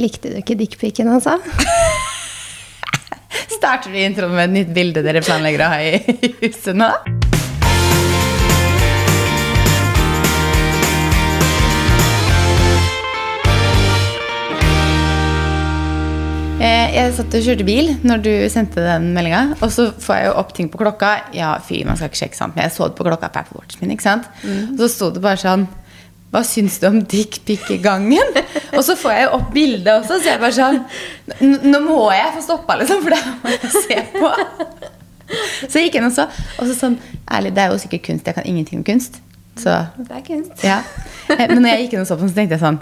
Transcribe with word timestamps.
Likte 0.00 0.28
du 0.32 0.36
ikke 0.40 0.56
dickpicen, 0.60 1.08
altså? 1.08 1.38
Starter 3.56 3.92
vi 3.92 4.04
introen 4.04 4.34
med 4.36 4.48
et 4.50 4.54
nytt 4.58 4.74
bilde 4.76 5.02
dere 5.06 5.22
planlegger 5.24 5.64
å 5.66 5.70
ha 5.72 5.80
i 5.80 6.32
huset 6.42 6.76
nå? 6.76 6.90
Eh, 16.56 16.88
Jeg 16.96 17.12
satt 17.18 17.34
og 17.36 17.42
kjørte 17.44 17.64
bil 17.68 17.90
når 18.08 18.22
du 18.24 18.30
sendte 18.52 18.80
den 18.80 19.10
meldinga. 19.16 19.42
Og 19.60 19.68
så 19.74 19.90
får 20.00 20.16
jeg 20.20 20.28
jo 20.30 20.36
opp 20.40 20.54
ting 20.56 20.70
på 20.72 20.80
klokka. 20.80 21.10
Ja, 21.36 21.50
fy, 21.62 21.82
man 21.84 21.98
skal 22.00 22.08
ikke 22.10 22.22
sjekke 22.22 22.38
sant, 22.38 22.56
men 22.56 22.64
jeg 22.64 22.72
så 22.76 22.88
det 22.88 22.96
på 22.98 23.04
klokka 23.06 23.28
på 23.34 23.42
Apple 23.42 23.60
Watchen 23.60 23.82
min. 23.84 23.92
ikke 23.96 24.06
sant? 24.06 24.30
Og 24.72 24.80
så 24.80 24.88
sto 24.94 25.10
det 25.12 25.22
bare 25.24 25.40
sånn 25.42 25.66
Hva 26.36 26.42
syns 26.44 26.76
du 26.82 26.86
om 26.90 26.98
dickpic 27.08 27.64
i 27.72 27.78
gangen? 27.80 28.34
og 28.76 28.82
så 28.84 28.92
får 29.00 29.14
jeg 29.16 29.24
jo 29.24 29.30
opp 29.38 29.46
bildet 29.56 29.88
også, 29.94 30.18
så 30.20 30.34
jeg 30.34 30.42
bare 30.42 30.52
sånn 30.52 31.62
Nå 31.72 31.80
må 31.86 32.02
jeg 32.12 32.34
få 32.36 32.42
stoppa, 32.44 32.76
liksom, 32.82 33.00
for 33.06 33.16
det 33.16 33.22
må 33.40 33.54
jeg 33.54 33.72
se 33.88 34.02
på. 34.18 34.32
Så 35.66 35.80
jeg 35.80 35.88
gikk 35.88 35.96
inn 36.02 36.06
og 36.06 36.12
så. 36.14 36.28
Og 36.60 36.68
så 36.68 36.76
sånn 36.78 36.98
Ærlig, 37.26 37.50
det 37.56 37.64
er 37.64 37.72
jo 37.72 37.80
sikkert 37.82 38.04
kunst. 38.06 38.28
Jeg 38.28 38.36
kan 38.36 38.44
ingenting 38.46 38.78
om 38.82 38.86
kunst. 38.86 39.16
Så 39.58 39.72
Det 39.96 40.12
er 40.12 40.24
kunst. 40.28 40.62
ja. 40.62 40.82
Eh, 41.32 41.46
Men 41.48 41.62
når 41.64 41.72
jeg 41.72 41.86
gikk 41.86 41.96
inn 41.96 42.04
og 42.04 42.10
så 42.12 42.14
på 42.20 42.22
den, 42.26 42.30
så 42.30 42.36
tenkte 42.42 42.54
jeg 42.58 42.62
sånn 42.62 42.76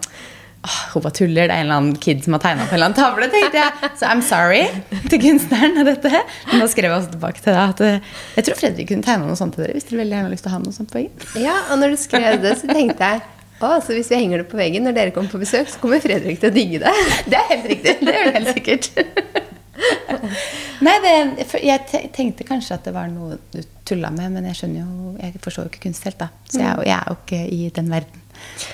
Åh, 0.65 0.77
hun 0.95 1.03
bare 1.05 1.12
tuller. 1.12 1.47
Det 1.48 1.53
er 1.55 1.61
en 1.61 1.67
eller 1.67 1.77
annen 1.81 1.97
kid 2.01 2.23
som 2.25 2.33
har 2.37 2.41
tegna 2.41 2.65
på 2.65 2.73
en 2.73 2.79
eller 2.79 2.89
annen 2.89 2.97
tavle. 2.97 3.27
tenkte 3.33 3.59
jeg. 3.61 3.89
Så 4.01 4.09
I'm 4.09 4.23
sorry 4.25 4.62
til 5.12 5.21
kunstneren 5.21 5.77
av 5.83 5.89
dette. 5.91 6.12
Men 6.51 6.62
da 6.65 6.69
skrev 6.73 6.89
jeg 6.89 6.97
også 7.03 7.11
tilbake 7.12 7.43
til 7.45 7.53
deg 7.53 7.62
at 7.75 7.83
eh, 7.84 8.12
jeg 8.39 8.47
tror 8.48 8.57
Fredrik 8.62 8.89
kunne 8.89 9.05
tegna 9.05 9.29
noe 9.29 9.37
sånt 9.37 9.57
til 9.59 9.67
dere 9.67 9.77
hvis 9.77 9.84
dere 9.91 10.01
veldig 10.03 10.17
gjerne 10.17 10.29
har 10.31 10.33
lyst 10.37 10.47
til 10.47 10.53
å 10.53 10.57
ha 10.57 10.61
noe 10.65 10.77
sånt 10.77 10.89
på 10.93 11.01
veggen. 11.03 11.29
Ja, 11.45 11.57
og 11.69 11.81
når 11.83 11.93
du 11.95 12.01
skrev 12.01 12.39
det, 12.45 12.55
så 12.62 12.71
tenkte 12.73 13.11
jeg 13.12 13.25
å, 13.63 13.69
så 13.81 13.95
hvis 13.95 14.11
vi 14.11 14.19
henger 14.19 14.43
det 14.43 14.49
på 14.51 14.59
veggen 14.59 14.83
når 14.85 14.97
dere 14.97 15.13
kommer 15.15 15.31
på 15.31 15.39
besøk, 15.41 15.69
så 15.71 15.79
kommer 15.81 16.01
Fredrik 16.03 16.41
til 16.43 16.51
å 16.51 16.55
digge 16.55 16.81
det. 16.83 16.95
Det 17.31 17.39
er 17.39 17.47
helt 17.53 17.69
riktig. 17.71 17.95
Det 18.03 18.15
gjør 18.17 18.27
det 18.31 18.35
helt 18.35 18.53
sikkert. 18.57 18.91
Nei, 20.85 20.95
det, 21.03 21.47
jeg 21.65 22.11
tenkte 22.15 22.45
kanskje 22.47 22.77
at 22.77 22.84
det 22.87 22.93
var 22.95 23.09
noe 23.11 23.39
du 23.53 23.61
tulla 23.87 24.11
med, 24.15 24.33
men 24.37 24.47
jeg 24.51 24.59
skjønner 24.59 24.83
jo 24.84 25.15
Jeg 25.20 25.41
forstår 25.45 25.67
jo 25.67 25.73
ikke 25.73 25.83
kunst 25.87 26.06
helt, 26.09 26.19
da. 26.20 26.28
Så 26.51 26.61
jeg, 26.61 26.75
jo- 26.78 26.87
jeg 26.89 26.97
er 26.98 27.09
jo 27.11 27.17
ikke 27.20 27.41
i 27.56 27.61
den 27.78 27.91
verden. 27.93 28.20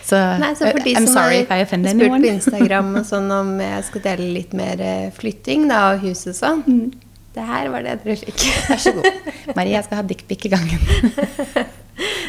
Så, 0.02 0.18
Nei, 0.40 0.50
så 0.58 0.70
for 0.72 0.80
de 0.82 0.94
I'm 0.96 1.06
som 1.06 1.14
sorry 1.14 1.42
if 1.44 1.50
I 1.52 1.60
offend 1.62 1.86
spurt 1.88 2.14
på. 2.16 2.30
Instagram 2.32 2.88
og 3.02 3.06
sånn 3.12 3.28
om 3.36 3.52
jeg 3.62 3.84
skal 3.90 4.04
dele 4.08 4.28
litt 4.38 4.56
mer 4.56 4.80
eh, 4.82 5.10
flytting 5.14 5.68
da, 5.70 5.82
og 5.94 6.04
hus 6.06 6.24
og 6.32 6.36
sånn. 6.40 6.64
Mm. 6.66 7.09
Det 7.34 7.44
her 7.46 7.68
var 7.70 7.84
det 7.86 7.98
dere 8.02 8.16
fikk. 8.18 8.46
Vær 8.68 8.80
så 8.82 8.92
god. 8.96 9.06
Marie, 9.56 9.74
jeg 9.76 9.86
skal 9.86 10.00
ha 10.00 10.06
dickpic 10.06 10.48
i 10.48 10.52
gangen. 10.52 10.80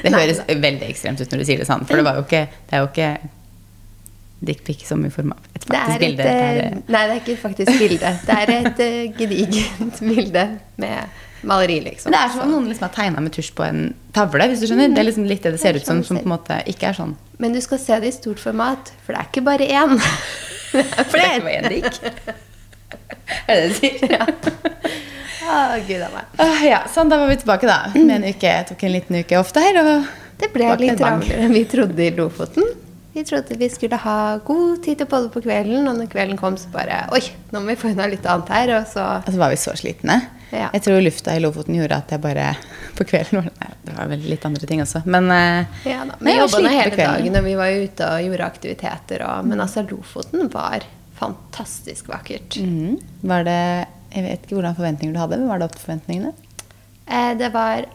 Det 0.01 0.09
Nei, 0.11 0.25
høres 0.25 0.41
veldig 0.49 0.87
ekstremt 0.89 1.21
ut 1.21 1.31
når 1.31 1.41
du 1.43 1.47
sier 1.47 1.61
det 1.61 1.65
sånn, 1.67 1.85
for 1.87 1.95
det, 1.95 2.03
var 2.03 2.17
jo 2.17 2.23
ikke, 2.25 2.41
det 2.67 2.75
er 2.75 2.81
jo 2.81 2.87
ikke 2.89 3.09
dickpic 4.49 4.81
som 4.87 5.03
i 5.05 5.11
form 5.13 5.31
av 5.35 5.45
et 5.53 5.63
Det 5.63 5.77
faktisk 5.77 5.91
er 5.91 5.93
et, 5.93 6.01
bilde. 6.01 6.25
Det 6.25 6.33
er, 6.33 6.59
eh, 6.65 6.77
nei, 6.91 7.01
det 7.07 7.13
er 7.13 7.21
ikke 7.21 7.35
et 7.35 7.41
faktisk 7.43 7.79
bilde. 7.79 8.11
Det 8.25 8.37
er 8.41 8.53
et 8.57 8.81
eh, 8.83 8.97
gedigent 9.19 10.01
bilde 10.09 10.45
med 10.81 11.21
maleri, 11.47 11.79
liksom. 11.85 12.09
men 12.09 12.17
det 12.17 12.23
er 12.25 12.33
som 12.35 12.43
om 12.47 12.51
noen 12.55 12.67
liksom 12.69 12.87
har 12.89 12.93
tegna 12.97 13.23
med 13.23 13.35
tusj 13.37 13.53
på 13.57 13.65
en 13.69 13.81
tavle. 14.17 14.49
hvis 14.51 14.65
du 14.65 14.67
skjønner. 14.67 14.91
Det 14.91 15.05
er 15.05 15.07
liksom 15.07 15.29
litt 15.29 15.45
det 15.45 15.55
det 15.55 15.61
ser 15.63 15.77
ut 15.79 15.87
som, 15.87 16.03
som 16.05 16.19
på 16.19 16.25
en 16.25 16.33
måte 16.35 16.59
ikke 16.73 16.91
er 16.91 16.97
sånn. 16.99 17.15
Men 17.41 17.55
du 17.55 17.61
skal 17.63 17.81
se 17.81 18.01
det 18.03 18.11
i 18.11 18.17
stort 18.17 18.41
format, 18.43 18.91
for 19.05 19.15
det 19.15 19.21
er 19.23 19.31
ikke 19.31 19.45
bare 19.47 19.69
én. 19.69 19.97
Det 20.71 20.85
For 20.97 21.17
det 21.17 21.27
er 21.27 21.37
ikke 21.37 21.45
flere. 21.45 21.45
bare 21.45 21.57
én 21.61 21.69
dick. 21.77 22.49
Er 23.47 23.55
det 23.55 23.61
det 23.61 23.69
du 23.69 23.79
sier? 23.79 24.17
Ja. 24.17 24.27
Å, 25.51 25.55
gud 25.87 26.03
a 26.05 26.09
meg. 26.13 26.35
Åh, 26.39 26.61
ja, 26.63 26.83
sånn, 26.91 27.09
da 27.11 27.17
var 27.19 27.31
vi 27.31 27.39
tilbake, 27.41 27.67
da. 27.67 27.79
Med 27.95 28.13
en 28.19 28.27
uke. 28.29 28.47
Jeg 28.47 28.67
tok 28.69 28.85
en 28.87 28.93
liten 28.93 29.17
uke 29.19 29.39
ofte 29.39 29.63
her. 29.63 29.81
Det 30.41 30.49
ble 30.53 30.69
litt 30.79 31.01
travlere 31.01 31.45
enn 31.45 31.53
vi 31.53 31.65
trodde 31.69 32.05
i 32.05 32.11
Lofoten. 32.15 32.69
Vi 33.11 33.23
trodde 33.27 33.57
vi 33.59 33.67
skulle 33.69 33.97
ha 33.99 34.37
god 34.47 34.83
tid 34.85 35.01
til 35.01 35.07
bolle 35.11 35.27
på 35.33 35.41
kvelden, 35.43 35.83
og 35.89 35.97
når 35.99 36.07
kvelden 36.13 36.37
kom, 36.39 36.55
så 36.55 36.71
bare 36.71 37.03
Oi, 37.11 37.19
nå 37.51 37.59
må 37.59 37.73
vi 37.73 37.79
få 37.81 37.91
unna 37.91 38.07
litt 38.07 38.23
annet 38.23 38.51
her. 38.55 38.71
Og 38.77 38.87
så 38.93 39.03
altså, 39.17 39.39
var 39.41 39.51
vi 39.51 39.59
så 39.59 39.75
slitne. 39.75 40.21
Ja. 40.51 40.69
Jeg 40.71 40.85
tror 40.85 41.03
lufta 41.03 41.35
i 41.35 41.41
Lofoten 41.43 41.75
gjorde 41.77 41.95
at 42.01 42.09
jeg 42.11 42.19
bare 42.19 42.49
På 42.97 43.05
kvelden 43.07 43.37
var 43.39 43.45
det 43.45 43.53
Nei, 43.61 43.69
det 43.87 43.93
var 43.95 44.09
vel 44.11 44.25
litt 44.33 44.47
andre 44.47 44.67
ting 44.67 44.81
også. 44.83 45.03
Men 45.07 45.29
eh, 45.31 45.77
Ja 45.87 46.01
da. 46.07 46.17
Vi 46.19 46.33
jobba 46.35 46.63
hele 46.67 46.95
dagen, 46.97 47.37
og 47.39 47.45
vi 47.47 47.53
var 47.59 47.83
ute 47.83 48.09
og 48.15 48.25
gjorde 48.25 48.47
aktiviteter. 48.47 49.27
Og, 49.27 49.47
men 49.47 49.63
altså, 49.63 49.83
Lofoten 49.87 50.51
var 50.51 50.87
fantastisk 51.21 52.09
vakkert. 52.11 52.57
Mm. 52.61 52.97
Var 53.31 53.43
det 53.47 53.57
Jeg 54.11 54.23
vet 54.25 54.41
ikke 54.43 54.57
hvordan 54.59 54.75
forventninger 54.75 55.13
du 55.15 55.19
hadde, 55.21 55.37
men 55.39 55.47
var 55.47 55.61
det 55.61 55.69
opp 55.69 55.75
til 55.77 55.85
forventningene? 55.87 56.33
Eh, 57.07 57.33
det 57.39 57.47
var 57.53 57.85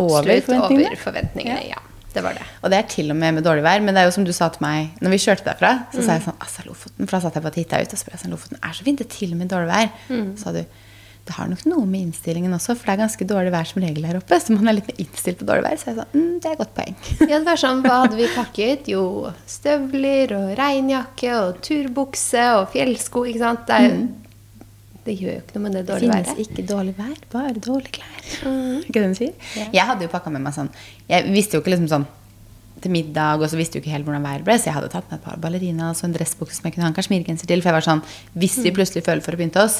Over 0.00 0.24
absolutt 0.24 0.48
forventningene? 0.48 0.88
over 0.90 1.02
forventningene. 1.04 1.60
Ja. 1.68 1.78
det 2.14 2.22
var 2.22 2.34
det. 2.34 2.42
Og 2.62 2.70
det 2.70 2.78
er 2.78 2.88
til 2.90 3.10
og 3.10 3.16
med 3.18 3.34
med 3.34 3.42
dårlig 3.46 3.62
vær. 3.66 3.80
Men 3.82 3.94
det 3.94 4.02
er 4.02 4.06
jo 4.08 4.14
som 4.14 4.24
du 4.26 4.32
sa 4.34 4.48
til 4.54 4.62
meg 4.62 4.90
når 5.02 5.10
vi 5.14 5.18
kjørte 5.22 5.44
derfra. 5.48 5.70
Så 5.92 5.98
Mm. 6.02 6.04
sa 6.06 6.12
jeg 6.18 6.22
sånn 6.26 6.38
Altså, 6.40 6.62
Lofoten. 6.66 7.06
For 7.06 7.10
da 7.16 7.20
satt 7.20 7.34
jeg 7.34 7.42
bare 7.42 7.50
og 7.50 7.58
titta 7.58 7.80
ut, 7.82 7.92
og 7.92 7.98
så 7.98 8.04
ble 8.06 8.12
jeg 8.14 8.20
sånn 8.24 8.30
Lofoten 8.34 8.58
er 8.62 8.72
så 8.74 8.84
fint. 8.84 8.98
Det 8.98 9.06
er 9.06 9.14
til 9.18 9.32
og 9.32 9.38
med 9.38 9.48
dårlig 9.48 9.70
vær. 9.70 9.90
Mm. 10.10 10.36
Så 10.36 10.42
sa 10.44 10.52
du 10.52 10.64
det 11.24 11.32
har 11.38 11.48
nok 11.48 11.62
noe 11.64 11.86
med 11.88 12.02
innstillingen 12.10 12.52
også, 12.52 12.74
for 12.76 12.84
det 12.90 12.94
er 12.94 13.00
ganske 13.00 13.26
dårlig 13.28 13.52
vær 13.54 13.68
som 13.68 13.80
regel 13.80 14.04
her 14.04 14.18
oppe. 14.18 14.36
Så 14.42 14.52
man 14.52 14.68
er 14.68 14.76
litt 14.76 14.90
innstilt 15.00 15.38
på 15.40 15.46
dårlig 15.48 15.64
vær. 15.64 15.78
Så 15.80 15.88
jeg 15.88 15.96
sa 15.96 16.04
mm, 16.12 16.34
det 16.42 16.50
er 16.50 16.56
et 16.56 16.60
godt 16.60 16.74
poeng. 16.76 16.98
Ja, 17.30 17.38
det 17.38 17.46
var 17.48 17.60
sånn, 17.62 17.80
Hva 17.86 18.00
hadde 18.02 18.18
vi 18.18 18.26
pakket? 18.34 18.90
Jo, 18.92 19.04
støvler 19.48 20.34
og 20.36 20.50
regnjakke 20.60 21.30
og 21.38 21.62
turbukse 21.64 22.44
og 22.58 22.68
fjellsko. 22.74 23.24
ikke 23.30 23.40
sant? 23.40 23.64
Det, 23.70 23.78
er, 23.88 24.68
det 25.08 25.16
gjør 25.16 25.32
jo 25.32 25.40
ikke 25.46 25.56
noe 25.56 25.64
med 25.64 25.78
det 25.78 25.84
Det 25.88 25.98
finnes 26.04 26.28
været. 26.28 26.44
ikke 26.44 26.66
dårlig 26.74 26.94
vær, 27.00 27.16
bare 27.32 27.56
dårlige 27.56 27.96
klær. 27.96 28.28
Mm. 28.44 28.78
Ikke 28.84 29.00
det 29.00 29.08
hun 29.08 29.18
sier? 29.22 29.34
Ja. 29.56 29.66
Jeg 29.80 29.90
hadde 29.94 30.04
jo 30.04 30.12
pakka 30.12 30.34
med 30.34 30.44
meg 30.44 30.56
sånn 30.56 30.68
Jeg 31.08 31.32
visste 31.32 31.56
jo 31.56 31.64
ikke 31.64 31.72
liksom 31.72 31.90
sånn 31.96 32.08
til 32.84 32.92
middag, 32.92 33.40
og 33.40 33.48
så 33.48 33.56
visste 33.56 33.78
jo 33.78 33.80
ikke 33.80 33.94
helt 33.94 34.04
hvordan 34.04 34.26
været 34.26 34.44
ble, 34.44 34.58
så 34.60 34.68
jeg 34.68 34.76
hadde 34.76 34.90
tatt 34.92 35.06
med 35.08 35.16
et 35.16 35.24
par 35.24 35.38
ballerinas 35.40 36.02
og 36.02 36.10
en 36.10 36.16
dressbukse 36.18 36.58
som 36.58 36.66
jeg 36.68 36.74
kunne 36.74 36.84
ha 36.84 36.90
en 36.92 36.96
kasjmirgenser 36.98 37.48
til. 37.48 37.62
For 37.64 37.70
jeg 37.70 37.78
var 37.78 37.86
sånn 37.86 38.02
Hvis 38.36 38.58
vi 38.60 38.74
plutselig 38.76 39.06
føler 39.06 39.24
for 39.24 39.32
å 39.32 39.40
pynte 39.40 39.62
oss 39.64 39.78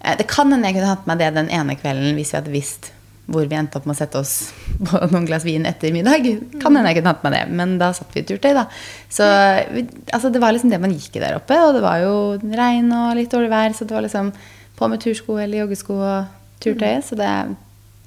Det 0.00 0.26
kan 0.30 0.52
hende 0.52 0.70
jeg 0.70 0.78
kunne 0.78 0.94
hatt 0.94 1.04
med 1.06 1.14
meg 1.14 1.22
det 1.22 1.34
den 1.36 1.52
ene 1.52 1.76
kvelden 1.76 2.16
hvis 2.16 2.32
vi 2.32 2.38
hadde 2.38 2.54
visst 2.54 2.92
hvor 3.30 3.46
vi 3.46 3.54
endte 3.54 3.78
opp 3.78 3.86
med 3.86 3.94
å 3.94 4.00
sette 4.00 4.18
oss 4.18 4.34
på 4.88 5.00
noen 5.12 5.26
glass 5.28 5.46
vin 5.46 5.66
etter 5.68 5.94
middag. 5.94 6.26
Kan 6.62 6.74
hende 6.74 6.90
jeg 6.90 7.00
kunne 7.00 7.12
hatt 7.14 7.26
med 7.26 7.36
det, 7.36 7.44
men 7.60 7.76
da 7.80 7.92
satt 7.96 8.10
vi 8.16 8.24
i 8.24 8.26
turtøy, 8.26 8.52
da. 8.56 8.66
Så 9.12 9.26
altså, 9.26 10.32
det 10.34 10.42
var 10.42 10.56
liksom 10.56 10.72
det 10.72 10.80
man 10.82 10.94
gikk 10.96 11.18
i 11.18 11.22
der 11.22 11.38
oppe, 11.38 11.58
og 11.62 11.76
det 11.76 11.84
var 11.84 12.02
jo 12.02 12.14
regn 12.42 12.90
og 12.96 13.14
litt 13.18 13.30
dårlig 13.32 13.52
vær, 13.52 13.76
så 13.76 13.86
det 13.86 13.96
var 13.96 14.06
liksom 14.06 14.32
på 14.80 14.88
med 14.90 15.02
tursko 15.04 15.36
eller 15.38 15.62
joggesko 15.62 15.98
og 16.00 16.62
turtøyet, 16.64 17.06
så 17.06 17.18
det 17.20 17.30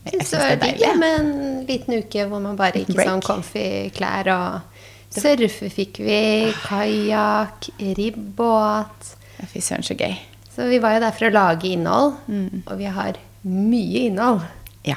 jeg 0.04 0.20
synes 0.20 0.32
det 0.34 0.40
er 0.44 0.58
deilig. 0.60 0.82
Ja. 0.84 0.96
med 1.00 1.14
en 1.20 1.32
liten 1.68 1.96
uke 1.96 2.26
hvor 2.28 2.42
man 2.44 2.60
bare 2.60 2.82
gikk 2.82 2.92
i 2.92 3.00
sånn 3.00 3.24
comfy 3.24 3.68
klær. 3.96 4.28
Og 4.34 5.16
surfe 5.16 5.70
fikk 5.72 6.02
vi, 6.04 6.20
kajakk, 6.66 7.72
ribbåt. 7.96 9.14
Fy 9.54 9.64
søren, 9.64 9.88
så 9.88 9.96
gøy. 9.96 10.18
Så 10.56 10.68
vi 10.70 10.78
var 10.84 10.94
jo 10.96 11.00
der 11.02 11.12
for 11.18 11.26
å 11.30 11.34
lage 11.34 11.64
innhold, 11.74 12.18
Mm. 12.30 12.62
og 12.68 12.78
vi 12.78 12.86
har 12.86 13.14
mye 13.44 14.04
innhold. 14.10 14.44
Ja, 14.86 14.96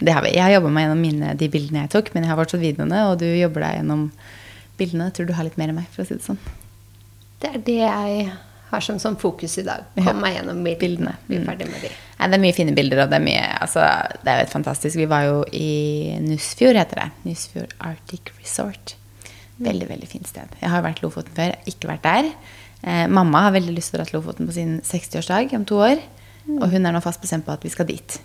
det 0.00 0.12
har 0.12 0.22
vi. 0.22 0.32
Jeg 0.34 0.42
har 0.42 0.50
jobba 0.60 0.70
meg 0.70 0.86
gjennom 0.88 1.00
mine, 1.00 1.34
de 1.36 1.48
bildene 1.48 1.82
jeg 1.86 1.90
tok, 1.90 2.10
men 2.14 2.24
jeg 2.24 2.30
har 2.32 2.40
fortsatt 2.44 2.60
videoene, 2.60 3.04
og 3.12 3.18
du 3.18 3.26
jobber 3.26 3.60
deg 3.62 3.78
gjennom 3.80 4.10
bildene. 4.78 5.04
Jeg 5.10 5.14
tror 5.14 5.26
du 5.26 5.32
har 5.38 5.44
litt 5.44 5.56
mer 5.58 5.68
enn 5.68 5.76
meg, 5.78 5.86
for 5.94 6.02
å 6.02 6.06
si 6.08 6.14
det 6.14 6.24
sånn. 6.26 6.38
Det 7.40 7.54
er 7.54 7.58
det 7.58 7.78
jeg 7.84 8.32
har 8.70 8.80
som, 8.82 8.98
som 8.98 9.14
fokus 9.16 9.58
i 9.58 9.62
dag. 9.62 9.84
Ja. 9.94 10.02
Kom 10.08 10.20
meg 10.20 10.34
gjennom 10.40 10.58
bildene. 10.64 10.80
Bildene. 10.80 11.14
Bli 11.28 11.38
Mm. 11.38 11.46
ferdig 11.46 11.70
med 11.70 11.80
de. 11.86 11.90
Nei, 12.18 12.26
det 12.28 12.34
er 12.34 12.42
mye 12.42 12.54
fine 12.56 12.74
bilder, 12.74 13.02
og 13.04 13.10
det 13.10 13.20
er 13.20 13.24
mye 13.24 13.58
altså, 13.60 13.84
Det 14.24 14.26
er 14.26 14.36
jo 14.40 14.42
helt 14.44 14.50
fantastisk. 14.56 14.96
Vi 14.96 15.04
var 15.06 15.22
jo 15.22 15.44
i 15.52 16.18
Nussfjord, 16.20 16.74
heter 16.74 16.96
det. 17.04 17.10
Nussfjord 17.24 17.72
Arctic 17.80 18.32
Resort. 18.40 18.94
Veldig, 19.60 19.86
veldig 19.88 20.08
fint 20.08 20.26
sted. 20.26 20.48
Jeg 20.60 20.68
har 20.68 20.82
vært 20.82 20.98
i 20.98 21.06
Lofoten 21.06 21.32
før, 21.36 21.54
ikke 21.64 21.88
vært 21.88 22.02
der. 22.02 22.32
Eh, 22.82 23.06
mamma 23.08 23.46
har 23.46 23.56
veldig 23.56 23.74
lyst 23.76 23.92
til 23.92 23.98
å 23.98 24.02
dra 24.02 24.10
til 24.10 24.18
Lofoten 24.20 24.48
på 24.48 24.56
sin 24.56 24.78
60-årsdag 24.84 25.54
om 25.58 25.66
to 25.68 25.80
år. 25.84 26.00
Og 26.46 26.68
hun 26.70 26.86
er 26.86 26.94
nå 26.94 27.02
fast 27.02 27.22
bestemt 27.22 27.46
på 27.46 27.54
at 27.54 27.64
vi 27.66 27.72
skal 27.72 27.88
dit. 27.88 28.18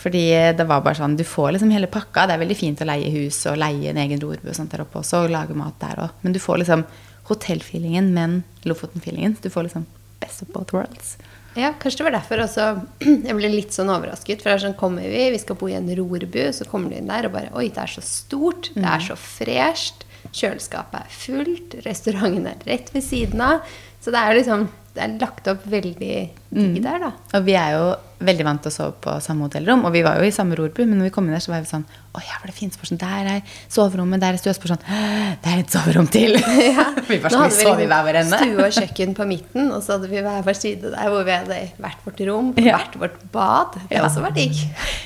Fordi 0.00 0.24
det 0.56 0.66
var 0.68 0.82
bare 0.84 0.98
sånn, 1.00 1.16
du 1.18 1.24
får 1.26 1.54
liksom 1.54 1.72
hele 1.74 1.90
pakka. 1.90 2.26
Det 2.28 2.36
er 2.36 2.42
veldig 2.44 2.56
fint 2.58 2.80
å 2.80 2.88
leie 2.88 3.10
hus 3.12 3.42
og 3.50 3.58
leie 3.60 3.90
en 3.92 4.00
egen 4.00 4.20
rorbu 4.22 4.48
og 4.48 4.56
sånt 4.56 4.72
der 4.72 4.84
oppe 4.84 5.00
også, 5.02 5.24
og 5.24 5.34
lage 5.34 5.56
mat 5.58 5.76
der 5.82 6.04
òg. 6.06 6.14
Men 6.24 6.36
du 6.36 6.40
får 6.42 6.62
liksom 6.62 6.84
hotellfeelingen, 7.30 8.12
men 8.16 8.40
Lofoten-feelingen. 8.66 9.36
Du 9.42 9.50
får 9.52 9.68
liksom 9.68 9.86
best 10.20 10.42
of 10.44 10.52
both 10.54 10.74
worlds. 10.76 11.16
Ja, 11.58 11.72
kanskje 11.80 12.00
det 12.00 12.06
var 12.06 12.14
derfor 12.14 12.44
også 12.44 12.66
jeg 13.28 13.36
ble 13.36 13.50
litt 13.52 13.74
sånn 13.74 13.90
overrasket. 13.92 14.42
For 14.42 14.50
det 14.50 14.58
er 14.58 14.64
sånn, 14.68 14.78
kommer 14.80 15.06
vi, 15.10 15.24
vi 15.34 15.42
skal 15.42 15.58
bo 15.60 15.70
i 15.70 15.76
en 15.78 15.90
rorbu, 15.98 16.42
så 16.56 16.66
kommer 16.70 16.92
du 16.92 17.00
inn 17.00 17.10
der 17.10 17.28
og 17.28 17.34
bare 17.36 17.52
Oi, 17.58 17.68
det 17.74 17.84
er 17.84 17.96
så 17.98 18.04
stort, 18.06 18.72
det 18.76 18.86
er 18.86 19.04
så 19.10 19.18
fresht. 19.18 20.06
Kjøleskapet 20.32 21.00
er 21.06 21.16
fullt, 21.20 21.78
restauranten 21.86 22.46
er 22.52 22.60
rett 22.68 22.92
ved 22.94 23.02
siden 23.06 23.40
av. 23.44 23.64
Så 24.00 24.12
det 24.14 24.20
er 24.22 24.38
liksom 24.40 24.68
det 24.90 25.04
er 25.04 25.12
lagt 25.22 25.46
opp 25.46 25.62
veldig 25.70 26.14
digg 26.50 26.78
der, 26.82 26.96
da. 26.98 27.08
Og 27.38 27.44
vi 27.46 27.52
er 27.54 27.76
jo 27.76 27.82
veldig 28.26 28.42
vant 28.44 28.60
til 28.64 28.72
å 28.72 28.74
sove 28.74 28.94
på 29.04 29.12
samme 29.22 29.46
hotellrom, 29.46 29.84
og 29.86 29.92
vi 29.94 30.00
var 30.02 30.18
jo 30.18 30.26
i 30.26 30.32
samme 30.34 30.56
rorbu, 30.58 30.80
men 30.82 30.98
når 30.98 31.06
vi 31.06 31.12
kom 31.14 31.28
inn 31.28 31.36
der, 31.36 31.44
så 31.44 31.52
var 31.52 31.62
vi 31.62 31.70
sånn 31.70 31.84
Å 32.10 32.18
ja, 32.26 32.40
var 32.42 32.50
det 32.50 32.56
fint 32.56 32.74
spørsmål? 32.74 32.98
Der 32.98 33.28
er 33.36 33.52
soverommet, 33.70 34.18
der 34.20 34.34
er 34.34 34.40
stuesporsmål. 34.42 34.80
Sånn, 34.82 35.38
det 35.44 35.52
er 35.52 35.62
et 35.62 35.76
soverom 35.76 36.10
til! 36.10 36.34
vi 37.08 37.20
bare 37.22 37.30
Nå 37.38 37.44
vi 37.46 37.54
i 37.54 37.54
liksom 37.54 37.86
hver 37.86 38.04
vår 38.08 38.18
ende. 38.24 38.42
stue 38.42 38.66
og 38.66 38.76
kjøkken 38.80 39.14
på 39.20 39.28
midten, 39.30 39.70
og 39.70 39.78
så 39.86 39.94
hadde 39.94 40.10
vi 40.10 40.24
hver 40.26 40.42
vår 40.50 40.58
side 40.58 40.90
der 40.98 41.14
hvor 41.14 41.22
vi 41.30 41.36
hadde 41.38 41.62
hvert 41.86 42.04
vårt 42.10 42.26
rom, 42.32 42.50
Ja. 42.66 42.82
hvert 42.82 42.98
vårt 43.06 43.22
bad. 43.30 43.78
Det 43.86 43.94
Ja. 44.00 44.04
også 44.10 44.26
var 44.26 44.34
digg. 44.34 44.58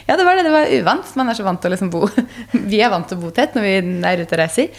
Ja, 0.09 0.17
det 0.17 0.25
var 0.25 0.41
det. 0.41 0.49
Det 0.49 0.57
var 0.57 0.73
uvant. 0.81 1.13
Man 1.21 1.29
er 1.29 1.37
så 1.37 1.45
vant 1.45 1.61
til 1.61 1.69
å 1.69 1.77
liksom 1.77 1.93
bo 1.93 2.07
Vi 2.57 2.81
er 2.81 2.89
vant 2.97 3.13
til 3.13 3.21
å 3.21 3.27
bo 3.29 3.37
tett 3.37 3.53
når 3.53 3.69
vi 3.69 3.77
er 4.01 4.25
ute 4.25 4.33
og 4.33 4.41
reiser. 4.47 4.73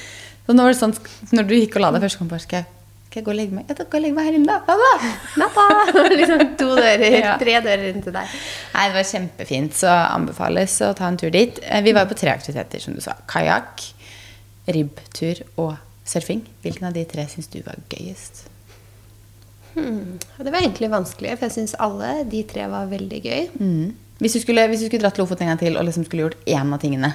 Så 0.45 0.53
nå 0.53 0.63
var 0.65 0.73
det 0.73 0.79
sånn, 0.79 0.93
når 1.33 1.47
du 1.49 1.53
gikk 1.57 1.77
og 1.79 1.81
la 1.85 1.91
deg 1.95 2.03
først, 2.05 2.19
kom 2.21 2.29
på 2.29 2.39
skal 2.43 2.61
jeg, 2.61 3.23
gå 3.23 3.31
og 3.31 3.37
legge 3.37 3.55
meg? 3.55 3.65
Ja, 3.69 3.77
da 3.79 3.85
går 3.87 3.95
jeg 3.95 3.97
og 3.97 4.03
legger 4.03 4.15
meg 4.17 4.25
her 4.27 4.37
inne, 4.37 4.55
da. 4.67 4.75
Da. 4.75 5.11
Natta! 5.39 5.65
liksom 6.19 6.41
to 6.59 6.67
dører, 6.75 7.05
Ja. 7.15 7.35
tre 7.41 7.53
dører 7.63 7.85
inn 7.93 8.03
til 8.03 8.13
deg. 8.15 8.33
Nei, 8.75 8.83
det 8.91 8.97
var 8.97 9.07
kjempefint, 9.11 9.77
så 9.79 9.93
anbefales 10.11 10.75
å 10.85 10.91
ta 10.97 11.07
en 11.07 11.17
tur 11.21 11.31
dit. 11.33 11.61
Eh, 11.63 11.81
Vi 11.85 11.93
var 11.95 12.05
jo 12.05 12.11
på 12.11 12.19
tre 12.19 12.33
aktiviteter, 12.35 12.83
som 12.83 12.93
du 12.97 12.99
sa. 13.05 13.15
Kajakk, 13.31 13.85
ribbtur 14.67 15.41
og 15.63 15.77
surfing. 16.05 16.43
Hvilken 16.65 16.89
av 16.89 16.93
de 16.97 17.05
tre 17.09 17.25
syns 17.31 17.47
du 17.53 17.61
var 17.65 17.79
gøyest? 17.89 18.43
Hmm. 19.75 20.19
Det 20.39 20.51
var 20.51 20.61
egentlig 20.61 20.87
vanskelig, 20.91 21.33
for 21.39 21.47
jeg 21.49 21.55
syns 21.57 21.75
alle 21.83 22.11
de 22.31 22.43
tre 22.47 22.67
var 22.71 22.85
veldig 22.91 23.21
gøy. 23.25 23.47
Mm. 23.59 23.95
Hvis, 24.21 24.35
du 24.37 24.43
skulle, 24.43 24.63
hvis 24.71 24.83
du 24.85 24.87
skulle 24.87 25.03
dratt 25.03 25.17
Lofoten 25.19 25.47
en 25.47 25.51
gang 25.55 25.59
til 25.59 25.75
og 25.79 25.83
liksom 25.87 26.05
skulle 26.07 26.27
gjort 26.29 26.45
én 26.47 26.71
av 26.71 26.79
tingene, 26.83 27.09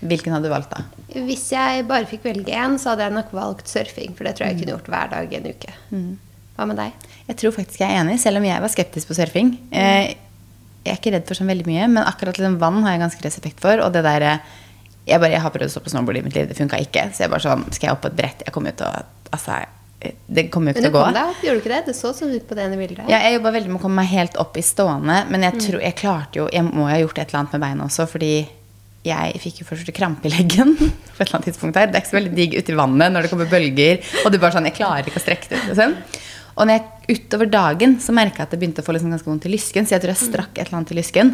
hvilken 0.00 0.32
hadde 0.32 0.46
du 0.46 0.52
valgt 0.52 0.70
da? 0.70 0.84
Hvis 1.26 1.48
jeg 1.50 1.86
bare 1.88 2.06
fikk 2.06 2.22
velge 2.28 2.54
én, 2.54 2.76
så 2.78 2.92
hadde 2.92 3.08
jeg 3.08 3.16
nok 3.16 3.32
valgt 3.34 3.68
surfing. 3.72 4.14
For 4.14 4.24
det 4.28 4.36
tror 4.38 4.46
jeg 4.46 4.54
jeg 4.56 4.62
kunne 4.62 4.76
gjort 4.76 4.90
hver 4.92 5.10
dag 5.14 5.32
i 5.32 5.36
en 5.40 5.48
uke. 5.50 5.74
Hva 6.58 6.66
med 6.66 6.76
deg? 6.78 7.08
Jeg 7.28 7.36
tror 7.42 7.52
faktisk 7.54 7.80
jeg 7.82 7.90
er 7.94 8.00
enig, 8.04 8.18
selv 8.22 8.40
om 8.40 8.46
jeg 8.46 8.62
var 8.62 8.72
skeptisk 8.72 9.10
på 9.10 9.14
surfing. 9.18 9.52
Eh, 9.72 10.14
Jeg 10.86 10.94
er 10.94 11.00
ikke 11.02 11.10
redd 11.12 11.26
for 11.28 11.34
sånn 11.36 11.50
veldig 11.50 11.66
mye, 11.68 11.86
men 11.90 12.04
akkurat 12.06 12.38
liksom 12.38 12.54
vann 12.62 12.78
har 12.86 12.94
jeg 12.94 13.00
ganske 13.02 13.24
respekt 13.26 13.58
for. 13.60 13.82
Og 13.84 13.92
det 13.92 14.02
der, 14.06 14.22
eh, 14.22 14.38
jeg, 15.10 15.20
bare, 15.20 15.32
jeg 15.34 15.42
har 15.42 15.50
prøvd 15.52 15.66
å 15.68 15.72
stå 15.74 15.82
på 15.84 15.90
snowboard 15.92 16.16
i 16.16 16.22
mitt 16.22 16.34
liv, 16.38 16.46
det 16.48 16.56
funka 16.56 16.78
ikke. 16.80 17.02
Så 17.12 17.26
jeg 17.26 17.30
bare 17.34 17.44
sånn, 17.44 17.66
skal 17.74 17.88
jeg 17.90 17.96
opp 17.96 18.00
på 18.06 18.08
et 18.12 18.16
brett? 18.16 18.42
Jeg 18.46 18.54
kommer 18.54 18.72
jo 18.72 18.78
til 18.80 18.86
å 18.86 19.02
altså, 19.34 19.58
eh, 20.00 20.14
Det 20.26 20.46
kommer 20.50 20.72
jo 20.72 20.78
ikke 20.78 20.86
til 20.86 20.92
å 20.92 20.96
gå. 20.96 21.02
Men 21.04 21.12
du 21.12 21.18
kom 21.18 21.26
deg 21.26 21.34
opp, 21.34 21.42
gjorde 21.44 21.58
du 21.58 21.62
ikke 21.66 21.74
det? 21.74 21.82
Det 21.90 21.96
så 21.98 22.12
sånn 22.14 22.32
ut 22.34 22.46
på 22.48 22.54
det 22.56 22.64
ene 22.64 22.78
bildet. 22.80 23.08
Ja, 23.10 23.18
jeg 23.26 23.36
jobba 23.40 23.52
veldig 23.58 23.68
med 23.74 23.80
å 23.80 23.82
komme 23.82 24.00
meg 24.00 24.06
helt 24.14 24.36
opp 24.38 24.56
i 24.56 24.64
stående, 24.64 25.18
men 25.28 25.42
jeg 25.42 25.58
tror 25.66 25.80
jeg 25.82 25.94
klarte 25.98 26.36
jo 26.40 26.48
Jeg 26.52 26.64
må 26.64 26.86
jo 26.86 26.92
ha 26.94 26.98
gjort 27.02 27.18
et 27.18 27.28
eller 27.28 27.40
annet 27.42 27.52
med 27.58 27.60
beina 27.66 27.84
også, 27.90 28.06
fordi 28.08 28.32
jeg 29.06 29.40
fikk 29.42 29.62
jo 29.62 29.68
først 29.68 29.90
krampe 29.96 30.28
i 30.28 30.32
leggen 30.32 30.74
på 30.78 30.88
et 30.88 31.24
eller 31.24 31.38
annet 31.38 31.50
tidspunkt 31.52 31.78
her. 31.78 31.88
Det 31.90 31.98
er 31.98 32.04
ikke 32.04 32.12
så 32.12 32.18
veldig 32.18 32.36
digg 32.36 32.56
uti 32.58 32.78
vannet 32.78 33.14
når 33.14 33.26
det 33.26 33.32
kommer 33.32 33.50
bølger, 33.50 34.00
og 34.24 34.32
du 34.32 34.38
bare 34.38 34.56
sånn 34.56 34.68
Jeg 34.70 34.78
klarer 34.80 35.06
ikke 35.06 35.20
å 35.20 35.24
strekke 35.24 35.52
det 35.52 35.60
ut, 35.64 35.74
sånn, 35.78 35.96
Og 36.56 36.66
når 36.66 36.78
jeg 36.78 36.97
utover 37.08 37.48
dagen 37.48 37.96
så 38.04 38.12
merka 38.12 38.42
jeg 38.42 38.48
at 38.48 38.52
det 38.52 38.58
begynte 38.60 38.82
å 38.84 38.86
få 38.86 38.92
liksom 38.92 39.12
ganske 39.14 39.28
vondt 39.28 39.46
i 39.48 39.52
lysken. 39.52 39.86
Så 39.88 39.96
jeg 39.96 40.02
tror 40.04 40.12
jeg 40.12 40.20
strakk 40.20 40.58
et 40.58 40.66
eller 40.66 40.78
annet 40.78 40.92
i 40.92 40.98
lysken. 40.98 41.32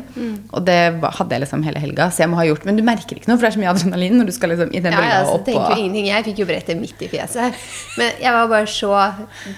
Og 0.54 0.62
det 0.68 0.78
hadde 1.02 1.34
jeg 1.34 1.42
liksom 1.44 1.64
hele 1.66 1.82
helga. 1.82 2.08
Så 2.14 2.22
jeg 2.22 2.30
må 2.30 2.38
ha 2.38 2.46
gjort 2.46 2.66
Men 2.68 2.78
du 2.78 2.84
merker 2.86 3.18
ikke 3.18 3.30
noe, 3.30 3.38
for 3.38 3.46
det 3.46 3.50
er 3.50 3.56
så 3.56 3.62
mye 3.62 3.72
adrenalin 3.72 4.18
når 4.20 4.30
du 4.30 4.34
skal 4.36 4.54
liksom 4.54 4.70
i 4.70 4.82
den 4.84 4.94
Ja, 4.94 5.00
bølga 5.00 5.16
altså, 5.22 5.38
opp 5.40 5.50
og 5.54 5.82
ingenting. 5.82 6.10
Jeg 6.12 6.26
fikk 6.28 6.42
jo 6.44 6.48
brettet 6.48 6.80
midt 6.80 7.02
i 7.02 7.10
fjeset. 7.10 7.64
Men 7.98 8.22
jeg 8.22 8.36
var 8.38 8.52
bare 8.54 8.70
så 8.70 8.92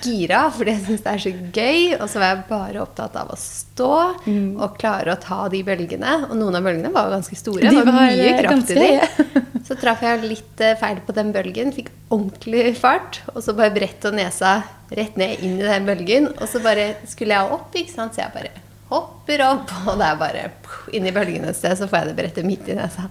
gira, 0.07 0.43
fordi 0.57 0.75
jeg 0.75 0.85
syns 0.87 1.05
det 1.05 1.13
er 1.13 1.25
så 1.27 1.35
gøy. 1.61 1.83
Og 2.01 2.07
så 2.09 2.23
var 2.23 2.33
jeg 2.33 2.47
bare 2.49 2.85
opptatt 2.87 3.21
av 3.21 3.35
å 3.35 3.41
stå 3.41 3.93
og 4.27 4.81
klare 4.81 5.15
å 5.15 5.21
ta 5.21 5.43
de 5.53 5.63
bølgene. 5.67 6.17
Og 6.31 6.37
noen 6.41 6.57
av 6.57 6.65
bølgene 6.65 6.95
var 6.97 7.11
jo 7.11 7.19
ganske 7.19 7.41
store. 7.43 7.67
Mm. 7.67 7.77
De 7.77 7.85
var 7.85 7.93
var, 7.93 8.09
mye 8.15 8.31
eh, 8.31 8.41
kraft 8.41 8.73
i 8.73 8.81
de. 8.81 9.45
Så 9.67 9.75
traff 9.81 10.03
jeg 10.05 10.23
litt 10.23 10.63
eh, 10.63 10.77
feil 10.79 11.01
på 11.05 11.15
den 11.17 11.33
bølgen. 11.35 11.73
Fikk 11.75 11.91
ordentlig 12.15 12.77
fart. 12.79 13.21
Og 13.35 13.43
så 13.43 13.55
bare 13.57 13.75
brett 13.75 14.05
og 14.07 14.15
nesa 14.15 14.61
rett 14.95 15.17
ned 15.19 15.43
inn 15.43 15.57
i 15.59 15.67
den 15.67 15.89
bølgen. 15.89 16.06
Og 16.37 16.47
så 16.51 16.63
bare 16.65 16.95
skulle 17.11 17.37
jeg 17.37 17.59
opp, 17.59 17.75
ikke 17.77 17.95
sant. 17.95 18.17
Så 18.17 18.25
jeg 18.25 18.35
bare 18.35 18.53
hopper 18.91 19.43
opp, 19.49 19.73
og 19.87 19.97
det 19.99 20.09
er 20.09 20.21
bare 20.21 20.45
inni 20.47 21.01
inn 21.01 21.09
i 21.11 21.15
bølgen 21.15 21.49
et 21.49 21.59
sted, 21.59 21.75
så 21.79 21.89
får 21.91 22.05
jeg 22.05 22.13
det 22.13 22.19
brettet 22.21 22.47
midt 22.47 22.69
i 22.71 22.77
nesa. 22.79 23.09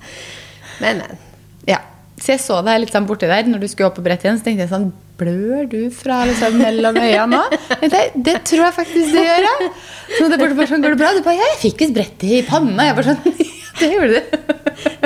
Men, 0.79 1.03
men. 1.03 1.23
Ja. 1.67 1.81
Så 2.15 2.31
jeg 2.31 2.39
så 2.45 2.61
deg 2.63 2.79
litt 2.79 2.93
sånn 2.95 3.07
borti 3.09 3.27
der 3.27 3.47
når 3.49 3.65
du 3.65 3.67
skulle 3.67 3.89
opp 3.89 3.97
på 3.99 4.05
brettet 4.05 4.29
igjen. 4.29 4.39
Så 4.39 4.47
tenkte 4.47 4.63
jeg 4.65 4.71
sånn 4.71 4.93
Blør 5.15 5.67
du 5.71 5.79
fra 5.95 6.25
liksom 6.27 6.57
mellom 6.59 6.97
øya 6.99 7.23
nå? 7.31 7.39
Tenkte, 7.79 7.99
det 8.19 8.33
tror 8.47 8.65
jeg 8.65 8.75
faktisk 8.75 9.13
det 9.15 9.21
gjør, 9.23 9.45
Jeg. 9.47 9.69
Så 10.17 10.27
det 10.31 10.39
bare 10.41 10.67
sånn, 10.67 10.83
går 10.83 10.95
det 10.95 10.99
bra? 10.99 11.11
Du 11.15 11.21
bare 11.23 11.37
Ja, 11.39 11.51
jeg 11.53 11.61
fikk 11.61 11.83
visst 11.85 11.95
brettet 11.95 12.25
i 12.27 12.41
panna. 12.47 12.89
Jeg 12.89 12.97
bare 12.97 13.13
sånn 13.13 13.37
det 13.79 13.91
gjorde 13.93 14.19
du. 14.19 14.35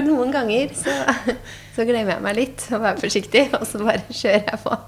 Noen 0.07 0.33
ganger 0.33 0.74
så, 0.77 0.95
så 1.75 1.86
glemmer 1.86 2.15
jeg 2.15 2.25
meg 2.25 2.39
litt 2.39 2.65
og 2.74 2.88
er 2.89 2.97
forsiktig, 3.01 3.45
og 3.57 3.65
så 3.69 3.81
bare 3.83 4.01
kjører 4.09 4.50
jeg 4.50 4.62
på. 4.65 4.80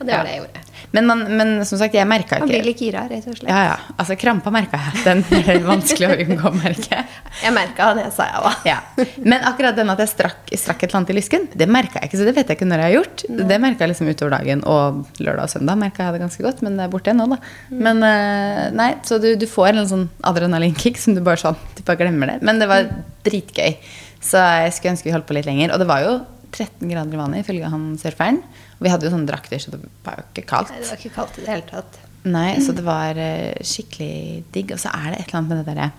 Og 0.00 0.02
det 0.06 0.14
var 0.14 0.24
det 0.24 0.34
jeg 0.34 0.42
gjorde. 0.44 0.64
Men, 0.92 1.06
man, 1.06 1.20
men 1.38 1.52
som 1.68 1.78
sagt, 1.78 1.94
jeg 1.94 2.06
merka 2.08 2.40
Man 2.40 2.50
blir 2.50 2.58
ikke 2.60 2.68
litt 2.70 2.80
gira, 2.82 3.04
rett 3.10 3.26
og 3.30 3.36
slett. 3.38 3.50
Ja, 3.50 3.60
ja. 3.68 3.94
Altså, 3.94 4.16
krampa 4.18 4.50
merka 4.54 4.80
jeg. 4.80 5.02
Den 5.06 5.22
er 5.38 5.60
vanskelig 5.62 6.08
å 6.08 6.16
unngå 6.24 6.50
å 6.50 6.54
merke. 6.56 7.02
Jeg 7.44 7.54
merka 7.54 7.90
nesa, 7.98 8.26
jeg 8.26 8.42
òg. 8.48 8.66
Ja. 8.66 8.78
Men 9.22 9.46
akkurat 9.46 9.78
den 9.78 9.92
at 9.92 10.02
jeg 10.02 10.10
strakk, 10.10 10.50
strakk 10.50 10.82
et 10.82 10.88
eller 10.88 11.00
annet 11.00 11.12
i 11.14 11.18
lysken, 11.20 11.46
det 11.54 11.70
merka 11.70 12.02
jeg 12.02 12.10
ikke. 12.10 12.20
Så 12.20 12.26
det 12.26 12.34
vet 12.40 12.50
jeg 12.50 12.58
ikke 12.58 12.70
når 12.70 12.82
jeg 12.82 12.88
har 12.88 12.96
gjort. 12.96 13.24
Det 13.52 13.60
merka 13.62 13.86
jeg 13.86 13.92
liksom 13.94 14.10
utover 14.10 14.34
dagen. 14.34 14.64
Og 14.66 15.22
lørdag 15.22 15.46
og 15.46 15.54
søndag 15.54 15.80
merka 15.84 16.08
jeg 16.08 16.16
det 16.18 16.24
ganske 16.24 16.46
godt, 16.48 16.64
men 16.66 16.80
det 16.80 16.86
er 16.88 16.92
borte 16.96 17.14
nå, 17.14 17.28
da. 17.30 17.40
Men 17.86 18.02
eh, 18.10 18.66
nei, 18.82 18.90
så 19.06 19.20
du, 19.22 19.30
du 19.38 19.46
får 19.50 19.72
en 19.76 19.90
sånn 19.94 20.06
adrenalinkick 20.26 20.98
som 21.00 21.14
du 21.14 21.22
bare 21.24 21.40
sånn 21.40 21.58
Du 21.78 21.84
bare 21.86 22.02
glemmer 22.02 22.34
det. 22.34 22.40
Men 22.46 22.58
det 22.58 22.66
var 22.70 22.90
dritgøy. 23.26 23.78
Så 24.20 24.42
jeg 24.42 24.74
skulle 24.76 24.96
ønske 24.96 25.08
vi 25.08 25.14
holdt 25.14 25.28
på 25.30 25.38
litt 25.38 25.48
lenger. 25.48 25.72
Og 25.74 25.80
det 25.80 25.88
var 25.88 26.04
jo 26.04 26.18
13 26.50 26.90
grader 26.90 27.16
i 27.16 27.20
vannet 27.20 27.44
ifølge 27.44 27.70
han 27.72 27.88
surferen. 28.00 28.42
Og 28.78 28.84
vi 28.86 28.92
hadde 28.92 29.06
jo 29.08 29.14
sånne 29.14 29.30
drakter, 29.30 29.62
så 29.62 29.72
det 29.74 29.80
var 30.06 30.20
jo 30.20 30.28
ikke 30.28 30.46
kaldt. 30.50 30.74
Nei, 30.74 30.82
det 30.82 30.90
var 30.92 31.02
ikke 31.02 31.16
kaldt 31.16 31.38
i 31.38 31.44
det 31.44 31.52
hele 31.54 31.66
tatt. 31.70 31.98
Nei, 32.30 32.50
så 32.60 32.74
det 32.76 32.84
var 32.84 33.18
eh, 33.20 33.58
skikkelig 33.64 34.14
digg. 34.52 34.74
Og 34.76 34.82
så 34.82 34.92
er 34.92 35.12
det 35.12 35.20
et 35.20 35.28
eller 35.28 35.40
annet 35.40 35.52
med 35.52 35.62
det 35.62 35.68
derre 35.72 35.90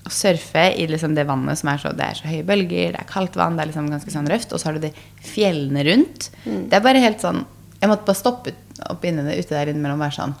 å 0.00 0.12
surfe 0.14 0.62
i 0.80 0.86
liksom 0.88 1.14
det 1.16 1.26
vannet 1.28 1.58
som 1.60 1.70
er 1.72 1.80
så 1.82 1.92
Det 1.92 2.06
er 2.06 2.18
så 2.18 2.28
høye 2.30 2.46
bølger, 2.48 2.92
det 2.94 3.00
er 3.02 3.08
kaldt 3.08 3.36
vann, 3.36 3.56
det 3.56 3.64
er 3.64 3.70
liksom 3.70 3.90
ganske 3.92 4.12
sånn 4.14 4.28
røft, 4.30 4.52
og 4.52 4.60
så 4.60 4.70
har 4.70 4.78
du 4.78 4.86
de 4.86 4.92
fjellene 5.26 5.84
rundt. 5.86 6.30
Det 6.44 6.78
er 6.78 6.84
bare 6.84 7.02
helt 7.04 7.20
sånn 7.22 7.44
Jeg 7.80 7.90
måtte 7.90 8.08
bare 8.08 8.18
stoppe 8.18 8.54
opp 8.90 9.04
inne, 9.04 9.26
ute 9.28 9.52
der 9.52 9.70
innimellom 9.72 10.00
og 10.00 10.06
være 10.06 10.16
sånn 10.16 10.34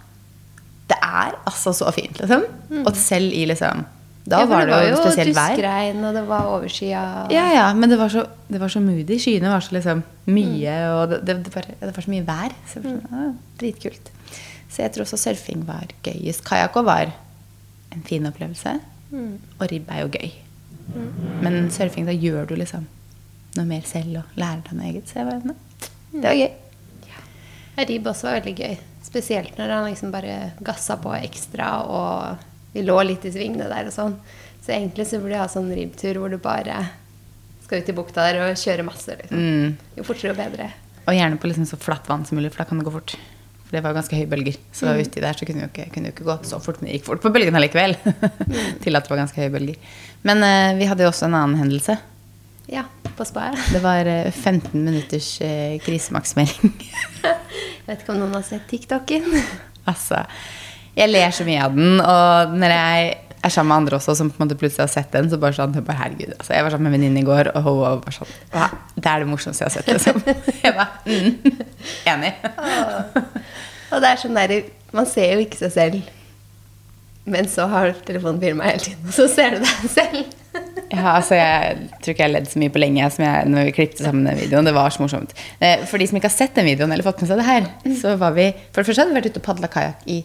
Det 0.90 0.96
er 0.96 1.36
altså 1.44 1.74
så 1.76 1.92
fint, 1.94 2.16
liksom. 2.22 2.46
Og 2.82 2.96
selv 2.98 3.36
i 3.36 3.44
liksom 3.50 3.84
Da 4.30 4.42
Ja, 4.44 4.46
var 4.46 4.68
det 4.68 4.76
jo 4.92 4.98
spesielt 5.00 5.34
vær. 5.34 5.34
Det 5.34 5.34
var 5.34 5.50
jo 5.50 5.56
duskregn, 5.56 6.04
og 6.06 6.14
det 6.14 6.22
var 6.28 6.48
overskya. 6.54 7.02
Ja, 7.34 7.46
ja, 7.56 7.66
men 7.74 7.90
det 7.90 7.98
var 7.98 8.12
så, 8.12 8.22
det 8.48 8.60
var 8.62 8.70
så 8.70 8.82
moody. 8.84 9.16
Skyene 9.18 9.50
var 9.50 9.64
så 9.66 9.74
liksom 9.74 10.04
mye, 10.30 10.76
og 10.94 11.16
det, 11.16 11.20
det, 11.44 11.54
var, 11.54 11.66
det 11.80 11.90
var 11.96 12.06
så 12.06 12.12
mye 12.14 12.26
vær. 12.28 12.54
Så 12.70 12.82
var 12.84 12.94
sånn, 12.94 13.16
ah, 13.24 13.32
dritkult. 13.58 14.12
Så 14.70 14.84
jeg 14.84 14.94
tror 14.94 15.02
også 15.08 15.18
surfing 15.18 15.64
var 15.66 15.90
gøyest. 16.06 16.44
Kajakk 16.46 16.78
var 16.86 17.10
en 17.90 18.06
fin 18.06 18.26
opplevelse. 18.30 18.76
Og 19.10 19.64
ribb 19.72 19.90
er 19.90 20.04
jo 20.04 20.12
gøy. 20.14 20.30
Men 21.42 21.64
surfing, 21.74 22.06
da 22.06 22.14
gjør 22.14 22.46
du 22.50 22.54
liksom 22.60 22.86
noe 23.56 23.66
mer 23.66 23.82
selv 23.86 24.20
og 24.22 24.38
lærer 24.38 24.62
deg 24.68 24.76
noe 24.78 24.86
eget. 24.92 25.10
Så 25.10 25.18
jeg 25.20 25.26
var, 25.26 25.40
nei, 25.42 25.56
det 26.12 26.22
var 26.28 26.38
gøy. 26.38 26.52
Ja. 27.10 27.24
Ribb 27.90 28.06
også 28.12 28.28
var 28.28 28.38
veldig 28.38 28.54
gøy. 28.62 28.76
Spesielt 29.10 29.58
når 29.58 29.72
han 29.74 29.88
liksom 29.90 30.12
bare 30.14 30.52
gassa 30.62 30.94
på 31.02 31.10
ekstra, 31.18 31.72
og 31.82 32.46
vi 32.74 32.84
lå 32.86 32.96
litt 33.06 33.24
i 33.26 33.32
svingene 33.34 33.68
der 33.70 33.88
og 33.90 33.94
sånn. 33.94 34.16
Så 34.60 34.74
egentlig 34.76 35.08
så 35.08 35.20
burde 35.20 35.36
jeg 35.36 35.42
ha 35.42 35.50
sånn 35.50 35.72
ribbtur 35.74 36.20
hvor 36.20 36.32
du 36.32 36.38
bare 36.42 36.76
skal 37.64 37.82
ut 37.82 37.90
i 37.90 37.96
bukta 37.96 38.26
der 38.28 38.44
og 38.44 38.60
kjøre 38.60 38.86
masse. 38.86 39.16
Liksom. 39.18 39.40
Mm. 39.40 39.74
Jo 39.98 40.06
fortere, 40.06 40.32
jo 40.32 40.38
bedre. 40.38 40.70
Og 41.06 41.16
gjerne 41.16 41.38
på 41.40 41.50
liksom 41.50 41.66
så 41.68 41.78
flatt 41.80 42.08
vann 42.10 42.26
som 42.28 42.38
mulig, 42.38 42.52
for 42.52 42.62
da 42.62 42.68
kan 42.68 42.80
det 42.80 42.86
gå 42.86 42.94
fort. 42.94 43.16
For 43.70 43.78
det 43.78 43.84
var 43.84 43.94
ganske 43.94 44.18
høye 44.18 44.28
bølger. 44.30 44.56
Så 44.74 44.90
uti 44.98 45.22
der 45.22 45.38
så 45.38 45.46
kunne 45.46 45.64
jo 45.64 45.70
ikke, 45.70 45.88
kunne 45.94 46.10
jo 46.10 46.14
ikke 46.16 46.26
gått 46.26 46.48
så 46.50 46.58
fort, 46.62 46.80
men 46.80 46.90
det 46.90 46.98
gikk 46.98 47.06
fort 47.06 47.22
på 47.22 47.30
bølgene 47.30 47.62
likevel. 47.62 47.94
Til 48.82 48.98
at 48.98 49.06
det 49.06 49.12
var 49.12 49.20
ganske 49.22 49.38
høye 49.38 49.52
bølger. 49.54 49.92
Men 50.26 50.42
uh, 50.42 50.78
vi 50.78 50.88
hadde 50.90 51.06
jo 51.06 51.12
også 51.12 51.28
en 51.28 51.36
annen 51.38 51.60
hendelse. 51.62 51.94
Ja, 52.70 52.84
på 53.16 53.26
spaet. 53.26 53.58
Det 53.70 53.80
var 53.82 54.06
eh, 54.06 54.30
15 54.30 54.84
minutters 54.84 55.40
eh, 55.42 55.78
krisemaksimering. 55.82 56.74
Jeg 57.24 57.86
vet 57.86 58.04
ikke 58.04 58.14
om 58.14 58.20
noen 58.20 58.36
har 58.36 58.44
sett 58.46 58.68
TikTok-en. 58.70 59.26
altså, 59.90 60.22
jeg 60.96 61.10
ler 61.10 61.30
så 61.34 61.44
mye 61.46 61.64
av 61.64 61.74
den, 61.76 62.00
og 62.02 62.54
når 62.60 62.74
jeg 62.74 63.10
er 63.40 63.52
sammen 63.54 63.70
med 63.70 63.76
andre 63.80 63.96
også 63.96 64.14
som 64.18 64.28
på 64.28 64.36
en 64.36 64.44
måte 64.48 64.58
plutselig 64.60 64.82
har 64.84 64.90
sett 64.92 65.12
den, 65.14 65.30
så 65.32 65.38
bare 65.40 65.56
sånn, 65.56 65.72
bare, 65.78 65.96
herregud, 65.96 66.34
altså, 66.36 66.52
Jeg 66.52 66.64
var 66.66 66.74
sammen 66.74 66.90
med 66.90 66.92
en 66.92 66.96
venninne 66.98 67.22
i 67.22 67.28
går, 67.28 67.52
og 67.54 67.62
hun 67.64 67.78
var 67.80 68.00
bare 68.04 68.16
sånn 68.18 68.32
«Hva? 68.52 68.66
Det 68.96 69.12
er 69.12 69.22
det 69.24 69.28
morsomste 69.30 69.64
jeg 69.64 69.70
har 69.70 69.76
sett. 69.78 69.88
Liksom. 69.88 70.20
Jeg 70.66 70.74
bare, 70.76 70.90
mm, 71.06 71.62
Enig. 72.12 72.32
Og 73.90 74.02
det 74.02 74.10
er 74.10 74.20
sånn 74.20 74.36
derre 74.38 74.58
Man 74.94 75.06
ser 75.08 75.32
jo 75.36 75.44
ikke 75.46 75.60
seg 75.62 75.72
selv, 75.72 76.10
men 77.30 77.46
så 77.48 77.66
har 77.70 77.92
telefonen 78.06 78.40
filma 78.42 78.66
hele 78.66 78.82
tiden, 78.82 79.06
og 79.06 79.14
så 79.14 79.26
ser 79.30 79.56
du 79.56 79.64
deg 79.64 79.88
selv. 79.94 80.20
Ja, 80.90 81.12
altså 81.14 81.36
Jeg 81.38 81.84
tror 82.02 82.10
ikke 82.10 82.24
jeg 82.24 82.26
har 82.26 82.32
ledd 82.32 82.48
så 82.50 82.58
mye 82.58 82.72
på 82.74 82.80
lenge 82.82 83.06
som 83.14 83.22
jeg, 83.22 83.50
når 83.52 83.68
vi 83.68 83.74
klippet 83.76 84.00
sammen 84.02 84.24
den 84.26 84.40
videoen. 84.40 84.66
Det 84.66 84.72
var 84.74 84.90
så 84.90 85.04
morsomt. 85.04 85.30
Eh, 85.62 85.84
For 85.86 86.02
de 86.02 86.08
som 86.10 86.18
ikke 86.18 86.26
har 86.26 86.34
sett 86.34 86.56
den 86.58 86.66
videoen, 86.66 86.90
eller 86.90 87.06
fått 87.06 87.22
med 87.22 87.30
seg 87.30 87.38
det 87.38 87.46
her, 87.46 87.68
så 88.00 88.16
var 88.18 88.34
vi 88.34 88.48
For 88.72 88.80
det 88.82 88.88
første 88.88 89.04
hadde 89.04 89.14
vi 89.14 89.20
vært 89.20 89.28
ute 89.30 89.38
og 89.38 89.46
padla 89.46 89.70
kajakk 89.70 90.02
i 90.10 90.16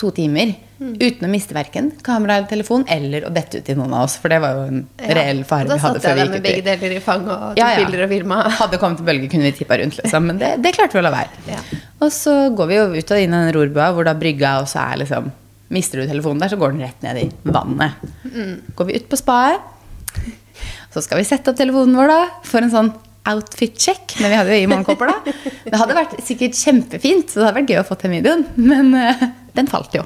to 0.00 0.10
timer 0.14 0.54
uten 0.84 1.24
å 1.24 1.28
miste 1.30 1.54
verken 1.56 1.92
kamera 2.04 2.34
eller 2.40 2.48
telefon 2.50 2.82
eller 2.90 3.24
å 3.28 3.30
dette 3.32 3.60
ut 3.60 3.64
til 3.64 3.76
noen 3.78 3.92
av 3.94 4.08
oss. 4.08 4.16
For 4.20 4.28
det 4.32 4.40
var 4.42 4.56
jo 4.58 4.64
en 4.72 4.80
reell 4.98 5.44
fare 5.48 5.68
før 5.68 5.78
vi 5.78 5.84
hadde 5.84 6.00
satt 6.02 6.08
jeg 6.10 6.18
der 6.18 6.32
med 6.34 6.44
begge 6.44 6.64
deler 6.66 6.96
i 6.96 7.00
fang 7.04 7.22
og 7.28 7.44
tok 7.54 7.60
Ja, 7.62 7.68
ja. 7.72 7.84
bilder 7.84 8.02
og 8.04 8.10
filma. 8.12 8.40
Hadde 8.58 8.80
kommet 8.82 9.00
til 9.00 9.08
bølge, 9.08 9.30
kunne 9.32 9.46
vi 9.48 9.54
tippa 9.60 9.78
rundt, 9.80 9.96
liksom. 10.02 10.26
Men 10.28 10.40
det, 10.42 10.50
det 10.64 10.74
klarte 10.76 10.98
vi 10.98 11.00
å 11.00 11.06
la 11.06 11.14
være. 11.14 11.44
Ja. 11.48 11.62
Og 12.04 12.12
så 12.12 12.34
går 12.58 12.70
vi 12.72 12.78
jo 12.80 12.84
ut 12.98 13.14
og 13.16 13.22
inn 13.22 13.32
i 13.38 13.40
den 13.46 13.54
rorbua 13.56 13.88
hvor 13.94 14.08
da 14.10 14.16
brygga 14.18 14.56
også 14.64 14.82
er 14.82 15.00
liksom 15.04 15.30
Mister 15.74 15.98
du 16.02 16.06
telefonen 16.06 16.42
der, 16.42 16.50
så 16.52 16.58
går 16.60 16.74
den 16.74 16.82
rett 16.84 17.00
ned 17.02 17.18
i 17.22 17.28
vannet. 17.50 18.02
Går 18.76 18.86
vi 18.90 18.98
ut 19.00 19.06
på 19.10 19.16
spaet, 19.18 19.62
så 20.92 21.00
skal 21.02 21.18
vi 21.18 21.24
sette 21.26 21.50
opp 21.50 21.56
telefonen 21.58 21.96
vår 21.98 22.10
da 22.12 22.18
for 22.46 22.62
en 22.62 22.70
sånn 22.70 22.90
outfit-check. 23.26 24.18
Men 24.20 24.30
vi 24.30 24.36
hadde 24.38 24.52
jo 24.58 24.66
i 24.66 24.68
morgenkåper, 24.70 25.10
da. 25.10 25.32
Det 25.64 25.80
hadde 25.80 25.96
vært 25.96 26.12
sikkert 26.26 26.58
kjempefint, 26.60 27.32
så 27.32 27.40
det 27.40 27.46
hadde 27.48 27.56
vært 27.62 27.72
gøy 27.72 27.80
å 27.80 27.86
få 27.88 27.96
til 28.02 28.12
videoen. 28.12 28.44
Men 28.60 28.92
eh, 29.00 29.24
den 29.54 29.70
falt 29.70 29.94
jo. 29.96 30.04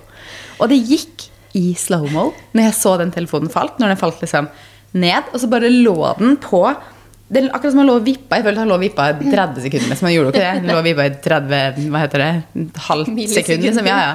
Og 0.58 0.70
det 0.72 0.78
gikk 0.88 1.28
i 1.58 1.72
slow-mo 1.78 2.30
når 2.56 2.68
jeg 2.68 2.76
så 2.76 2.96
den 3.00 3.12
telefonen 3.14 3.52
falt. 3.52 3.78
Når 3.80 3.94
den 3.94 4.00
falt 4.00 4.22
liksom 4.24 4.50
ned, 4.98 5.32
og 5.32 5.40
så 5.42 5.50
bare 5.50 5.70
lå 5.72 5.98
den 6.20 6.38
på 6.42 6.62
det 7.28 7.42
er 7.42 7.50
akkurat 7.52 7.74
som 7.74 7.82
han 7.82 7.88
lå 7.90 7.94
og 7.98 8.04
vippa. 8.06 8.38
Jeg 8.38 8.44
følte 8.46 8.62
han 8.62 8.70
lå 8.70 8.76
og 8.78 8.84
vippa 8.86 9.10
i 9.12 9.16
30 9.28 9.64
sekunder. 9.66 9.88
Men 9.90 9.98
han 10.00 10.12
gjorde 10.14 10.30
ikke 10.32 10.40
det. 10.40 10.52
Han 10.54 10.70
lå 10.70 10.76
og 10.78 10.86
vippa 10.86 11.04
i 11.04 11.10
30, 11.26 11.88
hva 11.92 12.00
heter 12.00 12.22
det, 12.24 12.28
halvt 12.86 13.10
sekund. 13.34 13.66
Liksom. 13.66 13.90
Ja, 13.90 13.98
ja. 14.06 14.14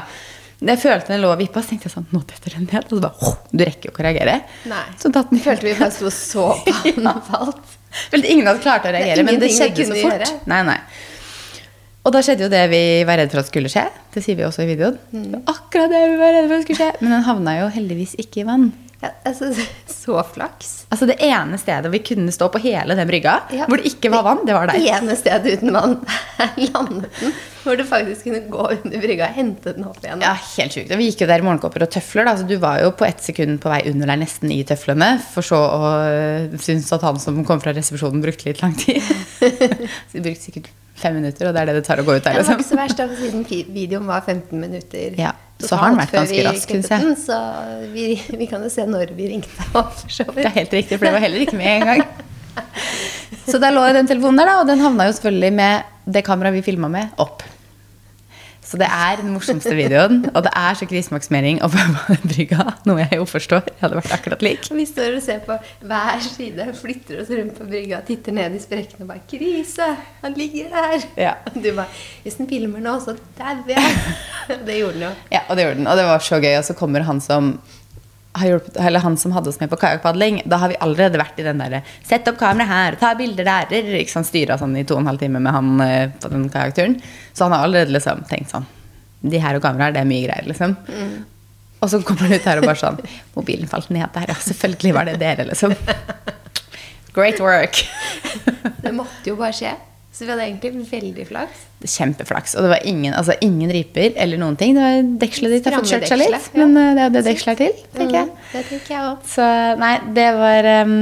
Jeg 0.64 0.80
følte 0.80 1.12
den 1.12 1.22
lå 1.22 1.30
og 1.34 1.42
vippa, 1.44 1.62
så 1.62 1.74
tenkte 1.74 1.90
jeg 1.90 1.94
sånn 1.98 2.06
Nå 2.16 2.22
detter 2.26 2.56
den 2.56 2.66
ned. 2.72 2.88
Og 2.88 2.96
så 2.96 3.04
bare 3.04 3.28
«Åh, 3.28 3.36
Du 3.52 3.64
rekker 3.68 3.90
jo 3.90 3.94
ikke 3.94 4.02
å 4.02 4.08
reagere. 4.08 4.36
Nei. 4.72 4.84
Så 4.98 5.12
tatt 5.14 5.30
den 5.34 5.42
Følte 5.44 5.68
vi 5.68 5.74
bare 5.78 5.94
sto 5.94 6.08
og 6.10 6.16
så 6.16 6.46
på 6.66 6.94
den 6.96 7.10
falt. 7.30 7.74
Følte 8.10 8.32
ingen 8.34 8.50
hadde 8.50 8.64
klart 8.64 8.88
å 8.90 8.94
reagere, 8.96 9.26
men 9.28 9.42
det 9.44 9.52
skjedde 9.54 9.86
så 9.92 10.00
fort. 10.00 10.34
Nei, 10.50 10.62
nei. 10.72 10.80
Og 12.04 12.12
da 12.12 12.20
skjedde 12.26 12.44
jo 12.48 12.52
det 12.52 12.64
vi 12.72 12.84
var 13.08 13.16
redd 13.22 13.32
for 13.32 13.40
at 13.40 13.48
skulle 13.48 13.70
skje. 13.72 13.86
Det 14.12 14.24
sier 14.26 14.36
vi 14.36 14.44
også 14.44 14.66
i 14.66 14.72
videoen. 14.74 14.98
Mm. 15.16 15.38
Akkurat 15.48 15.92
det 15.94 16.02
vi 16.12 16.18
var 16.20 16.34
redde 16.36 16.50
for 16.52 16.60
at 16.60 16.66
skulle 16.66 16.82
skje. 16.82 16.90
Men 17.00 17.16
den 17.16 17.28
havna 17.30 17.54
jo 17.62 17.70
heldigvis 17.78 18.18
ikke 18.20 18.42
i 18.44 18.48
vann. 18.50 18.74
Ja, 19.04 19.10
altså, 19.28 19.50
så 20.04 20.20
flaks. 20.28 20.74
Altså 20.92 21.08
Det 21.10 21.16
ene 21.24 21.58
stedet 21.60 21.90
vi 21.92 22.00
kunne 22.08 22.32
stå 22.36 22.48
på 22.52 22.60
hele 22.64 22.96
den 23.00 23.08
brygga, 23.08 23.38
Ja. 23.56 23.66
hvor 23.72 23.80
det 23.80 23.88
ikke 23.94 24.12
var 24.12 24.24
vann, 24.28 24.44
det 24.48 24.56
var 24.56 24.68
Det 24.68 24.78
der. 24.84 25.00
ene 25.00 25.16
stedet 25.20 25.58
uten 25.60 25.72
vann. 25.76 25.96
er 26.44 26.52
landet 26.74 27.10
den. 27.22 27.34
Hvor 27.64 27.80
du 27.80 27.84
faktisk 27.88 28.28
kunne 28.28 28.42
gå 28.52 28.68
under 28.74 29.00
brygga 29.04 29.30
og 29.30 29.36
hente 29.40 29.72
den 29.76 29.88
opp 29.88 30.00
igjen. 30.04 30.24
Ja, 30.28 30.34
helt 30.58 30.76
sjukt. 30.76 30.92
Og 30.92 31.00
vi 31.00 31.08
gikk 31.08 31.24
jo 31.24 31.28
der 31.32 31.40
i 31.40 31.48
morgenkåper 31.48 31.86
og 31.88 31.92
tøfler. 31.96 32.28
Da. 32.28 32.36
Så 32.40 32.48
du 32.48 32.58
var 32.60 32.82
jo 32.84 32.92
på 33.00 33.08
ett 33.08 33.24
sekund 33.24 33.62
på 33.64 33.72
vei 33.72 33.80
under 33.92 34.12
der, 34.12 34.20
nesten 34.20 34.52
i 34.52 34.60
tøflene. 34.68 35.14
For 35.32 35.48
så 35.48 35.60
å 35.64 36.60
synes 36.60 36.92
at 36.96 37.08
han 37.08 37.20
som 37.24 37.40
kom 37.48 37.64
fra 37.64 37.72
resepsjonen, 37.76 38.20
brukte 38.24 38.52
litt 38.52 38.60
lang 38.64 38.76
tid. 38.76 39.00
så 39.40 40.20
de 40.20 40.24
brukte 40.28 40.44
sikkert 40.52 40.72
fem 40.96 41.16
minutter, 41.18 41.48
og 41.50 41.56
det 41.56 41.62
er 41.64 41.70
det 41.72 41.76
det 41.80 41.86
tar 41.88 42.02
å 42.02 42.06
gå 42.06 42.16
ut 42.18 42.24
der. 42.24 42.38
Det 42.38 42.44
var 42.44 42.58
Liksom. 42.58 42.60
ikke 42.60 42.70
så 42.70 42.80
verst, 42.80 43.00
da, 43.00 43.08
siden 43.20 43.46
videoen 43.74 44.06
var 44.10 44.22
15 44.26 44.60
minutter. 44.62 45.16
Ja, 45.20 45.32
så 45.64 45.80
har 45.80 45.94
den 45.94 46.02
vært 46.04 46.14
ganske 46.18 46.44
rask, 46.48 46.70
syns 46.76 46.92
jeg. 46.92 47.02
Den, 47.08 47.16
så 47.20 47.40
vi, 47.94 48.06
vi 48.42 48.48
kan 48.52 48.64
jo 48.64 48.70
se 48.74 48.86
når 48.90 49.14
vi 49.18 49.32
ringte 49.34 49.68
opp. 49.74 49.96
for 50.04 50.14
så 50.14 50.28
Det 50.36 50.46
er 50.46 50.56
helt 50.60 50.76
riktig, 50.78 51.00
for 51.00 51.10
det 51.10 51.16
var 51.18 51.26
heller 51.26 51.46
ikke 51.48 51.58
med 51.60 51.74
en 51.82 51.90
gang. 51.94 52.06
Så 53.44 53.58
der 53.60 53.74
lå 53.76 53.82
den 53.92 54.08
telefonen 54.08 54.40
der, 54.40 54.48
da, 54.48 54.60
og 54.62 54.68
den 54.70 54.80
havna 54.80 55.08
jo 55.10 55.16
selvfølgelig 55.18 55.54
med 55.58 56.14
det 56.16 56.22
kameraet 56.24 56.56
vi 56.56 56.62
filma 56.64 56.88
med, 56.92 57.10
opp. 57.20 57.42
Så 58.74 58.80
det 58.82 58.88
er 58.90 59.20
den 59.20 59.30
morsomste 59.30 59.76
videoen, 59.78 60.24
og 60.34 60.48
det 60.48 60.52
er 60.58 60.74
så 60.74 60.88
krisemaksimering 60.90 61.60
den 61.62 61.92
brygga. 62.32 62.64
Noe 62.90 63.04
jeg 63.04 63.20
jo 63.20 63.28
forstår. 63.30 63.68
Jeg 63.70 63.78
hadde 63.84 64.00
vært 64.00 64.16
akkurat 64.16 64.46
lik. 64.46 64.66
Vi 64.74 64.86
står 64.90 65.20
og 65.20 65.22
ser 65.22 65.44
på 65.46 65.58
hver 65.86 66.24
side, 66.26 66.66
flytter 66.80 67.22
oss 67.22 67.30
rundt 67.30 67.54
på 67.60 67.68
brygga, 67.70 68.00
titter 68.08 68.34
ned 68.34 68.58
i 68.58 68.62
sprekken 68.64 69.06
og 69.06 69.12
bare 69.12 69.22
'Krise! 69.30 69.92
Han 70.24 70.34
ligger 70.40 70.74
der!' 70.74 71.06
Ja. 71.22 71.36
Og 71.46 71.62
du 71.62 71.70
bare 71.70 71.86
'Hvis 72.26 72.40
den 72.42 72.50
filmer 72.50 72.82
nå, 72.82 72.98
så 73.06 73.14
dauer 73.38 73.78
jeg'. 73.78 74.02
Det 74.66 74.80
gjorde 74.80 74.94
den 74.94 75.06
jo. 75.06 75.14
Ja, 75.32 75.46
og 75.48 75.56
det 75.56 75.68
gjorde 75.68 75.78
den. 75.78 75.88
Og 75.88 75.98
det 75.98 76.06
var 76.06 76.20
så 76.20 76.42
gøy. 76.42 76.58
Og 76.58 76.66
så 76.66 76.74
kommer 76.74 77.06
han 77.06 77.22
som 77.22 77.60
har 78.34 78.50
hjulpet, 78.50 78.78
eller 78.82 79.04
han 79.04 79.18
som 79.18 79.34
hadde 79.36 79.52
oss 79.52 79.60
med 79.62 79.70
på 79.70 79.78
kajakkpadling. 79.82 80.42
Da 80.50 80.58
har 80.62 80.72
vi 80.72 80.78
allerede 80.82 81.20
vært 81.22 81.38
i 81.42 81.46
den 81.46 81.62
derre 81.62 81.84
Sett 82.06 82.28
opp 82.30 82.40
kamera 82.40 82.66
her, 82.70 82.98
ta 83.02 83.14
bilder 83.18 83.46
der. 83.48 83.76
Ikke 84.00 84.14
sant, 84.14 84.30
Styra 84.30 84.58
sånn 84.62 84.74
i 84.80 84.86
to 84.88 84.98
og 84.98 85.04
en 85.04 85.12
halv 85.12 85.22
time 85.22 85.42
med 85.44 85.54
han 85.54 85.84
eh, 85.86 86.08
på 86.22 86.32
den 86.34 86.48
kajakkturen. 86.54 86.98
Så 87.34 87.46
han 87.46 87.56
har 87.56 87.68
allerede 87.68 87.94
liksom 87.94 88.26
tenkt 88.30 88.54
sånn 88.54 88.66
De 89.22 89.40
her 89.40 89.60
og 89.60 89.64
kameraer, 89.64 89.94
det 89.96 90.02
er 90.02 90.10
mye 90.10 90.26
greier, 90.26 90.50
liksom. 90.50 90.76
Og 91.84 91.92
så 91.92 92.00
kommer 92.08 92.28
han 92.28 92.38
ut 92.40 92.46
her 92.48 92.62
og 92.62 92.68
bare 92.68 92.80
sånn 92.80 93.00
Mobilen 93.36 93.70
falt 93.72 93.92
ned 93.94 94.10
der, 94.16 94.30
ja. 94.34 94.40
Selvfølgelig 94.50 94.94
var 94.98 95.10
det 95.10 95.18
dere, 95.22 95.48
liksom. 95.52 95.76
Great 97.16 97.40
work. 97.44 97.84
Det 98.82 98.92
måtte 98.96 99.30
jo 99.30 99.38
bare 99.38 99.54
skje. 99.54 99.76
Så 100.14 100.28
vi 100.28 100.30
hadde 100.30 100.44
egentlig 100.46 100.86
veldig 100.92 101.24
flaks. 101.26 101.62
Kjempeflaks. 101.90 102.54
Og 102.56 102.68
det 102.68 102.70
var 102.76 102.84
ingen, 102.86 103.16
altså, 103.18 103.34
ingen 103.42 103.72
riper 103.74 104.14
eller 104.14 104.38
noen 104.38 104.58
ting. 104.60 104.76
Det 104.78 104.84
var 104.86 105.08
dekselet 105.24 105.56
ditt 105.56 105.70
har 105.70 105.80
fått 105.80 105.90
kjørt 105.90 106.06
seg 106.12 106.22
litt. 106.22 106.50
Ja. 106.54 106.62
Men 106.62 106.78
eh, 106.78 106.90
det 106.94 107.06
er 107.08 107.16
det 107.16 107.24
dekselet 107.32 107.54
er 107.54 107.62
til, 107.64 107.88
tenker 107.98 108.20
jeg. 108.20 108.30
Mm, 108.30 108.44
det 108.52 108.64
tenker 108.70 108.94
jeg 108.94 109.08
også. 109.08 109.32
Så 109.34 109.50
nei, 109.82 109.94
det 110.14 110.28
var, 110.38 110.70
um, 110.86 110.96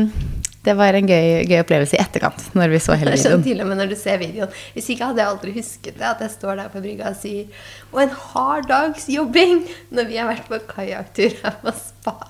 det 0.64 0.78
var 0.80 1.00
en 1.02 1.12
gøy, 1.12 1.28
gøy 1.44 1.58
opplevelse 1.60 2.00
i 2.00 2.04
etterkant, 2.06 2.50
når 2.56 2.72
vi 2.72 2.84
så 2.88 2.96
hele 3.02 3.20
sånn 3.20 3.44
videoen. 3.44 3.48
til 3.50 3.66
og 3.66 3.72
med 3.74 3.82
når 3.84 3.92
du 3.92 4.00
ser 4.00 4.22
videoen. 4.24 4.60
Hvis 4.78 4.92
ikke 4.96 5.12
hadde 5.12 5.26
jeg 5.26 5.36
aldri 5.36 5.56
husket 5.60 5.98
det, 6.00 6.12
at 6.16 6.24
jeg 6.24 6.36
står 6.40 6.62
der 6.64 6.72
på 6.72 6.88
brygga 6.88 7.12
og 7.12 7.20
sier 7.20 7.66
Og 7.92 8.06
en 8.06 8.20
hard 8.32 8.72
dags 8.72 9.12
jobbing 9.12 9.66
når 9.92 10.08
vi 10.08 10.22
har 10.24 10.32
vært 10.32 10.48
på 10.48 10.64
kajakktur 10.72 11.36
her 11.44 11.60
på 11.66 11.76
spa. 11.84 12.22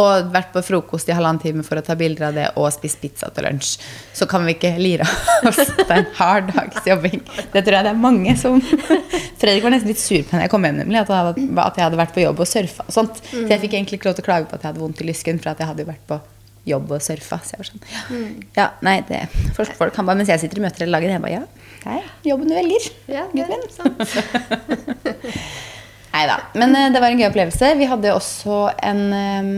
Og 0.00 0.30
vært 0.32 0.52
på 0.54 0.62
frokost 0.64 1.10
i 1.10 1.14
halvannen 1.16 1.42
time 1.42 1.64
for 1.66 1.80
å 1.80 1.84
ta 1.84 1.96
bilder 1.98 2.28
av 2.30 2.36
det, 2.38 2.46
og 2.60 2.68
spist 2.74 3.00
pizza 3.02 3.28
til 3.34 3.46
lunsj. 3.46 3.74
Så 4.16 4.28
kan 4.30 4.46
vi 4.46 4.54
ikke 4.56 4.72
lire 4.80 5.06
av 5.06 5.50
oss. 5.50 5.60
Det 5.76 5.86
er 5.88 6.02
en 6.02 6.10
hard 6.18 6.50
dags 6.54 6.86
jobbing. 6.88 7.22
Det 7.52 7.64
tror 7.66 7.78
jeg 7.78 7.86
det 7.88 7.92
er 7.92 8.00
mange 8.00 8.36
som 8.40 8.60
Fredrik 9.40 9.64
var 9.64 9.74
nesten 9.74 9.90
litt 9.92 10.02
sur 10.02 10.20
på 10.20 10.34
henne 10.34 10.46
jeg 10.46 10.52
kom 10.52 10.66
hjem, 10.66 10.82
nemlig. 10.82 11.00
At, 11.02 11.12
jeg 11.12 11.86
hadde, 11.86 12.00
vært 12.00 12.14
på 12.16 12.24
jobb 12.24 12.42
og 12.42 12.48
surfa 12.48 12.86
og 12.86 12.94
sånt. 12.94 13.22
Så 13.30 13.46
jeg 13.46 13.62
fikk 13.62 13.78
egentlig 13.78 14.00
ikke 14.00 14.10
lov 14.10 14.18
til 14.18 14.26
å 14.26 14.28
klage 14.28 14.50
på 14.50 14.58
at 14.58 14.64
jeg 14.64 14.72
hadde 14.72 14.84
vondt 14.84 15.00
i 15.00 15.08
lysken, 15.08 15.40
for 15.42 15.52
at 15.54 15.62
jeg 15.62 15.70
hadde 15.70 15.84
jo 15.84 15.90
vært 15.90 16.06
på 16.08 16.20
jobb 16.68 16.92
og 16.96 17.04
surfa. 17.04 17.40
Så 17.44 17.56
jeg 17.56 17.62
var 17.62 17.70
sånn 17.70 17.84
Ja, 17.88 18.28
ja 18.58 18.68
nei, 18.86 19.00
det 19.08 19.24
folk, 19.56 19.72
folk 19.78 19.96
kan 19.96 20.08
bare 20.08 20.20
Mens 20.20 20.30
jeg 20.32 20.42
sitter 20.42 20.60
i 20.60 20.64
møter 20.66 20.84
eller 20.84 20.98
lager, 20.98 21.14
jeg 21.16 21.24
bare 21.24 21.34
Ja, 21.38 21.44
det 21.80 21.96
er 21.96 22.30
jobben 22.34 22.50
du 22.50 22.56
velger. 22.58 22.88
Ja, 23.08 23.26
gutten 23.32 23.60
min. 23.64 23.68
Nei 26.10 26.24
da. 26.26 26.40
Men 26.58 26.74
eh, 26.76 26.88
det 26.92 27.00
var 27.00 27.12
en 27.12 27.20
gøy 27.20 27.28
opplevelse. 27.30 27.74
Vi 27.78 27.86
hadde 27.88 28.14
også 28.16 28.56
en 28.84 29.02
eh, 29.14 29.50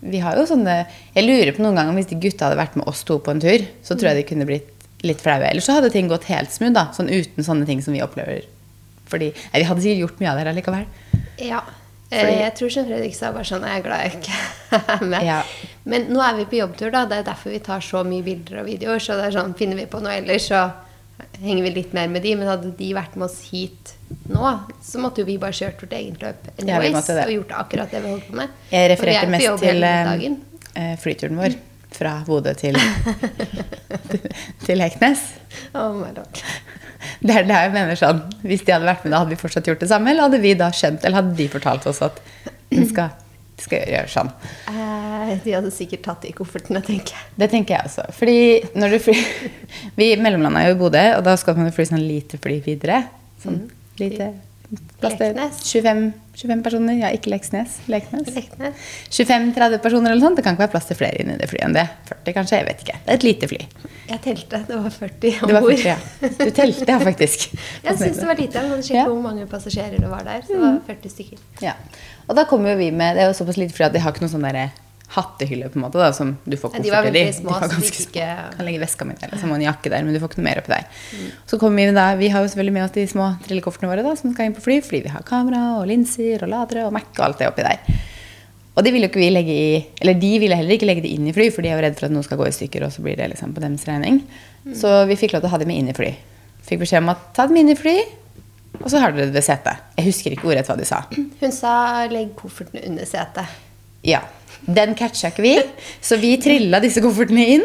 Vi 0.00 0.18
har 0.24 0.36
jo 0.38 0.46
sånne 0.48 0.86
Jeg 1.14 1.24
lurer 1.26 1.52
på 1.56 1.60
noen 1.64 1.76
ganger 1.76 1.92
hvis 1.98 2.08
de 2.08 2.16
gutta 2.22 2.46
hadde 2.48 2.56
vært 2.60 2.76
med 2.80 2.86
oss 2.88 3.02
to 3.04 3.18
på 3.20 3.30
en 3.34 3.40
tur, 3.42 3.66
så 3.84 3.96
tror 3.98 4.10
jeg 4.12 4.22
de 4.22 4.28
kunne 4.30 4.46
blitt 4.48 4.86
litt 5.04 5.20
flaue. 5.20 5.44
Eller 5.48 5.60
så 5.64 5.72
hadde 5.78 5.90
ting 5.92 6.08
gått 6.08 6.24
helt 6.28 6.52
smooth, 6.52 6.72
da. 6.76 6.86
Sånn 6.96 7.08
uten 7.08 7.44
sånne 7.44 7.66
ting 7.68 7.80
som 7.84 7.92
vi 7.96 8.02
opplever. 8.04 8.44
Fordi 9.08 9.30
nei, 9.32 9.60
Vi 9.62 9.68
hadde 9.68 9.80
sikkert 9.84 10.02
gjort 10.04 10.20
mye 10.20 10.30
av 10.30 10.36
det 10.38 10.44
her 10.44 10.52
allikevel. 10.54 10.86
Ja. 11.38 11.60
Fordi- 12.10 12.32
Eh, 12.34 12.40
Jeg 12.42 12.54
tror 12.58 12.70
som 12.70 12.86
Fredrik 12.86 13.14
sa, 13.14 13.30
bare 13.32 13.44
sånn 13.44 13.62
Jeg 13.62 13.78
er 13.78 13.82
glad 13.82 14.00
jeg 14.02 14.12
ikke 14.20 14.98
er 15.00 15.04
med. 15.06 15.22
Ja. 15.22 15.42
Men 15.84 16.06
nå 16.08 16.20
er 16.20 16.36
vi 16.36 16.44
på 16.44 16.58
jobbtur, 16.66 16.90
da. 16.90 17.04
Det 17.06 17.18
er 17.18 17.22
derfor 17.32 17.50
vi 17.50 17.58
tar 17.60 17.80
så 17.80 18.04
mye 18.04 18.22
bilder 18.24 18.60
og 18.60 18.66
videoer. 18.66 18.98
Så 18.98 19.14
det 19.16 19.28
er 19.28 19.38
sånn, 19.40 19.54
finner 19.56 19.76
vi 19.76 19.86
på 19.86 20.00
noe 20.02 20.16
ellers, 20.18 20.48
så 20.50 20.72
henger 21.40 21.62
vi 21.66 21.72
litt 21.78 21.94
mer 21.96 22.10
med 22.12 22.22
de. 22.26 22.34
Men 22.38 22.50
hadde 22.50 22.72
de 22.78 22.90
vært 22.96 23.16
med 23.16 23.28
oss 23.28 23.38
hit 23.50 23.94
nå, 24.30 24.52
så 24.82 25.00
måtte 25.02 25.22
jo 25.22 25.28
vi 25.28 25.36
bare 25.38 25.54
kjørt 25.54 25.82
vårt 25.84 25.92
eget 25.94 26.22
løp 26.22 26.48
Ja, 26.64 26.78
anyways, 26.80 27.06
det. 27.06 27.24
og 27.26 27.34
gjort 27.38 27.52
akkurat 27.62 27.92
det 27.94 28.00
vi 28.04 28.14
holdt 28.14 28.28
på 28.30 28.38
med. 28.40 28.54
Jeg 28.72 28.86
er 28.86 28.92
refererte 28.94 29.30
mest 29.34 29.62
til 29.62 29.86
eh, 29.86 30.24
eh, 30.74 30.94
flyturen 31.00 31.38
vår 31.38 31.58
fra 31.94 32.16
Bodø 32.26 32.52
til, 32.58 32.76
til 34.66 34.82
Heknes. 34.82 35.22
Oh 35.74 35.94
my 35.98 36.10
lord. 36.16 36.42
Det 37.20 37.32
er 37.34 37.46
det 37.48 37.56
jeg 37.56 37.72
mener 37.72 37.96
sånn 37.98 38.20
Hvis 38.44 38.62
de 38.66 38.74
hadde 38.74 38.84
vært 38.84 39.04
med, 39.06 39.14
da 39.14 39.22
hadde 39.22 39.32
vi 39.32 39.40
fortsatt 39.40 39.66
gjort 39.68 39.80
det 39.82 39.88
samme? 39.90 40.12
Eller 40.12 40.28
hadde 40.28 40.40
vi 40.42 40.52
da 40.58 40.68
skjønt, 40.74 41.04
eller 41.04 41.22
hadde 41.22 41.36
de 41.38 41.48
fortalt 41.52 41.86
oss 41.90 42.02
at 42.04 42.20
vi 42.70 42.84
skal, 42.88 43.14
skal 43.60 43.88
gjøre 43.90 44.10
sånn? 44.12 44.30
Eh, 44.70 45.32
de 45.44 45.54
hadde 45.56 45.72
sikkert 45.74 46.04
tatt 46.06 46.26
de 46.26 46.32
koffertene, 46.36 46.82
tenker 46.86 47.16
jeg. 47.16 47.32
Det 47.40 47.50
tenker 47.52 47.76
jeg 47.76 47.90
også. 47.90 48.06
Fordi 48.16 48.38
når 48.78 48.94
du 48.94 48.98
fly 49.08 49.16
Vi 50.00 50.10
mellomlanda 50.20 50.62
jo 50.68 50.76
i 50.76 50.80
Bodø, 50.80 51.02
og 51.18 51.24
da 51.26 51.36
skal 51.40 51.58
man 51.58 51.68
jo 51.68 51.74
fly 51.76 51.84
sånn 51.90 52.00
lite 52.06 52.38
fly 52.40 52.60
videre. 52.64 53.02
Sånn 53.42 53.66
lite 54.00 54.30
plass 55.00 55.16
til 55.18 55.32
Leknes. 55.34 55.56
25, 55.66 56.00
25 56.38 56.60
personer. 56.62 56.94
Ja, 57.00 57.08
ikke 57.16 57.32
Leksnes. 57.32 57.78
Leknes. 57.90 58.28
Leknes. 58.36 58.84
25-30 59.10 59.80
personer 59.82 60.12
eller 60.14 60.22
sånt. 60.22 60.38
Det 60.38 60.44
kan 60.46 60.54
ikke 60.54 60.62
være 60.68 60.72
plass 60.76 60.86
til 60.86 60.98
flere 61.00 61.18
inni 61.24 61.34
det 61.40 61.48
flyet 61.50 61.64
enn 61.66 61.74
det. 61.74 61.84
40 62.12 62.36
kanskje, 62.36 62.60
jeg 62.60 62.68
vet 62.68 62.84
ikke. 62.84 62.98
Det 63.02 63.10
er 63.14 63.18
et 63.18 63.26
lite 63.26 63.48
fly. 63.50 63.58
Jeg 64.12 64.22
telte. 64.28 64.60
Det 64.68 64.78
var 64.84 64.94
40 64.94 65.16
Det 65.24 65.32
var 65.42 65.48
om 65.58 65.66
bord. 65.66 65.74
40, 65.74 65.88
ja. 65.88 65.96
Du 66.38 66.52
telte, 66.60 66.86
ja, 66.92 66.98
faktisk. 67.02 67.48
Jeg 67.88 67.98
syns 68.00 68.20
det 68.22 68.28
var 68.30 68.38
lite. 68.40 68.62
Men 68.70 68.84
sjekk 68.86 69.00
Ja. 69.00 69.08
hvor 69.10 69.20
mange 69.26 69.48
passasjerer 69.50 69.98
det 69.98 70.10
var 70.10 70.22
der. 70.26 70.46
Så 70.46 70.54
det 70.54 70.62
var 70.62 70.78
40 70.86 71.12
stykker. 71.16 71.42
Ja. 71.66 71.74
Og 72.28 72.38
da 72.38 72.46
kommer 72.46 72.72
jo 72.72 72.78
vi 72.80 72.90
med 72.94 73.16
Det 73.18 73.24
er 73.26 73.32
jo 73.32 73.36
såpass 73.42 73.58
lite 73.58 73.74
fly 73.74 73.88
at 73.90 73.96
de 73.98 74.02
har 74.06 74.14
ikke 74.14 74.22
noe 74.24 74.32
sånn 74.32 74.46
derre 74.46 74.68
hattehylle 75.10 75.68
på 75.72 75.76
en 75.80 75.82
måte 75.84 75.98
da, 75.98 76.10
som 76.14 76.36
du 76.46 76.56
får 76.56 76.72
Nei, 76.76 76.82
de 76.86 76.90
var 76.94 77.02
i. 77.06 77.10
veldig 77.10 77.34
små, 77.34 77.48
De 77.50 77.60
var 77.60 77.68
så 77.68 77.80
de 77.80 77.86
små. 77.88 78.06
ikke- 78.06 78.56
Kan 78.56 78.66
legge 78.66 78.80
veska 78.80 79.04
mi 79.06 79.14
der, 79.20 79.28
liksom, 79.32 79.50
og 79.50 79.56
en 79.56 79.62
jakke 79.66 79.90
der, 79.90 80.02
men 80.04 80.14
du 80.14 80.20
får 80.20 80.28
ikke 80.30 80.38
noe 80.38 80.48
mer 80.50 80.60
oppi 80.62 80.68
der. 80.74 80.84
Så 81.46 81.58
kommer 81.58 81.76
vi 81.76 81.92
da, 81.92 82.14
vi 82.14 82.28
har 82.28 82.42
jo 82.42 82.48
selvfølgelig 82.48 82.72
med 82.72 82.84
oss 82.84 82.90
de 82.92 83.06
små 83.06 83.26
trillekoffertene 83.46 83.90
våre 83.90 84.02
da, 84.06 84.14
som 84.16 84.32
skal 84.32 84.46
inn 84.46 84.54
på 84.54 84.62
fly, 84.62 84.80
fordi 84.80 85.02
vi 85.02 85.08
har 85.10 85.22
kamera 85.22 85.80
og 85.80 85.88
linser 85.88 86.42
og 86.42 86.48
ladere 86.48 86.86
og 86.86 86.92
Mac 86.92 87.10
og 87.18 87.24
alt 87.26 87.38
det 87.38 87.48
oppi 87.48 87.62
der. 87.62 87.78
Og 88.76 88.84
de 88.84 88.92
ville 88.92 89.08
jo 89.08 89.10
ikke 89.10 89.20
vi 89.20 89.30
legge 89.34 89.50
i, 89.50 89.86
eller 90.00 90.14
de 90.14 90.38
ville 90.38 90.54
heller 90.56 90.70
ikke 90.78 90.86
legge 90.86 91.02
det 91.02 91.10
inn 91.10 91.26
i 91.26 91.32
fly, 91.32 91.50
for 91.50 91.60
de 91.62 91.68
er 91.68 91.76
jo 91.80 91.82
redd 91.88 91.98
for 91.98 92.06
at 92.06 92.12
noe 92.12 92.22
skal 92.22 92.38
gå 92.38 92.46
i 92.46 92.54
stykker, 92.54 92.84
og 92.86 92.92
så 92.94 93.02
blir 93.02 93.16
det 93.18 93.28
liksom 93.34 93.52
på 93.52 93.60
deres 93.60 93.84
regning. 93.84 94.22
Så 94.72 95.06
vi 95.10 95.16
fikk 95.16 95.32
lov 95.34 95.42
til 95.42 95.48
å 95.50 95.50
ha 95.50 95.58
dem 95.58 95.68
med 95.68 95.76
inn 95.82 95.88
i 95.90 95.92
fly. 95.92 96.14
Fikk 96.62 96.78
beskjed 96.84 97.02
om 97.02 97.08
at 97.10 97.34
ta 97.34 97.46
dem 97.50 97.56
inn 97.56 97.68
i 97.68 97.74
fly, 97.74 97.96
og 98.80 98.86
så 98.88 99.00
har 99.00 99.10
dere 99.12 99.26
det 99.26 99.34
ved 99.34 99.42
setet. 99.42 99.76
Jeg 99.98 100.06
husker 100.06 100.30
ikke 100.36 100.46
ordrett 100.46 100.66
hva 100.70 100.76
de 100.78 100.84
sa. 100.86 101.02
Hun 101.40 101.52
sa 101.52 102.06
'legg 102.08 102.34
kofferten 102.36 102.80
under 102.86 103.04
setet'. 103.04 103.46
Ja. 104.04 104.20
Den 104.66 104.94
catcha 104.98 105.30
ikke 105.30 105.42
vi, 105.44 105.54
så 106.04 106.18
vi 106.20 106.34
trilla 106.42 106.80
disse 106.82 107.00
koffertene 107.02 107.46
inn 107.56 107.64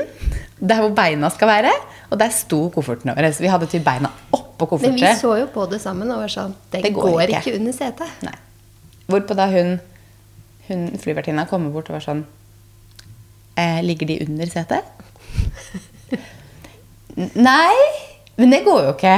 der 0.59 0.79
hvor 0.81 0.93
beina 0.95 1.29
skal 1.33 1.49
være. 1.51 1.73
Og 2.13 2.19
der 2.21 2.31
sto 2.31 2.69
koffertene 2.73 3.15
våre. 3.17 3.31
Så 3.33 3.43
vi 3.43 3.49
hadde 3.51 3.67
til 3.69 3.81
beina 3.83 4.11
oppå 4.35 4.77
Men 4.81 4.95
vi 4.95 5.09
så 5.19 5.33
jo 5.41 5.47
på 5.51 5.65
det 5.69 5.81
sammen 5.83 6.11
og 6.13 6.21
var 6.23 6.31
sånn 6.31 6.53
Det, 6.71 6.81
Det 6.85 6.93
går 6.95 7.09
går, 7.11 7.21
ikke. 7.27 7.41
ikke. 7.51 7.59
under 7.59 7.73
setet. 7.75 8.23
Nei. 8.23 8.35
Hvorpå 9.09 9.35
da 9.35 9.47
hun, 9.51 9.79
hun 10.69 10.85
flyvertinna 11.01 11.45
kommer 11.49 11.73
bort 11.73 11.89
og 11.89 11.97
var 11.97 12.05
sånn 12.05 12.23
eh, 13.57 13.81
Ligger 13.83 14.07
de 14.07 14.19
under 14.27 14.47
setet? 14.49 14.85
Nei, 17.35 17.75
men 18.37 18.51
det 18.51 18.63
går 18.65 18.87
jo 18.87 18.93
ikke. 18.95 19.17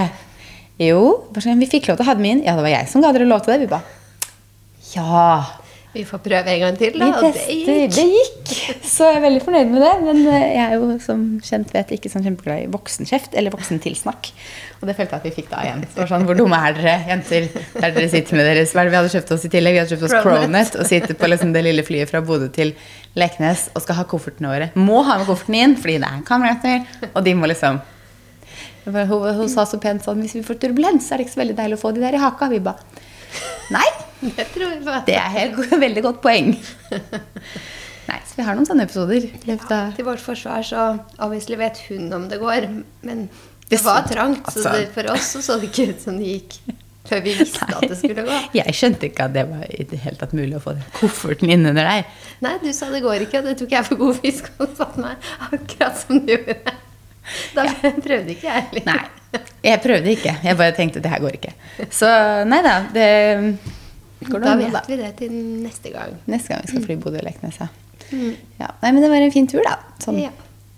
Jo, 0.82 0.98
sånn, 1.42 1.58
vi 1.62 1.70
fikk 1.70 1.88
lov 1.90 1.98
til 1.98 2.06
å 2.06 2.10
ha 2.12 2.18
dem 2.18 2.28
inn. 2.30 2.44
Ja, 2.46 2.54
det 2.58 2.66
var 2.66 2.74
jeg 2.74 2.90
som 2.92 3.02
ga 3.02 3.10
dere 3.16 3.26
lov 3.30 3.42
til 3.46 3.54
det. 3.56 3.62
Vi 3.66 3.70
bare 3.72 3.96
Ja. 4.94 5.62
Vi 5.98 6.04
får 6.06 6.20
prøve 6.22 6.52
en 6.54 6.60
gang 6.62 6.76
til, 6.78 6.98
da. 7.00 7.08
Vi 7.08 7.28
Og 7.28 7.34
det 7.34 7.44
gikk. 7.50 7.96
Det 7.96 8.06
gikk. 8.12 8.52
Så 8.86 9.08
jeg 9.10 9.18
er 9.18 9.24
veldig 9.24 9.42
fornøyd 9.42 9.72
med 9.72 9.82
det. 9.82 9.94
Men 10.06 10.20
eh, 10.30 10.46
jeg 10.54 10.64
er 10.66 10.76
jo 10.78 10.90
som 11.02 11.24
kjent 11.46 11.74
vet 11.74 11.94
ikke 11.96 12.12
sånn 12.14 12.26
kjempeglad 12.28 12.68
i 12.68 12.70
voksenkjeft 12.74 13.38
eller 13.40 13.56
voksentilsnakk. 13.56 14.30
Og 14.78 14.86
det 14.86 14.94
følte 15.00 15.18
jeg 15.18 15.24
at 15.24 15.26
vi 15.26 15.34
fikk 15.40 15.50
da 15.50 15.64
igjen. 15.66 15.82
Så 15.96 16.06
sånn, 16.12 16.28
Hvor 16.30 16.38
dumme 16.38 16.60
er 16.68 16.78
dere, 16.78 16.96
jenter? 17.10 17.50
Der 17.80 17.96
dere 17.96 18.12
sitter 18.14 18.38
med 18.38 18.50
deres 18.52 18.76
Hva 18.76 18.84
er 18.84 18.90
det 18.90 18.94
vi 18.94 19.00
hadde 19.02 19.14
kjøpt 19.16 19.34
oss 19.34 19.48
i 19.50 19.54
tillegg? 19.58 19.74
Vi 19.74 19.82
hadde 19.82 19.96
kjøpt 19.96 20.08
oss 20.10 20.16
Cronet. 20.22 20.78
Og 20.78 20.90
sitter 20.92 21.18
på 21.18 21.32
liksom 21.34 21.54
det 21.58 21.66
lille 21.66 21.86
flyet 21.88 22.14
fra 22.14 22.22
Bodø 22.26 22.52
til 22.54 22.76
Leknes 23.18 23.68
og 23.74 23.82
skal 23.82 23.98
ha 24.04 24.06
koffertene 24.10 24.54
våre. 24.54 24.72
Må 24.78 25.02
ha 25.08 25.18
med 25.18 25.30
kofferten 25.30 25.58
inn 25.58 25.78
fordi 25.82 25.98
det 26.04 26.12
er 26.14 26.26
kamerater, 26.28 26.84
og 27.10 27.24
de 27.26 27.34
må 27.38 27.50
liksom 27.50 27.82
hun, 28.88 29.24
hun 29.36 29.50
sa 29.52 29.66
så 29.68 29.80
pent 29.84 30.06
sånn 30.06 30.22
Hvis 30.24 30.38
vi 30.38 30.46
får 30.48 30.62
turbulens, 30.62 31.10
er 31.12 31.20
det 31.20 31.26
ikke 31.26 31.34
så 31.34 31.42
veldig 31.42 31.58
deilig 31.58 31.80
å 31.80 31.82
få 31.82 31.92
de 31.92 32.04
der 32.06 32.16
i 32.16 32.22
haka. 32.22 32.48
Vi 32.54 32.62
ba 32.64 32.78
Nei, 33.74 33.88
Det 34.38 34.48
tror 34.54 34.72
jeg 34.72 34.82
på. 34.86 34.96
det 35.08 35.18
er 35.20 35.36
et 35.44 35.58
veldig 35.86 36.04
godt 36.06 36.22
poeng. 36.24 36.54
Nei, 38.08 38.18
så 38.24 38.38
vi 38.40 38.46
har 38.48 38.56
noen 38.56 38.68
sånne 38.70 38.86
episoder. 38.88 39.28
Ja, 39.50 39.58
Til 39.98 40.08
vårt 40.08 40.24
forsvar 40.24 40.64
så 40.66 40.88
obviously 41.20 41.58
vet 41.60 41.82
hun 41.90 42.08
om 42.16 42.30
det 42.32 42.40
går, 42.42 42.70
men 43.04 43.28
Det 43.68 43.82
var 43.84 44.06
trangt. 44.08 44.48
Så 44.54 44.64
det, 44.64 44.90
for 44.96 45.12
oss 45.12 45.34
så, 45.36 45.42
så 45.44 45.58
det 45.60 45.70
ikke 45.74 45.90
ut 45.92 46.06
som 46.06 46.20
det 46.22 46.30
gikk 46.38 46.60
før 47.08 47.22
vi 47.24 47.34
visste 47.40 47.64
at 47.72 47.84
det 47.88 47.96
skulle 48.00 48.24
gå. 48.28 48.38
Jeg 48.58 48.74
skjønte 48.76 49.08
ikke 49.08 49.28
at 49.30 49.36
det 49.36 49.44
var 49.48 49.64
i 49.72 49.86
det 49.88 50.00
hele 50.04 50.20
tatt 50.20 50.34
mulig 50.36 50.58
å 50.58 50.64
få 50.64 50.74
kofferten 50.98 51.52
inn 51.54 51.64
under 51.70 51.88
der. 51.88 52.04
Nei, 52.44 52.56
du 52.64 52.68
sa 52.76 52.90
det 52.92 53.00
går 53.06 53.24
ikke, 53.28 53.40
og 53.40 53.48
det 53.48 53.56
tok 53.62 53.76
jeg 53.78 53.88
for 53.88 54.02
god 54.02 54.20
fisk 54.24 54.50
og 54.60 54.74
satte 54.76 55.04
meg 55.04 55.30
akkurat 55.48 56.02
som 56.02 56.20
du 56.24 56.34
gjorde. 56.34 56.74
Da 57.56 57.64
prøvde 57.80 58.34
ikke 58.36 58.48
jeg 58.48 58.68
heller. 58.72 58.86
Nei, 58.88 59.42
jeg 59.68 59.82
prøvde 59.84 60.14
ikke. 60.16 60.36
Jeg 60.48 60.60
bare 60.60 60.76
tenkte 60.76 61.04
det 61.04 61.12
her 61.12 61.24
går 61.24 61.40
ikke. 61.40 61.54
Så 61.96 62.12
nei 62.48 62.60
da, 62.64 62.76
det 62.96 63.08
Da 64.22 64.56
vet 64.58 64.74
da. 64.74 64.82
vi 64.88 64.98
det 64.98 65.12
til 65.20 65.34
neste 65.64 65.92
gang. 65.94 66.16
Neste 66.26 66.50
gang 66.54 66.64
vi 66.66 66.72
skal 66.72 66.86
fly 66.88 66.96
Bodø-Leknes, 67.04 67.60
ja. 67.62 67.68
ja. 68.58 68.70
Nei, 68.82 68.92
men 68.92 69.02
det 69.04 69.10
var 69.12 69.22
en 69.22 69.34
fin 69.36 69.48
tur, 69.50 69.62
da. 69.66 69.76
Sånn 70.02 70.18
Ja. 70.24 70.32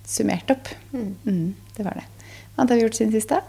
summert 0.09 0.49
opp. 0.51 0.67
Mm, 0.91 1.55
det 1.77 1.85
var 1.85 1.95
det. 2.01 2.03
Hva 2.55 2.63
annet 2.63 2.73
har 2.73 2.79
vi 2.79 2.83
gjort 2.83 2.97
siden 2.99 3.13
sist, 3.15 3.29
da? 3.31 3.41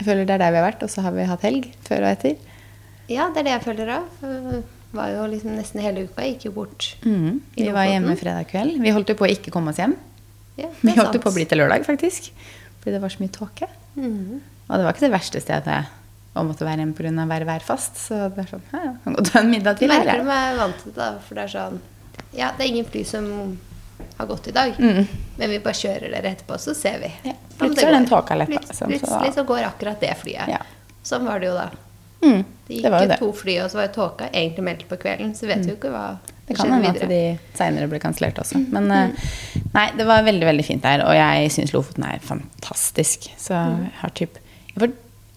Jeg 0.00 0.06
føler 0.08 0.26
det 0.26 0.34
er 0.34 0.42
der 0.42 0.50
vi 0.54 0.58
har 0.62 0.66
vært, 0.72 0.82
og 0.82 0.90
så 0.90 1.04
har 1.04 1.12
vi 1.14 1.26
hatt 1.28 1.44
helg 1.46 1.68
før 1.86 2.02
og 2.08 2.10
etter. 2.16 2.36
Ja, 3.12 3.28
det 3.30 3.42
er 3.42 3.46
det 3.46 3.52
jeg 3.58 3.64
føler. 3.68 3.92
For 4.20 4.62
Var 4.92 5.08
jo 5.14 5.22
liksom 5.30 5.54
nesten 5.56 5.80
hele 5.80 6.02
uka. 6.04 6.24
Gikk 6.26 6.42
jo 6.50 6.50
bort. 6.52 6.96
Mm. 7.06 7.38
Vi 7.56 7.70
var 7.72 7.86
hjemme 7.88 8.12
fredag 8.20 8.50
kveld. 8.50 8.74
Vi 8.82 8.90
holdt 8.92 9.08
jo 9.08 9.14
på 9.16 9.24
å 9.24 9.30
ikke 9.32 9.52
komme 9.54 9.70
oss 9.72 9.78
hjem. 9.80 9.94
Ja, 10.58 10.68
Vi 10.84 10.92
holdt 10.98 11.14
jo 11.16 11.22
på 11.22 11.30
å 11.30 11.36
bli 11.36 11.46
til 11.48 11.62
lørdag, 11.62 11.86
faktisk. 11.86 12.28
Fordi 12.82 12.96
det 12.98 13.00
var 13.00 13.08
så 13.14 13.22
mye 13.22 13.32
tåke. 13.32 13.68
Mhm. 13.94 14.40
Og 14.68 14.74
det 14.76 14.84
var 14.84 14.92
ikke 14.92 15.06
det 15.06 15.12
verste 15.14 15.40
stedet 15.40 15.78
å 16.34 16.44
måtte 16.48 16.64
være 16.64 16.78
hjemme 16.80 16.94
pga. 16.96 17.26
være 17.28 17.44
værfast. 17.46 17.96
Så 18.08 18.20
det 18.34 18.44
er 18.46 18.50
sånn, 18.54 18.62
ja, 18.72 18.80
ja, 18.84 18.92
kan 19.04 19.14
godt 19.18 19.32
ta 19.32 19.38
en 19.40 19.50
middag 19.50 19.78
til 19.78 19.90
her. 19.92 20.04
Merker 20.04 20.18
du 20.22 20.24
meg 20.30 20.56
vant 20.56 20.78
til 20.82 20.92
det, 20.92 20.96
da, 20.96 21.10
for 21.26 21.34
det 21.34 21.44
er 21.44 21.52
sånn 21.58 21.80
Ja, 22.32 22.50
det 22.56 22.64
er 22.64 22.68
ingen 22.72 22.84
fly 22.88 23.02
som 23.04 23.58
har 24.18 24.26
gått 24.26 24.48
i 24.48 24.52
dag, 24.52 24.72
Mm. 24.78 25.06
men 25.38 25.50
vi 25.50 25.58
bare 25.58 25.74
kjører 25.74 26.10
dere 26.10 26.30
etterpå, 26.34 26.56
så 26.58 26.74
ser 26.74 26.98
vi. 26.98 27.10
Ja, 27.28 27.32
plutselig 27.58 27.84
er 27.88 27.92
den 27.92 28.06
tåka 28.08 28.34
letta, 28.36 28.52
Plut- 28.52 28.68
liksom, 28.68 28.88
så- 28.88 28.98
Plutselig 28.98 29.34
så 29.34 29.44
går 29.46 29.62
akkurat 29.68 30.00
det 30.00 30.14
flyet. 30.22 30.48
Ja. 30.48 30.58
Sånn 31.04 31.24
var 31.26 31.38
det 31.40 31.46
jo 31.48 31.54
da. 31.54 31.70
Mm, 32.22 32.44
Det 32.68 32.76
gikk 32.76 32.82
det 32.82 33.00
jo 33.02 33.08
det. 33.08 33.18
to 33.18 33.32
fly, 33.32 33.58
og 33.60 33.70
så 33.70 33.74
var 33.74 33.86
jo 33.88 33.92
tåka 33.92 34.30
egentlig 34.32 34.62
meldt 34.64 34.88
på 34.88 34.96
kvelden, 34.96 35.34
så 35.34 35.46
vet 35.46 35.58
vi 35.64 35.70
jo 35.72 35.76
ikke 35.76 35.90
hva 35.92 36.18
Det 36.46 36.56
kan 36.56 36.70
hende 36.72 36.88
at 36.88 37.08
de 37.08 37.38
seinere 37.54 37.88
ble 37.88 37.98
kansellert 37.98 38.38
også. 38.38 38.58
Men 38.72 38.90
eh, 38.90 39.10
nei, 39.74 39.90
det 39.96 40.06
var 40.06 40.22
veldig 40.22 40.44
veldig 40.46 40.64
fint 40.64 40.82
der. 40.82 41.00
Og 41.04 41.12
jeg 41.14 41.50
syns 41.50 41.72
Lofoten 41.72 42.04
er 42.04 42.18
fantastisk. 42.18 43.28
Så 43.38 43.50
jeg 43.54 43.92
har 44.00 44.10
typ 44.10 44.38
jeg 44.74 44.78
får, 44.88 44.92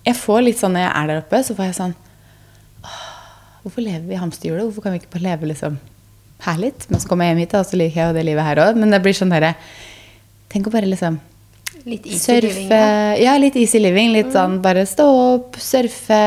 jeg 0.06 0.16
får 0.16 0.42
litt 0.46 0.60
sånn 0.62 0.74
når 0.78 0.86
jeg 0.86 0.94
er 0.96 1.08
der 1.12 1.22
oppe, 1.24 1.44
så 1.44 1.56
får 1.58 1.66
jeg 1.72 1.78
sånn 1.82 1.96
Hvorfor 3.66 3.82
lever 3.82 4.04
vi 4.06 4.14
i 4.14 4.20
hamsterhjulet? 4.22 4.62
Hvorfor 4.68 4.84
kan 4.86 4.94
vi 4.94 5.00
ikke 5.02 5.14
bare 5.16 5.26
leve 5.26 5.48
liksom 5.50 5.80
her 6.46 6.60
litt? 6.62 6.84
Men 6.92 7.02
så 7.02 7.10
kommer 7.10 7.26
jeg 7.26 7.34
hjem 7.34 7.40
hit, 7.42 7.56
og 7.58 7.66
så 7.66 7.80
liker 7.82 7.98
jeg 8.02 8.10
jo 8.12 8.18
det 8.20 8.26
livet 8.28 8.46
her 8.46 8.62
òg. 8.62 8.78
Men 8.78 8.94
det 8.94 9.00
blir 9.02 9.16
sånn 9.18 9.34
derre 9.34 9.56
Tenk 10.54 10.68
å 10.70 10.74
bare 10.76 10.86
liksom 10.88 11.18
Litt 11.86 12.06
easy 12.06 12.36
living, 12.40 12.70
Surfe 12.70 12.78
ja. 12.78 12.86
Mm. 12.86 13.24
Ja, 13.24 13.34
litt 13.42 13.58
easy 13.62 13.80
living. 13.82 14.14
Litt 14.14 14.32
sånn 14.34 14.60
bare 14.64 14.86
stå 14.90 15.04
opp, 15.36 15.58
surfe, 15.62 16.22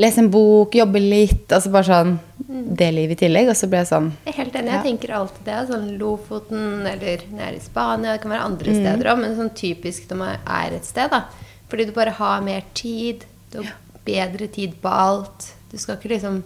lese 0.00 0.20
en 0.22 0.28
bok, 0.32 0.76
jobbe 0.78 1.00
litt. 1.02 1.48
Altså 1.52 1.72
bare 1.74 1.88
sånn 1.88 2.18
Mm. 2.48 2.76
det 2.76 2.86
livet 2.94 3.18
i 3.18 3.26
tillegg. 3.26 3.48
Og 3.50 3.56
så 3.58 3.66
ble 3.68 3.78
jeg 3.82 3.88
sånn 3.90 4.12
Jeg 4.24 4.32
er 4.34 4.38
helt 4.44 4.54
enig. 4.56 4.70
Ja. 4.72 4.76
Jeg 4.82 4.84
tenker 4.86 5.14
alltid 5.16 5.44
det. 5.44 5.56
Sånn 5.68 5.88
Lofoten 5.98 6.86
eller 6.86 7.24
nede 7.32 7.56
i 7.56 7.60
Spania. 7.60 8.12
Det 8.14 8.22
kan 8.22 8.30
være 8.30 8.44
andre 8.44 8.72
Mm. 8.72 8.78
steder 8.84 9.10
òg, 9.12 9.18
men 9.20 9.36
sånn 9.36 9.50
typisk 9.54 10.08
når 10.08 10.16
man 10.16 10.36
er 10.46 10.76
et 10.76 10.84
sted. 10.84 11.10
da. 11.10 11.24
Fordi 11.68 11.84
du 11.88 11.92
bare 11.96 12.14
har 12.16 12.40
mer 12.44 12.64
tid. 12.74 13.24
Du 13.52 13.58
har 13.62 13.74
bedre 14.08 14.46
tid 14.48 14.78
på 14.82 14.88
alt. 14.88 15.50
Du 15.70 15.76
skal 15.78 15.98
ikke 15.98 16.14
liksom 16.14 16.42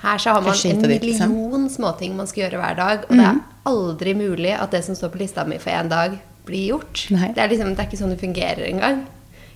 Her 0.00 0.16
så 0.18 0.32
har 0.32 0.40
man 0.40 0.56
en 0.64 0.88
million 0.88 1.68
småting 1.68 2.14
man 2.16 2.26
skal 2.26 2.46
gjøre 2.46 2.56
hver 2.62 2.76
dag, 2.78 3.02
og 3.04 3.16
det 3.18 3.24
er 3.28 3.40
aldri 3.68 4.14
mulig 4.16 4.54
at 4.56 4.70
det 4.72 4.80
som 4.86 4.96
står 4.96 5.10
på 5.12 5.18
lista 5.20 5.44
mi 5.44 5.58
for 5.60 5.68
én 5.76 5.90
dag, 5.92 6.14
blir 6.48 6.70
gjort. 6.70 7.02
Det 7.10 7.36
er 7.36 7.50
liksom, 7.52 7.74
det 7.76 7.82
er 7.84 7.88
ikke 7.90 7.98
sånn 8.00 8.14
det 8.14 8.20
fungerer 8.22 8.64
engang. 8.70 9.02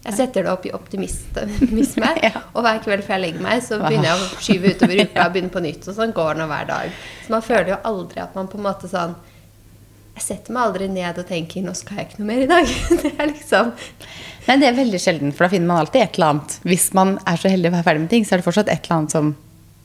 Jeg 0.05 0.19
setter 0.19 0.45
det 0.45 0.51
opp 0.53 0.67
i 0.69 0.73
optimisme, 0.77 2.11
Ja. 2.27 2.43
og 2.53 2.61
hver 2.67 2.83
kveld 2.85 3.07
før 3.07 3.15
jeg 3.17 3.23
legger 3.25 3.41
meg, 3.47 3.63
så 3.65 3.79
begynner 3.81 4.11
jeg 4.11 4.21
å 4.21 4.43
skyve 4.45 4.75
utover 4.75 5.01
uka 5.01 5.25
og 5.31 5.33
begynne 5.33 5.55
på 5.57 5.63
nytt. 5.65 5.89
Og 5.89 5.97
sånn 5.97 6.13
går 6.13 6.35
det 6.37 6.43
nå 6.43 6.49
hver 6.53 6.69
dag. 6.69 6.99
Så 7.25 7.33
man 7.33 7.47
føler 7.49 7.71
jo 7.73 7.79
aldri 7.89 8.21
at 8.21 8.37
man 8.37 8.51
på 8.53 8.61
en 8.61 8.67
måte 8.69 8.91
sånn 8.93 9.17
Jeg 10.15 10.23
setter 10.23 10.55
meg 10.55 10.63
aldri 10.69 10.87
ned 10.89 11.19
og 11.19 11.27
tenker 11.27 11.63
'nå 11.65 11.73
skal 11.75 11.97
jeg 11.99 12.07
ikke 12.09 12.19
noe 12.23 12.27
mer 12.29 12.43
i 12.45 12.47
dag'. 12.51 12.75
Det 13.03 13.13
er 13.19 13.27
liksom 13.33 13.73
Nei, 14.47 14.59
det 14.61 14.67
er 14.69 14.75
veldig 14.77 14.99
sjelden, 15.01 15.33
for 15.33 15.47
da 15.47 15.49
finner 15.55 15.67
man 15.71 15.79
alltid 15.81 16.03
et 16.03 16.19
eller 16.19 16.35
annet. 16.35 16.55
Hvis 16.69 16.91
man 16.93 17.15
er 17.27 17.37
så 17.41 17.49
heldig 17.49 17.71
å 17.71 17.75
være 17.79 17.85
ferdig 17.87 18.01
med 18.03 18.11
ting, 18.13 18.25
så 18.29 18.35
er 18.35 18.43
det 18.43 18.45
fortsatt 18.45 18.69
et 18.69 18.85
eller 18.85 18.99
annet 18.99 19.15
som 19.15 19.31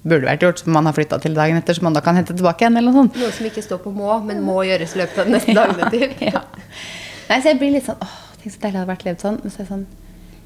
burde 0.03 0.27
vært 0.27 0.41
gjort, 0.43 0.59
som 0.59 0.73
man 0.75 0.85
har 0.89 0.93
flytta 0.97 1.19
til 1.23 1.33
dagen 1.37 1.55
etter, 1.57 1.73
som 1.77 1.85
man 1.87 1.93
da 1.95 2.01
kan 2.03 2.15
hente 2.19 2.35
tilbake 2.35 2.65
igjen, 2.65 2.75
eller 2.77 2.91
noe 2.91 3.05
sånt. 3.07 3.15
noe 3.21 3.31
som 3.31 3.45
ikke 3.47 3.63
står 3.63 3.79
på 3.85 3.93
må, 3.95 4.09
men 4.27 4.41
må 4.43 4.57
gjøres 4.67 4.95
i 4.95 4.99
løpet 4.99 5.17
av 5.23 5.25
de 5.29 5.31
neste 5.37 5.55
dagen 5.59 5.79
etter. 5.87 6.13
ja. 6.35 6.41
Nei, 7.29 7.39
så 7.39 7.53
jeg 7.53 7.59
blir 7.61 7.71
litt 7.77 7.87
sånn 7.87 8.03
åh, 8.03 8.17
tenk 8.43 8.51
så 8.53 8.59
deilig 8.59 8.73
det 8.75 8.79
hadde 8.81 8.91
vært 8.91 9.05
levd 9.07 9.23
sånn. 9.25 9.39
Men 9.45 9.51
så, 9.55 9.61
er 9.63 9.69
sånn, 9.71 9.85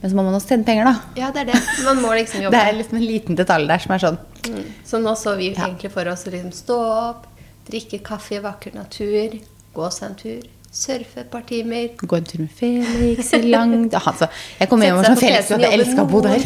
men 0.03 0.11
så 0.13 0.19
må 0.19 0.25
man 0.29 0.37
også 0.37 0.53
tjene 0.53 0.67
penger, 0.69 0.89
da. 0.91 0.95
Ja, 1.23 1.31
det 1.33 1.41
er 1.47 1.49
det. 1.55 1.61
Man 1.89 2.01
må 2.05 2.13
liksom 2.13 2.41
jobbe. 2.45 2.53
Det 2.53 2.61
er 2.69 2.77
liksom 2.77 2.99
en 3.01 3.07
liten 3.09 3.35
detalj 3.41 3.67
der 3.73 3.79
som 3.87 3.97
er 3.97 4.05
sånn 4.05 4.21
Mm. 4.43 4.63
Så 4.85 4.99
nå 4.99 5.13
så 5.15 5.37
vi 5.39 5.53
Ja. 5.55 5.65
egentlig 5.65 5.89
for 5.93 6.05
oss 6.11 6.25
å 6.27 6.31
liksom 6.33 6.51
stå 6.51 6.77
opp, 7.09 7.27
drikke 7.65 8.01
kaffe 8.03 8.35
i 8.35 8.39
vakker 8.43 8.73
natur, 8.75 9.39
gå 9.73 9.89
seg 9.93 10.09
en 10.09 10.17
tur, 10.19 10.43
surfe 10.73 11.21
et 11.21 11.29
par 11.31 11.43
timer. 11.49 11.89
Gå 12.01 12.17
en 12.17 12.27
tur 12.29 12.43
med 12.43 12.53
Felix 12.57 13.33
i 13.37 13.41
lang 13.47 13.75
altså, 13.99 14.29
Jeg 14.59 14.69
kommer 14.71 14.89
hjem 14.89 15.01
og 15.01 15.07
sånn 15.07 15.19
Felix 15.21 15.51
hadde 15.53 15.69
jobbe 15.69 15.79
elska 15.79 16.05
å 16.05 16.09
bo 16.09 16.21
der. 16.25 16.45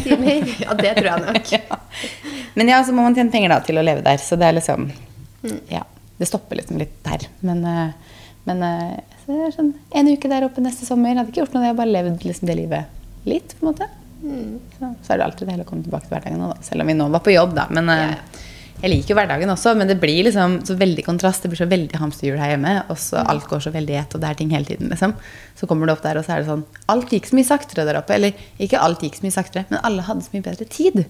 Ja, 0.64 0.76
det 0.78 0.94
tror 0.98 1.10
jeg 1.10 1.24
nok. 1.26 1.52
ja. 1.56 1.80
Men 2.58 2.72
ja, 2.74 2.80
så 2.84 2.96
må 2.96 3.04
man 3.06 3.16
tjene 3.16 3.32
penger 3.34 3.54
da 3.54 3.60
til 3.64 3.80
å 3.80 3.84
leve 3.84 4.04
der. 4.06 4.20
Så 4.22 4.40
det 4.40 4.50
er 4.50 4.58
liksom 4.58 4.90
Ja. 5.70 5.84
Det 6.18 6.26
stopper 6.26 6.58
liksom 6.58 6.80
litt 6.80 6.96
der. 7.06 7.28
Men, 7.46 7.60
eh, 7.62 8.16
men 8.48 8.62
eh, 8.66 9.18
så 9.22 9.36
det 9.36 9.52
sånn 9.54 9.68
en 9.94 10.08
uke 10.10 10.30
der 10.30 10.48
oppe 10.48 10.64
neste 10.64 10.88
sommer. 10.88 11.14
Hadde 11.14 11.30
ikke 11.30 11.44
gjort 11.44 11.54
noe, 11.54 11.62
jeg 11.68 11.76
har 11.76 11.78
bare 11.78 11.94
levd 11.94 12.24
liksom 12.26 12.50
det 12.50 12.56
livet 12.58 13.28
litt, 13.28 13.54
på 13.54 13.62
en 13.62 13.70
måte. 13.70 13.86
Så, 14.18 14.88
så 15.04 15.14
er 15.14 15.20
det 15.20 15.26
alltid 15.28 15.50
deilig 15.52 15.66
å 15.66 15.68
komme 15.68 15.86
tilbake 15.86 16.08
til 16.08 16.16
hverdagen 16.16 16.40
nå, 16.42 16.48
da. 16.50 16.64
Selv 16.66 16.82
om 16.82 16.90
vi 16.90 16.96
nå 16.98 17.06
var 17.12 17.22
på 17.22 17.34
jobb, 17.34 17.54
da. 17.54 17.68
Men 17.70 17.92
eh, 17.94 18.16
ja. 18.16 18.47
Jeg 18.78 18.92
liker 18.92 19.10
jo 19.10 19.16
hverdagen 19.18 19.50
også, 19.50 19.72
men 19.78 19.88
det 19.90 19.96
blir 19.98 20.22
liksom 20.28 20.60
så 20.66 20.76
veldig 20.78 21.02
kontrast. 21.06 21.42
Det 21.42 21.50
blir 21.50 21.58
så 21.58 21.66
veldig 21.70 21.98
hamsterhjul 21.98 22.38
her 22.38 22.52
hjemme, 22.52 22.74
og 22.92 23.00
så 23.02 23.24
alt 23.24 23.48
går 23.50 23.64
så 23.64 23.72
veldig 23.74 23.94
i 23.94 23.98
ett, 23.98 24.14
og 24.14 24.22
det 24.22 24.30
er 24.30 24.38
ting 24.38 24.52
hele 24.54 24.68
tiden, 24.68 24.92
liksom. 24.92 25.16
Så 25.58 25.66
kommer 25.66 25.88
du 25.88 25.94
opp 25.96 26.04
der, 26.04 26.20
og 26.20 26.26
så 26.26 26.36
er 26.36 26.44
det 26.44 26.50
sånn 26.52 26.62
Alt 26.92 27.10
gikk 27.10 27.26
så 27.26 27.34
mye 27.34 27.48
saktere 27.48 27.84
der 27.88 27.98
oppe. 27.98 28.14
Eller 28.14 28.38
ikke 28.62 28.78
alt 28.78 29.02
gikk 29.02 29.18
så 29.18 29.26
mye 29.26 29.34
saktere, 29.34 29.66
men 29.72 29.82
alle 29.82 30.06
hadde 30.06 30.22
så 30.22 30.30
mye 30.36 30.46
bedre 30.46 30.68
tid. 30.70 31.02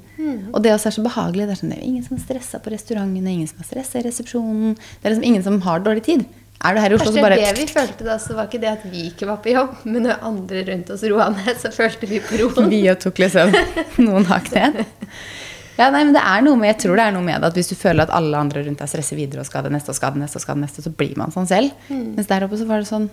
Og 0.55 0.61
det 0.65 0.73
også 0.73 0.89
er 0.89 0.97
så 0.97 1.05
behagelig. 1.05 1.47
Det 1.47 1.55
er 1.55 1.61
sånn, 1.61 1.75
det 1.75 1.81
er 1.83 1.89
ingen 1.91 2.07
som 2.07 2.21
stressa 2.23 2.63
på 2.65 2.73
restaurantene, 2.73 3.35
ingen 3.37 3.51
som 3.51 3.61
har 3.61 3.69
stressa 3.69 4.01
i 4.01 4.07
resepsjonen. 4.09 4.79
Det 4.79 5.05
er 5.05 5.15
liksom 5.15 5.29
ingen 5.29 5.45
som 5.45 5.61
har 5.69 5.85
dårlig 5.85 6.07
tid. 6.09 6.25
Er 6.59 6.75
du 6.75 6.81
her 6.83 6.91
i 6.91 6.97
Oslo, 6.97 7.13
Kanskje 7.13 7.21
så 7.21 7.23
bare 7.23 7.37
det 7.39 7.51
vi 7.55 7.67
følte 7.71 8.07
da, 8.07 8.17
så 8.19 8.35
var 8.35 8.49
ikke 8.49 8.59
det 8.65 8.71
at 8.73 8.87
vi 8.91 9.05
ikke 9.13 9.29
var 9.29 9.37
på 9.45 9.53
jobb, 9.53 9.77
men 9.87 10.09
når 10.09 10.25
andre 10.27 10.65
rundt 10.73 10.89
oss 10.91 11.05
roa 11.07 11.29
ned, 11.37 11.53
så 11.63 11.71
følte 11.75 12.09
vi 12.11 12.19
på 12.25 12.41
roen. 12.41 12.71
Vi 12.75 12.81
tok 12.99 13.21
liksom 13.23 13.53
noen 14.03 14.27
hakk 14.33 14.51
ned. 14.57 14.83
Ja, 15.79 15.91
nei, 15.95 16.03
men 16.05 16.13
det 16.17 16.23
er 16.27 16.43
noe 16.43 16.59
med, 16.59 16.73
Jeg 16.73 16.81
tror 16.83 16.99
det 16.99 17.05
er 17.07 17.15
noe 17.15 17.23
med 17.23 17.41
det 17.41 17.53
at 17.53 17.55
hvis 17.61 17.71
du 17.71 17.77
føler 17.79 18.03
at 18.09 18.11
alle 18.19 18.37
andre 18.37 18.65
rundt 18.67 18.81
deg 18.83 18.91
stresser 18.91 19.19
videre 19.19 19.45
og 19.45 19.47
skal 19.47 19.63
det 19.69 19.71
neste 19.77 19.93
og 19.95 19.99
skal 19.99 20.17
det 20.17 20.25
neste, 20.25 20.41
og 20.41 20.43
skal 20.43 20.59
det 20.59 20.65
neste, 20.67 20.83
så 20.83 20.91
blir 20.91 21.15
man 21.21 21.31
sånn 21.35 21.47
selv. 21.47 21.71
Mm. 21.89 22.17
Mens 22.17 22.31
der 22.31 22.47
oppe 22.49 22.59
så 22.59 22.67
var 22.69 22.83
det 22.83 22.91
sånn 22.91 23.09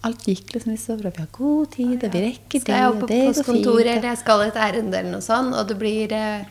Alt 0.00 0.22
gikk 0.24 0.54
liksom 0.54 0.76
så 0.80 0.94
bra. 0.96 1.10
Vi 1.12 1.20
har 1.20 1.28
god 1.36 1.66
tid, 1.74 2.04
og 2.06 2.14
vi 2.14 2.20
rekker 2.24 2.62
det. 2.62 2.64
det, 2.64 2.76
jeg 2.78 2.92
det 2.94 3.00
på 3.02 3.16
postkontoret, 3.26 3.90
eller 3.98 4.08
jeg 4.08 4.20
skal 4.22 4.44
et 4.46 4.56
ærend 4.56 4.94
eller 4.94 5.10
noe 5.12 5.20
sånt, 5.20 5.52
og 5.52 5.66
det 5.68 5.76
blir 5.76 6.14
eh, 6.16 6.46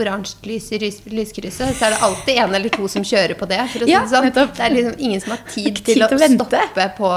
oransje 0.00 0.48
lys 0.48 0.70
i 0.72 0.78
lyskrysset, 0.80 1.76
så 1.76 1.84
er 1.84 1.94
det 1.94 1.98
alltid 2.06 2.40
en 2.40 2.56
eller 2.56 2.72
to 2.72 2.88
som 2.88 3.04
kjører 3.04 3.36
på 3.36 3.48
det. 3.50 3.60
For 3.74 3.84
å 3.84 3.88
si 3.88 3.92
Ja, 3.92 4.00
det 4.08 4.14
sånn. 4.14 4.30
Det 4.56 4.64
er 4.64 4.72
liksom 4.72 4.96
ingen 5.04 5.20
som 5.20 5.34
har 5.36 5.42
tid 5.52 5.68
Ikke 5.68 5.84
til 5.84 6.00
tid 6.00 6.06
å 6.06 6.08
å 6.16 6.30
stoppe 6.32 6.88
på, 6.96 7.12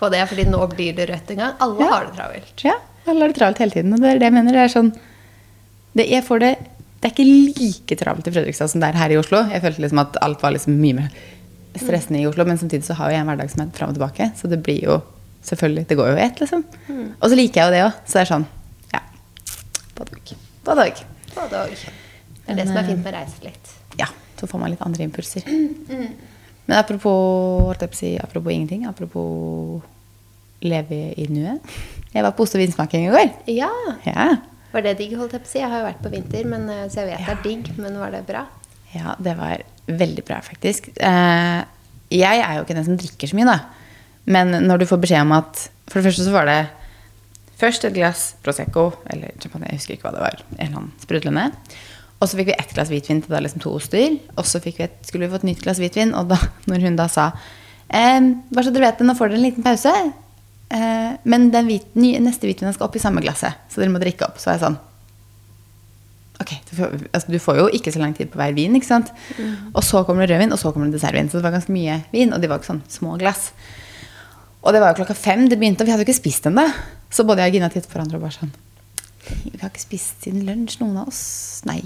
på 0.00 0.10
det, 0.16 0.24
fordi 0.32 0.48
nå 0.48 0.62
blir 0.72 0.96
det 0.96 1.10
rødt 1.12 1.30
en 1.36 1.44
gang. 1.44 1.54
Alle 1.66 1.84
Ja. 1.84 1.92
har 1.92 2.08
det 2.08 2.16
travelt. 2.16 2.64
Ja, 2.64 2.76
alle 3.06 3.20
har 3.20 3.28
det 3.28 3.38
travelt 3.38 3.58
hele 3.58 3.76
tiden. 3.76 3.92
Og 3.92 4.00
det 4.00 4.14
er 4.14 4.18
det 4.24 4.30
jeg 4.30 4.38
mener. 4.40 4.52
Det 4.56 4.64
er 4.64 4.74
sånn 4.74 4.92
det, 6.00 6.08
jeg 6.08 6.24
får 6.24 6.40
det, 6.40 6.54
det 7.00 7.08
er 7.08 7.14
ikke 7.14 7.24
like 7.60 7.96
travelt 7.96 8.26
i 8.28 8.32
Fredrikstad 8.34 8.68
som 8.68 8.82
det 8.82 8.90
er 8.92 8.98
her 9.00 9.14
i 9.14 9.16
Oslo. 9.16 9.38
Jeg 9.48 9.62
følte 9.64 9.80
liksom 9.86 10.02
at 10.02 10.18
alt 10.20 10.42
var 10.44 10.52
liksom 10.52 10.74
mye 10.80 10.98
mer 10.98 11.08
stressende 11.80 12.20
i 12.20 12.26
Oslo, 12.28 12.44
men 12.44 12.58
samtidig 12.60 12.84
så 12.84 12.96
har 12.98 13.08
jo 13.10 13.16
jeg 13.16 13.22
en 13.24 13.30
hverdag 13.30 13.50
som 13.52 13.62
er 13.64 13.70
fram 13.76 13.92
og 13.92 13.96
tilbake. 13.96 14.26
Så 14.36 14.50
det 14.52 14.58
blir 14.66 14.82
jo 14.84 14.98
selvfølgelig 15.48 15.86
Det 15.88 15.96
går 15.96 16.10
jo 16.10 16.16
i 16.18 16.24
ett, 16.26 16.40
liksom. 16.42 16.64
Og 17.22 17.30
så 17.30 17.36
liker 17.38 17.60
jeg 17.62 17.68
jo 17.70 17.72
det 17.72 17.84
òg. 17.86 18.00
Så 18.04 18.18
det 18.18 18.22
er 18.26 18.30
sånn 18.34 18.46
Ja. 18.92 19.00
På 19.96 20.04
dag. 20.10 20.34
På 20.66 20.74
dag. 20.76 21.00
På 21.32 21.46
dag. 21.48 21.70
Det 21.70 22.52
er 22.52 22.58
det 22.58 22.66
Men, 22.66 22.66
som 22.68 22.76
er 22.76 22.82
eh, 22.82 22.90
fint 22.90 23.04
med 23.04 23.14
å 23.14 23.16
reise 23.16 23.46
litt. 23.46 23.72
Ja, 23.98 24.10
Så 24.36 24.46
får 24.50 24.60
man 24.60 24.70
litt 24.74 24.82
andre 24.84 25.04
impulser. 25.06 25.46
Men 26.66 26.76
apropos, 26.78 27.64
holdt 27.70 27.80
jeg 27.80 27.90
på 27.90 27.96
å 27.96 28.00
si, 28.02 28.10
apropos 28.20 28.52
ingenting, 28.52 28.84
apropos 28.86 29.80
leve 30.60 31.14
i 31.16 31.26
nuet. 31.32 31.60
Jeg 32.12 32.22
var 32.26 32.32
på 32.36 32.44
ost- 32.44 32.54
og 32.54 32.60
vinsmaking 32.60 33.06
i 33.08 33.10
går. 33.14 33.32
Ja. 33.48 33.70
Ja. 34.04 34.28
Var 34.70 34.86
det 34.86 34.96
digg, 35.00 35.16
holdt 35.18 35.34
jeg 35.34 35.42
på 35.42 35.48
å 35.48 35.52
si? 35.52 35.58
Jeg 35.58 35.70
har 35.70 35.82
jo 35.82 35.88
vært 35.88 36.02
på 36.04 36.12
vinter, 36.12 36.46
men, 36.46 36.68
eh, 36.70 36.86
så 36.88 37.02
jeg 37.02 37.10
vet 37.10 37.26
det 37.26 37.34
er 37.34 37.44
digg. 37.44 37.70
Men 37.80 37.98
var 37.98 38.14
det 38.14 38.22
bra? 38.28 38.46
Ja, 38.94 39.14
det 39.18 39.36
var 39.38 39.62
veldig 39.86 40.24
bra, 40.26 40.40
faktisk. 40.46 40.90
Eh, 40.96 41.60
jeg 42.10 42.42
er 42.42 42.56
jo 42.56 42.64
ikke 42.64 42.78
den 42.78 42.86
som 42.86 42.98
drikker 42.98 43.30
så 43.30 43.38
mye, 43.38 43.50
da. 43.50 43.58
Men 44.30 44.54
når 44.66 44.82
du 44.82 44.86
får 44.86 45.00
beskjed 45.02 45.24
om 45.24 45.32
at 45.32 45.70
For 45.90 45.98
det 45.98 46.12
første 46.12 46.22
så 46.22 46.30
var 46.30 46.46
det 46.46 46.68
først 47.58 47.84
et 47.84 47.94
glass 47.96 48.36
Prosecco, 48.44 48.92
eller 49.10 49.32
champagne, 49.42 49.66
jeg 49.66 49.80
husker 49.80 49.96
ikke 49.96 50.06
hva 50.06 50.12
det 50.14 50.22
var. 50.22 50.42
En 50.52 50.66
eller 50.66 50.78
annen 50.78 50.92
sprudlende. 51.02 51.46
Og 52.20 52.28
så 52.28 52.36
fikk 52.38 52.52
vi 52.52 52.56
ett 52.60 52.74
glass 52.76 52.92
hvitvin 52.92 53.22
til 53.24 53.32
da 53.32 53.40
liksom 53.42 53.62
to 53.64 53.72
oster. 53.74 54.18
Og 54.36 54.46
så 54.46 54.60
vi 54.62 54.74
et, 54.78 54.98
skulle 55.08 55.26
vi 55.26 55.32
få 55.32 55.40
et 55.40 55.48
nytt 55.50 55.62
glass 55.64 55.80
hvitvin, 55.82 56.14
og 56.14 56.30
da 56.30 56.38
når 56.70 56.86
hun 56.86 56.98
da 57.00 57.08
sa 57.10 57.32
ehm, 57.88 58.36
Bare 58.52 58.68
så 58.68 58.74
dere 58.74 58.90
vet 58.90 59.00
det, 59.00 59.08
nå 59.08 59.16
får 59.18 59.32
dere 59.32 59.40
en 59.40 59.46
liten 59.48 59.66
pause. 59.66 59.94
Eh, 60.70 61.16
men 61.26 61.48
den 61.50 61.66
hvit, 61.66 61.88
nye, 61.98 62.20
neste 62.22 62.46
hvitvinen 62.46 62.76
skal 62.76 62.86
opp 62.86 62.96
i 62.96 63.02
samme 63.02 63.22
glasset, 63.24 63.58
så 63.70 63.82
dere 63.82 63.92
må 63.92 64.02
drikke 64.02 64.28
opp. 64.28 64.38
Så 64.38 64.52
er 64.52 64.58
jeg 64.58 64.66
sånn 64.68 64.80
Ok, 66.40 66.54
du 66.70 66.70
får, 66.72 66.92
altså, 67.12 67.28
du 67.28 67.36
får 67.36 67.56
jo 67.58 67.64
ikke 67.76 67.92
så 67.92 68.00
lang 68.00 68.14
tid 68.16 68.30
på 68.32 68.38
hver 68.40 68.54
vin, 68.56 68.72
ikke 68.78 68.88
sant? 68.88 69.10
Og 69.76 69.82
så 69.84 70.00
kommer 70.08 70.24
det 70.24 70.32
rødvin, 70.32 70.54
og 70.54 70.60
så 70.62 70.70
kommer 70.72 70.88
det 70.88 70.96
dessertvin. 70.96 71.28
Så 71.28 71.36
det 71.36 71.44
var 71.44 71.52
ganske 71.52 71.74
mye 71.74 71.98
vin, 72.14 72.32
og 72.32 72.40
de 72.40 72.48
var 72.48 72.62
ikke 72.62 72.70
sånn 72.70 72.80
små 72.88 73.18
glass. 73.20 73.50
Og 74.64 74.72
det 74.72 74.80
var 74.80 74.94
jo 74.94 75.02
klokka 75.02 75.18
fem 75.20 75.44
det 75.50 75.58
begynte, 75.60 75.84
og 75.84 75.90
vi 75.90 75.92
hadde 75.92 76.06
jo 76.06 76.08
ikke 76.08 76.16
spist 76.16 76.48
ennå. 76.48 76.64
Så 77.12 77.28
både 77.28 77.44
jeg 77.44 77.52
og 77.52 77.58
Gina 77.58 77.68
tittet 77.68 77.90
på 77.92 77.98
hverandre 77.98 78.16
og 78.16 78.24
bare 78.24 78.38
sånn 78.38 78.54
Vi 79.20 79.58
har 79.60 79.68
ikke 79.68 79.82
spist 79.82 80.24
siden 80.24 80.46
lunsj, 80.48 80.78
noen 80.80 80.96
av 81.02 81.10
oss. 81.10 81.20
Nei, 81.68 81.78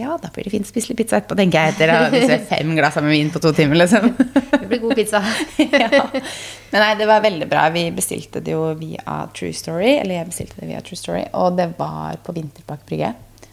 ja, 0.00 0.16
da 0.20 0.30
blir 0.34 0.48
det 0.48 0.52
fint 0.52 0.66
å 0.66 0.70
spise 0.72 0.90
litt 0.90 0.98
pizza 0.98 1.20
etterpå, 1.20 1.36
tenker 1.38 1.62
jeg. 1.62 1.74
Etter 1.76 1.92
å 1.94 1.98
vi 2.12 2.22
spist 2.26 2.48
fem 2.50 2.72
glass 2.76 2.98
med 2.98 3.12
vin 3.14 3.30
på 3.32 3.42
to 3.44 3.52
timer, 3.56 3.78
liksom. 3.84 4.08
Det 4.62 4.66
blir 4.68 4.82
god 4.82 4.96
pizza. 4.98 5.20
ja. 5.58 5.88
Men 6.72 6.82
nei, 6.82 6.92
det 6.98 7.06
var 7.10 7.22
veldig 7.24 7.48
bra. 7.50 7.68
Vi 7.74 7.84
bestilte 7.94 8.42
det 8.44 8.54
jo 8.56 8.64
via 8.80 9.20
True 9.36 9.54
Story. 9.56 9.92
Eller 10.00 10.18
jeg 10.20 10.30
bestilte 10.32 10.58
det 10.60 10.70
via 10.72 10.82
True 10.84 10.98
Story. 10.98 11.22
Og 11.38 11.54
det 11.58 11.68
var 11.78 12.18
på 12.26 12.34
Vinterpark 12.36 12.84
Brygge. 12.88 13.12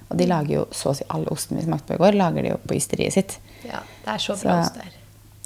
Og 0.09 0.17
de 0.17 0.25
lager 0.29 0.55
jo 0.55 0.63
så 0.73 0.89
å 0.91 0.97
si 0.97 1.05
alle 1.13 1.29
ostene 1.33 1.61
vi 1.61 1.67
smakte 1.67 1.91
på 1.91 1.99
i 1.99 2.01
går, 2.01 2.17
lager 2.17 2.45
de 2.45 2.53
jo 2.55 2.59
på 2.65 2.77
ysteriet 2.79 3.13
sitt. 3.13 3.35
Ja, 3.61 3.83
det 4.05 4.15
er 4.15 4.23
så 4.23 4.33
bra 4.41 4.55
Så- 4.63 4.71
ost 4.71 4.79
der. 4.81 4.95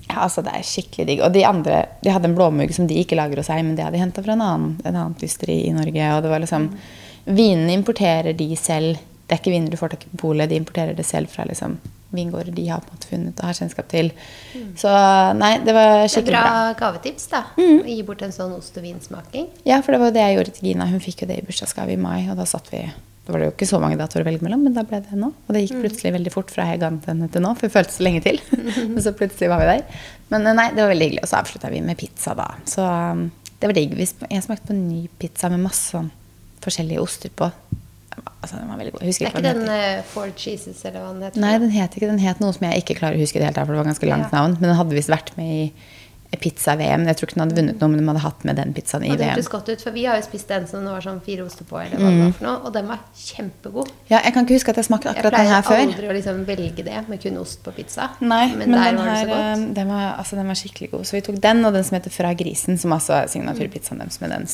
Ja, 0.04 0.18
altså 0.26 0.42
Det 0.44 0.52
er 0.52 0.66
skikkelig 0.68 1.06
digg. 1.08 1.22
Og 1.24 1.32
de 1.36 1.44
andre 1.48 1.78
de 2.04 2.12
hadde 2.12 2.28
en 2.28 2.36
blåmugg 2.36 2.72
som 2.76 2.88
de 2.88 2.96
ikke 3.00 3.16
lager 3.16 3.40
hos 3.40 3.48
seg, 3.48 3.64
men 3.64 3.76
det 3.78 3.86
hadde 3.86 3.96
de 4.00 4.04
henta 4.04 4.24
fra 4.24 4.36
en 4.36 4.42
annen, 4.44 4.74
en 4.84 4.96
annen 5.00 5.16
ysteri 5.24 5.62
i 5.68 5.74
Norge. 5.76 6.10
Og 6.18 6.24
det 6.26 6.32
var 6.32 6.44
liksom 6.44 6.70
Vinene 7.26 7.74
importerer 7.78 8.36
de 8.38 8.50
selv. 8.60 9.00
Det 9.24 9.38
er 9.38 9.42
ikke 9.42 9.54
viner 9.54 9.72
du 9.72 9.80
får 9.80 9.94
tak 9.96 10.08
i 10.08 10.12
på 10.12 10.24
polet, 10.26 10.50
de 10.52 10.60
importerer 10.60 10.96
det 10.98 11.06
selv 11.08 11.32
fra 11.32 11.46
liksom 11.48 11.78
vingårder 12.14 12.54
de 12.54 12.68
har 12.70 12.82
på 12.84 12.92
en 12.92 12.98
måte 12.98 13.10
funnet 13.10 13.40
og 13.42 13.48
har 13.50 13.56
kjennskap 13.58 13.88
til. 13.90 14.12
Så 14.78 14.90
nei, 15.40 15.56
det 15.66 15.74
var 15.74 16.04
Det 16.04 16.04
er 16.04 16.12
skikkelig 16.14 16.36
bra 16.36 16.44
bra. 16.44 16.76
gavetips, 16.78 17.26
da. 17.32 17.42
Å 17.58 17.88
gi 17.88 18.04
bort 18.06 18.22
en 18.22 18.36
sånn 18.36 18.54
ost- 18.54 18.78
og 18.78 18.86
vinsmaking. 18.86 19.48
Ja, 19.66 19.80
for 19.82 19.96
det 19.96 20.02
var 20.02 20.12
jo 20.12 20.18
det 20.20 20.26
jeg 20.28 20.38
gjorde 20.38 20.54
til 20.54 20.68
Gina. 20.70 20.86
Hun 20.92 21.02
fikk 21.02 21.24
jo 21.24 21.30
det 21.32 21.40
i 21.40 21.48
bursdagsgave 21.48 21.96
i 21.96 21.98
mai, 21.98 22.30
og 22.30 22.38
da 22.38 22.46
satt 22.46 22.70
vi 22.74 22.84
Da 23.24 23.32
var 23.32 23.40
det 23.40 23.46
jo 23.48 23.52
ikke 23.54 23.68
så 23.70 23.80
mange 23.80 23.96
datoer 23.96 24.20
å 24.20 24.26
velge 24.28 24.44
mellom, 24.44 24.66
men 24.66 24.74
da 24.76 24.84
ble 24.84 25.00
det 25.00 25.16
nå. 25.16 25.30
Og 25.32 25.56
det 25.56 25.62
gikk 25.64 25.78
plutselig 25.80 26.12
veldig 26.12 26.32
fort 26.34 26.50
fra 26.52 26.66
jeg 26.68 26.82
ga 26.82 26.90
den 26.90 27.00
til 27.00 27.14
henne 27.14 27.30
til 27.32 27.42
nå, 27.42 27.54
for 27.56 27.70
det 27.70 27.72
føltes 27.72 28.02
lenge 28.04 28.20
til. 28.22 28.42
Men 28.52 29.00
så 29.06 29.14
plutselig 29.16 29.48
var 29.48 29.62
vi 29.64 29.70
der. 29.70 30.02
Men 30.30 30.46
eh, 30.46 30.54
nei, 30.54 30.66
det 30.76 30.84
var 30.84 30.92
veldig 30.92 31.08
hyggelig. 31.08 31.24
Og 31.24 31.30
så 31.32 31.40
avslutta 31.40 31.72
vi 31.72 31.80
med 31.80 31.98
pizza, 31.98 32.34
da. 32.36 32.50
Så 32.68 32.84
um, 32.84 33.32
det 33.62 33.70
var 33.72 33.78
digg. 33.80 33.96
Jeg 33.96 34.44
smakte 34.44 34.68
på 34.68 34.76
en 34.76 34.90
ny 34.90 35.08
pizza 35.24 35.48
med 35.50 35.64
masse 35.64 35.96
sånn 35.96 36.12
forskjellige 36.64 37.02
oster 37.04 37.34
på. 37.34 37.50
Altså, 38.44 38.60
den 38.60 38.70
var 38.70 38.78
veldig 38.78 38.94
god. 38.94 39.02
Jeg 39.08 39.14
Det 39.14 39.26
er 39.26 39.32
ikke 39.32 39.42
den 39.48 39.66
den 39.66 40.00
uh, 40.00 40.06
Four 40.12 40.30
Cheeses, 40.38 40.84
eller 40.86 41.02
hva 41.02 41.14
den 41.16 41.26
heter? 41.26 41.42
Nei, 41.42 41.58
den 41.64 41.74
het 41.74 41.98
ikke 41.98 42.12
Den 42.12 42.22
het 42.22 42.44
noe 42.44 42.54
som 42.54 42.68
jeg 42.68 42.84
ikke 42.84 43.00
klarer 43.00 43.18
å 43.18 43.24
huske 43.24 43.40
det 43.40 43.50
helt, 43.50 43.60
for 43.60 43.74
det 43.74 43.82
var 43.82 43.92
ganske 43.92 44.10
langt 44.10 44.32
Ja. 44.32 44.40
navn. 44.40 44.58
Men 44.60 44.70
den 44.70 44.80
hadde 44.80 44.98
visst 44.98 45.12
vært 45.14 45.36
med 45.40 45.72
i 46.34 46.38
pizza-VM. 46.42 47.06
Jeg 47.06 47.18
tror 47.18 47.30
ikke 47.30 47.38
den 47.38 47.44
hadde 47.44 47.58
vunnet 47.60 47.82
noe, 47.82 47.90
men 47.94 48.00
de 48.02 48.06
hadde 48.10 48.22
hatt 48.24 48.46
med 48.48 48.58
den 48.58 48.74
pizzaen 48.74 49.04
i 49.06 49.12
Og 49.14 49.18
det 49.20 49.28
hørtes 49.30 49.50
godt 49.54 49.70
ut, 49.70 49.82
for 49.86 49.94
vi 49.96 50.06
har 50.10 50.18
jo 50.18 50.26
spist 50.26 50.48
den 50.50 50.66
som 50.70 50.86
det 50.86 50.94
var 50.94 51.06
sånn 51.06 51.20
fire 51.26 51.46
oster 51.46 51.68
på, 51.70 51.78
eller 51.82 52.02
hva 52.02 52.10
det 52.10 52.22
var 52.24 52.32
for 52.38 52.48
noe, 52.48 52.56
og 52.66 52.74
den 52.74 52.88
var 52.90 53.04
kjempegod. 53.22 53.92
Ja, 54.10 54.22
jeg 54.24 54.34
kan 54.34 54.48
ikke 54.48 54.58
huske 54.58 54.74
at 54.74 54.80
jeg 54.82 54.88
smakte 54.90 55.12
akkurat 55.14 55.38
den 55.38 55.52
her 55.52 55.62
før. 55.62 55.78
Jeg 55.78 55.92
pleier 55.92 55.94
aldri 55.94 56.10
å 56.10 56.16
liksom 56.18 56.42
velge 56.50 56.88
det 56.88 57.04
med 57.12 57.22
kun 57.22 57.38
ost 57.44 57.62
på 57.66 57.76
pizza. 57.78 58.10
Nei, 58.22 58.48
men, 58.56 58.74
der 58.74 58.90
den 58.90 58.98
var 58.98 59.12
her 59.14 59.36
eh, 59.36 59.68
den 59.78 59.94
var, 59.94 60.08
altså, 60.24 60.40
den 60.40 60.50
var 60.50 60.58
skikkelig 60.58 60.90
god. 60.96 61.06
Så 61.06 61.20
vi 61.20 61.22
tok 61.30 61.38
den, 61.44 61.62
og 61.70 61.78
den 61.78 61.86
som 61.86 62.00
heter 62.00 62.14
Fra 62.18 62.34
grisen, 62.34 62.82
som 62.82 62.98
altså 62.98 63.20
er 63.22 63.30
signaturpizzaen 63.30 64.02
deres 64.02 64.20
med 64.24 64.34
den 64.34 64.50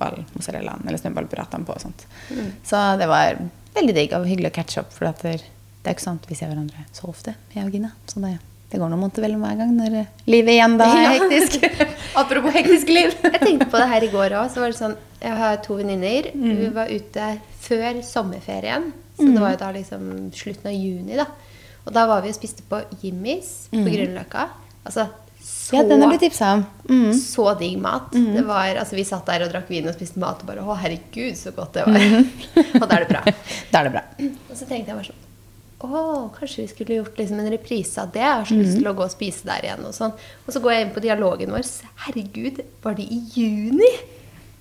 snøballmozzarellaen 0.00 0.86
eller 0.86 0.98
snøballburrataen 1.00 1.64
på 1.66 1.74
og 1.74 1.80
sånt. 1.82 2.04
Mm. 2.30 2.52
Så 2.64 2.76
det 2.98 3.08
var 3.10 3.40
veldig 3.74 3.94
digg 3.96 4.14
og 4.16 4.26
hyggelig 4.28 4.50
å 4.50 4.54
catche 4.54 4.80
up, 4.82 4.92
for 4.92 5.06
det, 5.06 5.40
er 5.84 5.94
ikke 5.94 6.04
sant 6.04 6.26
vi 6.28 6.38
ser 6.38 6.50
hverandre 6.50 6.86
så 6.92 7.08
ofte, 7.10 7.34
jeg 7.54 7.66
og 7.66 7.74
Gina. 7.74 7.92
Så 8.10 8.20
det, 8.20 8.38
det 8.70 8.80
går 8.80 8.90
noen 8.90 9.04
måneder 9.04 9.26
mellom 9.26 9.44
hver 9.44 9.60
gang 9.60 9.74
når 9.76 9.98
eh, 10.00 10.10
livet 10.30 10.56
igjen 10.56 10.78
da 10.80 10.88
er 10.88 11.02
Ja. 11.04 11.12
hektisk. 11.18 11.68
Apropos 12.20 12.54
hektisk 12.54 12.88
liv. 12.90 13.14
Jeg 13.22 13.40
tenkte 13.40 13.68
på 13.70 13.78
det 13.78 13.88
her 13.92 14.02
i 14.06 14.10
går 14.10 14.34
òg. 14.40 14.50
Så 14.50 14.62
var 14.62 14.72
det 14.72 14.78
sånn 14.80 14.96
Jeg 15.20 15.36
har 15.38 15.60
to 15.62 15.76
venninner. 15.78 16.30
Mm. 16.34 16.56
Vi 16.58 16.68
var 16.74 16.90
ute 16.90 17.28
før 17.60 18.02
sommerferien. 18.06 18.90
Så 19.20 19.28
det 19.28 19.40
var 19.42 19.52
jo 19.52 19.60
da 19.60 19.70
liksom 19.76 20.04
slutten 20.32 20.70
av 20.70 20.74
juni, 20.74 21.18
da. 21.18 21.26
Og 21.84 21.92
da 21.92 22.06
var 22.08 22.22
vi 22.24 22.30
og 22.32 22.36
spiste 22.38 22.64
på 22.68 22.78
Jimmys 23.02 23.68
på 23.72 23.82
Grünerløkka. 23.84 24.46
Altså 24.88 25.04
så, 25.50 25.70
Mm. 25.70 25.78
Ja, 25.78 25.82
den 25.88 26.02
har 26.02 26.08
blitt 26.10 26.22
tipsa 26.24 26.52
om. 26.56 26.62
Mm. 26.90 27.12
så 27.14 27.44
digg 27.58 27.76
mat. 27.78 28.08
Det 28.10 28.42
var, 28.46 28.72
altså 28.80 28.96
Vi 28.98 29.04
satt 29.06 29.26
der 29.28 29.44
og 29.46 29.52
drakk 29.52 29.68
vin 29.70 29.86
og 29.86 29.94
spiste 29.94 30.18
mat 30.18 30.40
og 30.42 30.48
bare 30.48 30.64
Å, 30.66 30.74
herregud, 30.82 31.36
så 31.38 31.52
godt 31.54 31.76
det 31.78 31.84
var. 31.86 31.98
Mm. 31.98 32.30
og 32.80 32.86
da 32.90 32.96
er 32.96 33.04
det 33.04 33.10
bra. 33.12 33.20
Da 33.70 33.82
er 33.82 33.86
det 33.86 33.92
bra. 33.94 34.02
Og 34.50 34.56
så 34.58 34.66
tenkte 34.66 34.90
jeg 34.90 34.96
bare 34.98 35.10
sånn 35.12 35.26
Å, 35.80 36.00
kanskje 36.34 36.64
vi 36.64 36.70
skulle 36.72 36.96
gjort 36.98 37.16
liksom 37.22 37.38
en 37.40 37.52
reprise 37.54 38.02
av 38.02 38.10
det. 38.12 38.20
Jeg 38.24 38.34
har 38.40 38.48
så 38.50 38.56
lyst 38.58 38.76
til 38.80 38.88
å 38.90 38.96
gå 38.98 39.04
og 39.06 39.12
spise 39.14 39.46
der 39.48 39.64
igjen. 39.68 39.86
Og 39.88 39.94
sånn. 39.96 40.12
Og 40.44 40.50
så 40.52 40.60
går 40.60 40.74
jeg 40.74 40.86
inn 40.88 40.90
på 40.96 41.02
dialogen 41.06 41.54
vår. 41.54 41.68
Herregud, 42.08 42.58
var 42.84 42.98
det 42.98 43.06
i 43.06 43.20
juni? 43.38 43.88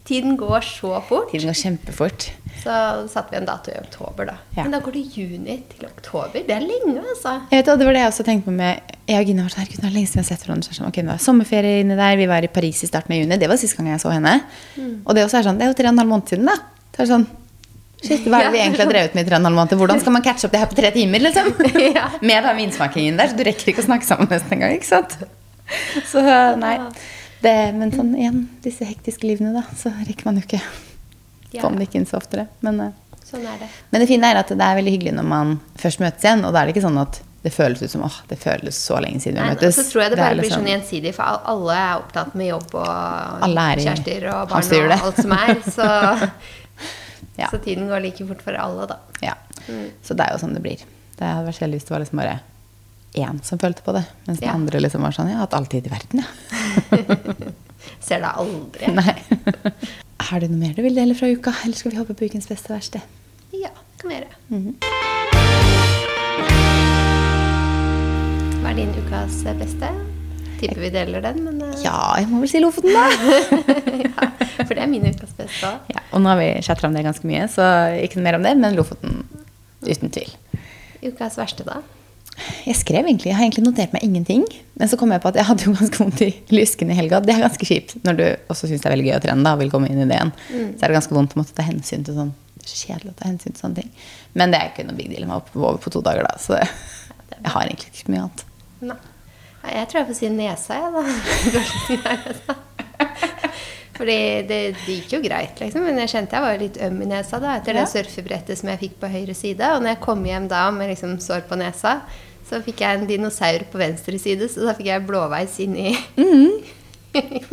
Tiden 0.10 0.38
går 0.40 0.64
så 0.66 0.96
fort. 1.06 1.30
Tiden 1.32 1.52
går 1.52 1.58
kjempefort. 1.60 2.30
Så 2.60 2.76
satte 3.14 3.32
vi 3.32 3.38
en 3.38 3.46
dato 3.48 3.70
i 3.72 3.78
oktober, 3.80 4.26
da. 4.32 4.34
Ja. 4.58 4.64
Men 4.66 4.74
da 4.74 4.80
går 4.84 4.96
det 4.98 5.04
juni 5.16 5.60
til 5.70 5.86
oktober. 5.88 6.42
Det 6.48 6.56
er 6.56 6.66
lenge, 6.66 6.98
altså. 7.04 7.36
Jeg 7.52 7.62
vet, 7.62 7.70
og 7.72 7.80
Det 7.80 7.86
var 7.88 7.94
det 7.96 8.02
jeg 8.02 8.12
også 8.12 8.26
tenkte 8.28 8.50
på 8.50 8.56
med 8.58 8.96
Jeg 9.08 9.22
og 9.22 9.30
Gina 9.30 9.46
var 9.46 9.54
sånn, 9.54 9.62
herregud, 9.64 9.84
det 9.84 9.90
er 9.90 9.94
lenge 9.96 10.10
siden 10.10 10.20
vi 10.20 10.26
har 10.26 10.30
sett 10.32 10.44
hverandre. 10.48 10.66
Er 10.68 10.74
det 10.74 10.80
sånn, 10.80 10.90
ok, 10.90 10.98
det 11.00 11.12
var 11.12 11.22
sommerferie 11.24 11.84
inne 11.86 11.96
der, 12.00 12.18
Vi 12.18 12.28
var 12.34 12.44
i 12.44 12.50
Paris 12.58 12.82
i 12.84 12.90
starten 12.90 13.14
av 13.16 13.22
juni. 13.22 13.38
Det 13.40 13.50
var 13.50 13.62
siste 13.62 13.78
gang 13.78 13.92
jeg 13.94 14.02
så 14.04 14.12
henne. 14.12 14.34
Og 15.06 15.16
det 15.16 15.24
også 15.28 15.40
er 15.40 15.48
sånn, 15.48 15.62
det 15.62 15.68
er 15.68 15.72
jo 15.72 15.78
tre 15.80 15.88
og 15.88 15.94
en 15.94 16.02
halv 16.04 16.12
måned 16.16 16.34
siden, 16.34 16.50
da. 16.50 16.58
Det 16.96 17.06
er 17.06 17.12
sånn, 17.14 17.28
Shit, 18.00 18.24
hva 18.32 18.40
er 18.40 18.48
det 18.48 18.54
vi 18.56 18.60
egentlig 18.64 18.86
har 18.86 18.92
drevet 18.94 19.16
med 19.16 19.26
i 19.26 19.28
tre 19.28 19.36
og 19.36 19.42
en 19.42 19.48
halv 19.50 19.58
måned? 19.60 19.78
Hvordan 19.80 20.00
skal 20.00 20.14
man 20.16 20.24
catche 20.24 20.48
opp 20.48 20.54
det 20.54 20.60
her 20.62 20.70
på 20.72 20.78
tre 20.78 20.92
timer? 20.96 21.20
liksom? 21.20 21.50
Ja. 22.00 22.06
Med 22.24 22.46
den 22.48 22.60
vinsmakingen 22.62 23.18
der, 23.20 23.28
så 23.28 23.36
du 23.36 23.44
rekker 23.44 23.74
ikke 23.74 23.84
å 23.84 23.88
snakke 23.90 24.08
sammen 24.08 24.30
nesten 24.32 24.56
engang. 24.56 24.76
ikke 24.78 24.88
sant? 24.88 25.18
Så 26.08 26.24
nei. 26.58 26.78
Det, 27.42 27.54
men 27.76 27.92
sånn 27.92 28.16
igjen, 28.18 28.48
disse 28.66 28.84
hektiske 28.86 29.24
livene, 29.24 29.54
da, 29.56 29.64
så 29.76 29.92
rekker 30.08 30.26
man 30.26 30.36
jo 30.36 30.42
ikke 30.48 30.62
Ja. 31.52 31.62
få 31.64 31.70
den 31.72 31.82
ikke 31.86 31.96
inn 31.96 32.06
så 32.06 32.18
oftere. 32.20 32.48
Men, 32.62 32.80
eh, 32.80 32.92
Sånn 33.26 33.42
er 33.48 33.58
det. 33.60 33.68
men 33.92 34.02
det 34.02 34.08
fine 34.10 34.24
er 34.26 34.36
at 34.38 34.48
det 34.50 34.60
er 34.62 34.76
veldig 34.76 34.92
hyggelig 34.98 35.14
når 35.16 35.24
man 35.26 35.60
først 35.78 36.00
møtes 36.00 36.22
igjen, 36.24 36.44
og 36.46 36.54
da 36.54 36.62
er 36.62 36.66
det 36.68 36.76
ikke 36.76 36.84
sånn 36.90 37.00
at 37.02 37.22
det 37.42 37.54
føles 37.54 37.82
ut 37.82 37.90
som 37.90 38.02
åh, 38.04 38.18
det 38.28 38.38
føles 38.38 38.76
så 38.76 39.00
lenge 39.00 39.22
siden 39.24 39.36
vi 39.40 39.42
Nei, 39.48 39.56
møtes. 39.56 39.76
så 39.78 39.86
tror 39.92 40.02
jeg 40.04 40.12
det 40.12 40.18
bare 40.20 40.36
blir 40.36 40.44
liksom- 40.44 40.66
sånn 40.66 40.74
gjensidig, 40.74 41.14
for 41.16 41.24
alle 41.24 41.72
er 41.72 42.02
opptatt 42.02 42.36
med 42.36 42.48
jobb 42.50 42.76
og 42.76 42.88
er 43.48 43.78
kjærester 43.80 44.26
og 44.34 44.50
barn 44.50 44.92
og 44.92 45.06
alt 45.06 45.16
som 45.16 45.32
er. 45.32 45.56
Så, 45.64 46.30
Ja. 47.40 47.48
så 47.48 47.58
tiden 47.64 47.88
går 47.88 48.02
like 48.02 48.28
fort 48.28 48.42
for 48.42 48.52
alle, 48.54 48.86
da. 48.88 48.98
Ja. 49.24 49.34
Så 50.04 50.16
det 50.16 50.26
er 50.28 50.32
jo 50.36 50.40
sånn 50.46 50.54
det 50.54 50.62
blir. 50.62 50.78
Det 51.16 51.24
hadde 51.26 51.48
vært 51.48 51.60
kjedelig 51.60 51.80
hvis 51.80 51.86
det 51.88 51.92
var 51.92 52.00
liksom 52.04 52.18
bare 52.20 52.40
én 53.16 53.44
som 53.44 53.58
følte 53.58 53.82
på 53.82 53.94
det, 53.94 54.06
mens 54.28 54.40
den 54.40 54.50
Ja. 54.50 54.54
andre 54.54 54.80
liksom 54.82 55.02
var 55.02 55.12
sånn 55.12 55.28
Jeg 55.28 55.36
har 55.38 55.48
hatt 55.48 55.54
all 55.54 55.66
tid 55.66 55.88
i 55.88 55.90
verden, 55.90 56.20
jeg. 56.20 56.28
Ser 58.06 58.22
deg 58.24 58.32
aldri. 58.44 58.92
Nei. 58.96 59.16
Har 60.30 60.44
du 60.44 60.50
noe 60.52 60.60
mer 60.60 60.76
du 60.78 60.84
vil 60.84 60.98
dele 60.98 61.16
fra 61.18 61.30
uka, 61.32 61.54
eller 61.64 61.78
skal 61.80 61.94
vi 61.94 62.00
hoppe 62.02 62.16
på 62.18 62.28
ukens 62.30 62.50
beste 62.50 62.70
og 62.72 62.78
verste? 62.78 63.02
Ja, 63.56 63.72
det 63.72 64.02
kan 64.02 64.12
vi 64.12 64.18
gjøre. 64.20 64.34
Mhm. 64.54 65.80
Hva 68.60 68.72
er 68.74 68.78
din 68.78 68.92
ukas 69.00 69.40
beste? 69.60 69.90
Tipper 70.60 70.82
vi 70.84 70.90
deler 70.92 71.24
den, 71.24 71.40
men 71.46 71.62
eh, 71.70 71.78
Ja, 71.86 71.96
jeg 72.20 72.28
må 72.28 72.42
vel 72.44 72.52
si 72.52 72.60
Lofoten, 72.60 72.92
da. 72.92 73.06
ja, 74.04 74.28
For 74.66 74.74
det 74.76 74.84
er 74.84 74.92
min 74.92 75.08
ukas 75.08 75.32
beste 75.38 75.70
òg. 75.70 75.88
Ja, 75.96 76.04
og 76.12 76.24
nå 76.24 76.34
har 76.34 76.40
vi 76.42 76.50
chatta 76.66 76.90
om 76.90 76.98
det 76.98 77.06
ganske 77.08 77.28
mye, 77.30 77.46
så 77.52 77.64
ikke 78.04 78.20
noe 78.20 78.28
mer 78.28 78.40
om 78.40 78.46
det, 78.48 78.54
men 78.60 78.76
Lofoten 78.76 79.22
uten 79.88 80.12
tvil. 80.12 80.36
Ukas 81.08 81.40
verste, 81.40 81.64
da? 81.68 81.80
Jeg 82.66 82.76
skrev 82.80 83.06
egentlig, 83.08 83.30
jeg 83.32 83.38
har 83.38 83.46
egentlig 83.46 83.64
notert 83.66 83.94
meg 83.96 84.04
ingenting. 84.06 84.44
Men 84.80 84.90
så 84.92 84.98
kom 85.00 85.12
jeg 85.14 85.22
på 85.24 85.30
at 85.32 85.40
jeg 85.40 85.48
hadde 85.50 85.66
jo 85.68 85.74
ganske 85.80 86.00
vondt 86.02 86.22
i 86.26 86.30
lysken 86.56 86.92
i 86.94 86.98
helga. 86.98 87.20
Det 87.26 87.34
er 87.36 87.44
ganske 87.46 87.68
kjipt 87.70 87.98
når 88.06 88.20
du 88.20 88.26
også 88.54 88.70
syns 88.70 88.82
det 88.84 88.90
er 88.90 88.96
veldig 88.96 89.08
gøy 89.10 89.16
å 89.18 89.24
trene 89.26 89.46
da, 89.48 89.56
og 89.58 89.64
vil 89.64 89.72
komme 89.74 89.90
inn 89.92 90.02
i 90.04 90.08
det 90.10 90.18
igjen. 90.20 90.34
Så 90.50 90.80
er 90.84 90.88
det 90.94 90.98
ganske 91.00 91.18
vondt 91.18 91.36
å 91.38 91.42
måtte 91.42 91.56
ta 91.58 91.66
hensyn 91.68 92.06
til 92.08 92.18
sånn 92.20 92.34
kjedelig 92.70 93.14
å 93.16 93.18
ta 93.18 93.26
hensyn 93.30 93.56
til 93.56 93.62
sånne 93.64 93.82
ting. 93.82 93.94
Men 94.38 94.52
det 94.54 94.60
er 94.62 94.68
ikke 94.74 94.86
noe 94.86 94.98
big 95.00 95.10
deal. 95.10 95.24
Jeg 95.26 95.32
var 95.32 95.42
over 95.64 95.80
på 95.82 95.94
to 95.96 96.02
dager 96.06 96.28
da, 96.28 96.36
så 96.42 96.60
jeg 97.34 97.54
har 97.54 97.64
egentlig 97.66 97.90
ikke 97.94 98.04
så 98.06 98.14
mye 98.14 98.26
annet. 98.28 98.46
Nei. 98.92 99.00
Jeg 99.70 99.88
tror 99.92 100.00
jeg 100.00 100.08
får 100.08 100.18
si 100.22 100.30
nesa, 100.32 100.78
jeg, 100.80 100.90
da. 100.96 102.56
Fordi 104.00 104.16
det, 104.48 104.60
det 104.86 104.94
gikk 104.94 105.14
jo 105.18 105.20
greit, 105.26 105.58
liksom. 105.60 105.84
Men 105.84 105.98
jeg 106.00 106.12
kjente 106.14 106.38
jeg 106.38 106.46
var 106.46 106.62
litt 106.62 106.78
øm 106.86 107.02
i 107.04 107.08
nesa 107.10 107.40
da, 107.44 107.58
etter 107.60 107.76
Ja. 107.76 107.84
det 107.84 107.92
surfebrettet 107.92 108.62
som 108.62 108.70
jeg 108.72 108.80
fikk 108.86 108.94
på 109.02 109.10
høyre 109.12 109.36
side. 109.36 109.66
Og 109.76 109.84
når 109.84 109.96
jeg 109.98 110.02
kom 110.06 110.22
hjem 110.24 110.48
da 110.52 110.62
med 110.72 110.94
liksom 110.94 111.18
sår 111.24 111.44
på 111.50 111.58
nesa, 111.60 111.98
så 112.50 112.60
fikk 112.66 112.82
jeg 112.86 113.00
en 113.00 113.08
dinosaur 113.10 113.64
på 113.72 113.78
venstre 113.82 114.20
side, 114.20 114.50
så 114.50 114.66
da 114.68 114.74
fikk 114.78 114.90
jeg 114.92 115.06
blåveis 115.08 115.60
inni, 115.66 115.94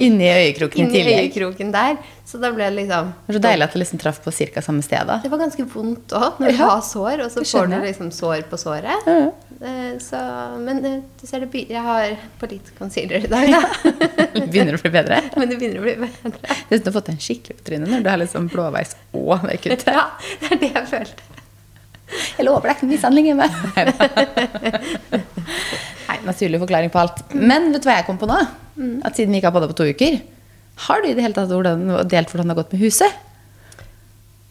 Inni 0.05 0.27
øyekroken 0.29 0.83
i 0.83 0.83
inni 0.85 0.93
tillegg. 0.99 1.19
øyekroken 1.31 1.71
der. 1.73 1.95
Så 2.29 2.37
da 2.43 2.51
ble 2.53 2.67
det 2.69 2.75
liksom 2.83 3.07
Det 3.25 3.33
var 3.33 3.37
så 3.39 3.43
deilig 3.47 3.65
at 3.65 3.73
det 3.73 3.81
liksom 3.81 4.01
traff 4.03 4.19
på 4.21 4.33
ca. 4.37 4.61
samme 4.61 4.83
sted. 4.85 5.07
da. 5.09 5.17
Det 5.23 5.31
var 5.33 5.39
ganske 5.41 5.65
vondt 5.73 6.13
òg, 6.13 6.41
når 6.43 6.51
du 6.53 6.59
Ja, 6.59 6.67
har 6.75 6.83
sår, 6.85 7.23
og 7.25 7.31
så 7.33 7.45
får 7.47 7.71
du 7.73 7.77
liksom 7.87 8.11
sår 8.13 8.43
på 8.51 8.59
såret. 8.61 9.07
Ja. 9.09 9.31
Eh, 9.57 9.97
Så, 10.05 10.21
men 10.61 10.85
eh, 10.85 10.99
du 11.21 11.25
ser 11.27 11.41
det 11.47 11.63
Jeg 11.71 11.81
har 11.83 12.19
på 12.39 12.51
litt 12.51 12.69
concealer 12.79 13.25
i 13.25 13.31
dag, 13.33 13.49
da. 13.49 13.63
Det 14.37 14.45
begynner 14.53 14.77
å 14.77 14.83
bli 14.83 14.91
bedre. 14.93 15.23
Men 15.41 15.49
det 15.49 15.57
begynner 15.57 15.81
å 15.81 15.87
bli 15.87 15.95
bedre. 16.05 16.59
Du 16.69 16.77
har 16.91 16.93
fått 16.99 17.09
en 17.09 17.17
skikkelig 17.17 17.57
på 17.57 17.65
trynet 17.71 17.89
når 17.89 18.05
du 18.05 18.11
har 18.13 18.21
liksom 18.21 18.51
blåveis 18.53 18.93
og 19.17 19.41
det 19.49 19.57
kuttet. 19.65 19.89
Ja, 19.89 20.05
det 20.43 20.53
er 20.53 20.61
det 20.61 20.73
jeg 20.75 20.87
følte. 20.93 21.23
Jeg 22.07 22.47
lover 22.47 22.69
det 22.69 22.73
er 22.73 22.79
ikke 22.79 22.89
mishandling 22.91 23.27
hjemme. 23.31 23.47
Nei, 26.07 26.17
naturlig 26.27 26.61
forklaring 26.63 26.93
på 26.95 27.01
alt. 27.03 27.23
Men 27.35 27.73
vet 27.75 27.83
du 27.83 27.89
hva 27.91 27.99
jeg 27.99 28.07
kom 28.09 28.19
på 28.21 28.29
nå? 28.31 28.39
At 29.07 29.17
siden 29.19 29.33
vi 29.33 29.41
ikke 29.41 29.51
har 29.51 29.57
podda 29.57 29.71
på 29.71 29.79
to 29.81 29.89
uker, 29.91 30.19
har 30.87 31.01
du 31.03 31.09
i 31.09 31.15
det 31.17 31.25
hele 31.25 31.37
tatt 31.37 31.51
hvordan, 31.51 31.87
delt 32.11 32.33
hvordan 32.33 32.47
det 32.47 32.55
har 32.55 32.61
gått 32.61 32.75
med 32.77 32.83
huset? 32.85 33.23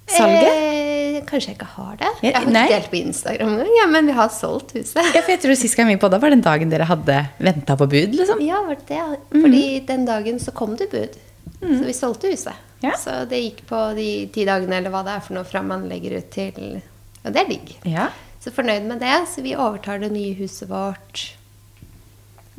Salget? 0.09 0.49
Eh, 0.49 1.19
kanskje 1.29 1.51
jeg 1.51 1.57
ikke 1.59 1.69
har 1.75 1.93
det? 2.01 2.11
Jeg 2.25 2.33
har 2.35 2.49
nei. 2.49 2.65
ikke 2.65 2.79
delt 2.79 2.91
på 2.91 2.99
Instagram 2.99 3.53
engang, 3.55 3.71
ja, 3.77 3.85
men 3.89 4.09
vi 4.09 4.15
har 4.17 4.33
solgt 4.33 4.75
huset. 4.77 4.99
Ja, 5.01 5.21
for 5.21 5.33
jeg 5.33 5.41
tror 5.45 5.57
Sist 5.59 5.77
gang 5.77 5.89
vi 5.89 5.97
podda, 6.01 6.19
var 6.21 6.33
den 6.33 6.43
dagen 6.45 6.73
dere 6.73 6.87
hadde 6.89 7.19
venta 7.37 7.77
på 7.79 7.87
bud. 7.89 8.17
liksom. 8.19 8.41
Ja, 8.45 8.61
var 8.65 8.77
det 8.81 8.89
det? 8.89 9.21
Fordi 9.33 9.63
den 9.87 10.05
dagen 10.09 10.41
så 10.41 10.53
kom 10.57 10.75
det 10.77 10.89
bud. 10.93 11.15
Så 11.61 11.81
vi 11.85 11.95
solgte 11.97 12.33
huset. 12.33 12.57
Ja. 12.83 12.93
Så 12.99 13.23
det 13.29 13.39
gikk 13.41 13.63
på 13.69 13.79
de 13.97 14.09
ti 14.33 14.43
dagene 14.45 14.81
eller 14.81 14.93
hva 14.93 15.01
det 15.05 15.15
er 15.15 15.23
for 15.25 15.37
noe 15.37 15.47
fra 15.47 15.63
man 15.65 15.87
legger 15.89 16.19
ut 16.19 16.27
til 16.33 16.81
Og 17.25 17.33
det 17.33 17.41
er 17.41 17.49
digg. 17.49 17.75
Ja. 17.89 18.09
Så 18.43 18.53
fornøyd 18.53 18.85
med 18.89 19.01
det. 19.01 19.15
Så 19.31 19.41
vi 19.45 19.55
overtar 19.57 20.01
det 20.03 20.11
nye 20.13 20.35
huset 20.37 20.69
vårt 20.69 21.23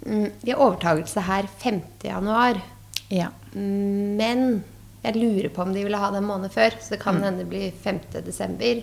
mm, 0.05 0.31
Vi 0.43 0.51
har 0.53 0.63
overtagelse 0.63 1.27
her 1.29 1.51
5. 1.63 1.83
januar. 2.05 2.63
ja. 3.11 3.31
Men 3.57 4.65
jeg 5.07 5.17
lurer 5.17 5.49
på 5.55 5.63
om 5.63 5.73
de 5.73 5.85
ville 5.87 5.99
ha 6.01 6.11
det 6.11 6.19
en 6.19 6.27
måned 6.29 6.51
før, 6.53 6.75
så 6.83 6.97
det 6.97 6.99
kan 7.01 7.21
hende 7.23 7.45
det 7.45 7.49
blir 7.49 7.71
5. 7.85 8.01
desember. 8.27 8.83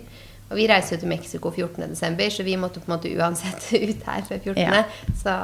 Og 0.50 0.58
vi 0.58 0.67
reiser 0.69 0.96
jo 0.96 1.02
til 1.04 1.12
Mexico 1.12 1.52
14. 1.52 1.89
desember, 1.89 2.30
så 2.32 2.46
vi 2.48 2.56
måtte 2.58 2.80
på 2.80 2.88
en 2.88 2.96
måte 2.96 3.12
uansett 3.12 3.67
ut 3.89 4.06
her 4.08 4.24
før 4.28 4.39
14. 4.39 4.62
Ja. 4.63 4.84
Så 5.19 5.36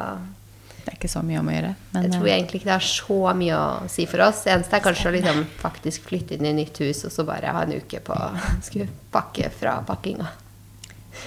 Det 0.89 0.95
er 0.95 1.01
ikke 1.03 1.11
så 1.11 1.21
mye 1.21 1.37
om 1.37 1.49
å 1.51 1.53
gjøre. 1.53 1.71
Men 1.93 2.05
jeg 2.07 2.11
tror 2.15 2.23
eh, 2.25 2.33
egentlig 2.33 2.59
ikke 2.59 2.69
det 2.71 2.73
har 2.73 2.85
så 2.87 3.17
mye 3.37 3.57
å 3.59 3.65
si 3.93 4.05
for 4.09 4.23
oss. 4.25 4.39
Det 4.41 4.53
eneste 4.55 4.77
er 4.79 4.81
kanskje 4.87 5.11
å 5.11 5.11
liksom 5.13 5.43
faktisk 5.61 6.07
flytte 6.09 6.33
inn 6.33 6.47
i 6.49 6.53
nytt 6.57 6.79
hus 6.81 7.03
og 7.05 7.13
så 7.13 7.25
bare 7.27 7.51
ha 7.53 7.61
en 7.61 7.75
uke 7.77 7.99
på 8.07 8.15
å 8.17 8.87
pakke 9.13 9.51
fra 9.53 9.75
pakkinga. 9.85 10.31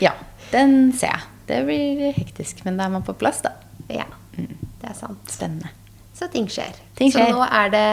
ja, 0.02 0.16
den 0.50 0.90
ser 0.98 1.14
jeg. 1.14 1.28
Det 1.46 1.60
blir 1.68 2.02
hektisk, 2.16 2.64
men 2.66 2.80
da 2.80 2.88
er 2.88 2.96
man 2.96 3.06
på 3.06 3.14
plass, 3.18 3.44
da. 3.46 3.54
Ja, 3.86 4.08
det 4.34 4.90
er 4.90 4.98
sant. 4.98 5.22
Spennende. 5.30 5.70
Så 6.18 6.26
ting 6.32 6.50
skjer. 6.50 6.74
Ting 6.98 7.14
skjer. 7.14 7.30
Så 7.30 7.38
nå 7.38 7.46
er 7.46 7.70
det 7.70 7.86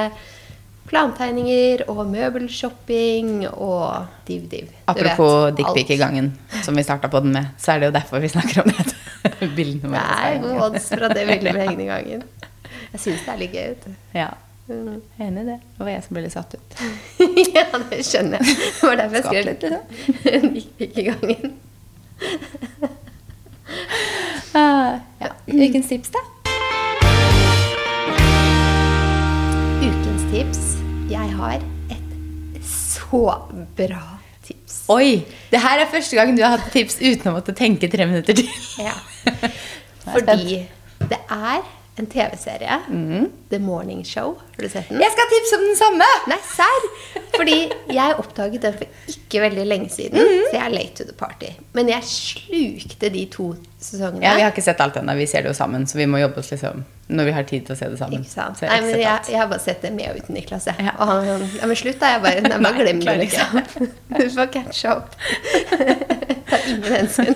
plantegninger 0.90 1.86
og 1.92 2.02
møbelshopping 2.10 3.44
og 3.52 4.10
div-div. 4.26 4.72
Apropos 4.90 5.52
dickpic 5.58 5.94
i 5.94 6.00
gangen, 6.02 6.32
som 6.66 6.78
vi 6.78 6.86
starta 6.86 7.12
på 7.14 7.22
den 7.22 7.36
med, 7.38 7.54
så 7.62 7.76
er 7.76 7.84
det 7.84 7.92
jo 7.92 7.98
derfor 8.00 8.26
vi 8.26 8.32
snakker 8.34 8.64
om 8.64 8.74
det. 8.74 8.96
Bildene 9.58 9.82
Det 9.82 9.90
våre. 9.94 10.20
er 10.28 10.38
gode 10.44 10.62
odds 10.70 10.90
for 10.92 11.06
at 11.08 11.16
det 11.18 11.26
bildet 11.30 11.54
blir 11.56 11.64
hengende 11.66 11.84
i 11.84 11.90
gangen. 11.90 12.24
Jeg 12.94 13.02
syns 13.04 13.26
det 13.26 13.34
er 13.34 13.42
litt 13.44 13.54
gøy. 13.58 13.66
vet 13.74 13.84
du. 13.90 13.98
Ja, 14.18 14.30
Mm. 14.70 15.00
enig 15.18 15.42
i 15.42 15.46
det. 15.48 15.54
Det 15.66 15.82
var 15.82 15.88
jeg 15.90 16.04
som 16.06 16.14
ble 16.14 16.22
litt 16.28 16.34
satt 16.36 16.52
ut. 16.54 16.76
ja, 17.56 17.64
det 17.90 18.04
skjønner 18.06 18.38
jeg. 18.38 18.58
Det 18.78 18.86
var 18.86 19.00
derfor 19.00 19.16
jeg 19.18 19.26
skrev 19.26 19.46
litt 19.48 19.64
Gikk 20.78 20.98
i 21.02 21.06
gangen. 21.08 21.56
uh, 24.54 25.00
ja. 25.24 25.32
Ukens 25.50 25.90
tips, 25.90 26.14
da? 26.14 26.22
Ukens 29.82 30.24
tips. 30.30 30.62
Jeg 31.10 31.34
har 31.40 31.66
et 31.90 32.62
så 32.70 33.24
bra. 33.80 34.04
Oi! 34.90 35.22
Det 35.52 35.60
her 35.62 35.84
er 35.84 35.92
første 35.92 36.18
gang 36.18 36.32
du 36.38 36.42
har 36.42 36.58
hatt 36.58 36.72
tips 36.74 36.98
uten 37.02 37.30
å 37.30 37.36
måtte 37.36 37.54
tenke 37.58 37.90
tre 37.92 38.08
minutter 38.10 38.38
til. 38.40 38.50
Ja. 38.82 38.96
Fordi 40.08 40.64
det 41.12 41.20
er 41.30 41.62
en 42.00 42.10
TV-serie. 42.10 42.80
The 43.50 43.60
Morning 43.60 44.04
Show. 44.06 44.38
Har 44.56 44.64
du 44.64 44.70
sett 44.70 44.90
den? 44.90 45.02
Jeg 45.02 45.12
skal 45.16 45.32
tipse 45.32 45.58
om 45.58 45.66
den 45.66 45.80
samme! 45.80 46.10
Nei, 46.30 46.38
serr! 46.46 46.88
Fordi 47.36 47.58
jeg 47.96 48.20
oppdaget 48.20 48.66
den 48.66 48.78
for 48.78 49.10
ikke 49.14 49.42
veldig 49.46 49.66
lenge 49.68 49.90
siden. 49.94 50.20
Så 50.20 50.54
jeg 50.56 50.64
er 50.66 50.74
late 50.74 50.96
to 51.00 51.08
the 51.10 51.16
party. 51.18 51.52
Men 51.78 51.90
jeg 51.92 52.08
slukte 52.10 53.12
de 53.14 53.26
to 53.32 53.52
sesongene. 53.80 54.26
Ja, 54.26 54.36
Vi 54.36 54.46
har 54.46 54.54
ikke 54.54 54.66
sett 54.66 54.82
alt 54.84 54.98
ennå. 55.00 55.16
Vi 55.20 55.28
ser 55.30 55.46
det 55.46 55.54
jo 55.54 55.58
sammen, 55.58 55.88
så 55.88 55.98
vi 55.98 56.08
må 56.10 56.22
jobbe 56.22 56.44
oss 56.44 56.52
liksom 56.52 56.86
når 57.10 57.26
vi 57.26 57.32
har 57.34 57.46
tid 57.50 57.64
til 57.66 57.74
å 57.74 57.78
se 57.78 57.88
det 57.90 57.98
sammen. 57.98 58.22
Ikke 58.22 58.32
sant? 58.32 58.60
Jeg 58.62 58.70
Nei, 58.70 58.82
men 58.86 59.00
jeg, 59.02 59.22
jeg 59.32 59.40
har 59.42 59.48
bare 59.50 59.64
sett 59.64 59.82
det 59.82 59.90
med 59.96 60.12
og 60.12 60.20
uten 60.22 60.36
Niklas. 60.38 60.68
Jeg. 60.70 60.86
Ja. 60.86 60.94
Og 61.00 61.10
han 61.10 61.24
sånn 61.26 61.46
Ja, 61.58 61.70
men 61.72 61.80
slutt, 61.80 61.98
da. 62.02 62.12
Jeg 62.14 62.22
bare, 62.26 62.44
jeg 62.44 62.66
bare 62.66 62.84
glem 62.84 63.00
det, 63.02 63.16
liksom. 63.24 63.62
Du 64.14 64.26
får 64.36 64.52
catch 64.54 64.84
up. 64.86 65.16
Ta 66.52 66.60
ingen 66.70 66.92
hensyn. 66.94 67.34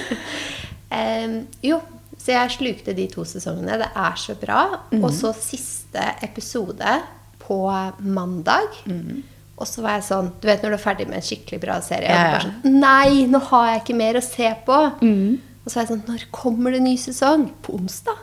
um, 1.02 1.36
jo, 1.68 1.82
så 2.22 2.36
jeg 2.36 2.54
slukte 2.54 2.94
de 2.94 3.08
to 3.10 3.24
sesongene. 3.26 3.80
Det 3.82 3.88
er 3.98 4.16
så 4.20 4.36
bra. 4.38 4.62
Mm. 4.92 5.02
Og 5.02 5.10
så 5.16 5.32
siste 5.34 6.04
episode 6.22 6.96
på 7.42 7.58
mandag. 7.98 8.76
Mm. 8.86 9.22
Og 9.58 9.68
så 9.68 9.82
var 9.84 9.98
jeg 9.98 10.06
sånn 10.08 10.28
Du 10.40 10.46
vet 10.48 10.62
når 10.64 10.72
du 10.72 10.76
er 10.78 10.82
ferdig 10.82 11.04
med 11.10 11.18
en 11.20 11.24
skikkelig 11.26 11.58
bra 11.62 11.76
serie, 11.84 12.08
Ja, 12.08 12.36
ja. 12.36 12.40
sånn 12.42 12.78
Nei, 12.80 13.26
nå 13.30 13.38
har 13.50 13.66
jeg 13.72 13.82
ikke 13.82 13.98
mer 13.98 14.18
å 14.18 14.22
se 14.24 14.48
på. 14.66 14.78
Mm. 15.02 15.40
Og 15.62 15.70
så 15.70 15.76
er 15.76 15.82
jeg 15.84 15.90
sånn 15.92 16.04
Når 16.08 16.24
kommer 16.34 16.74
det 16.74 16.80
ny 16.82 16.94
sesong? 16.98 17.48
På 17.62 17.76
onsdag? 17.78 18.18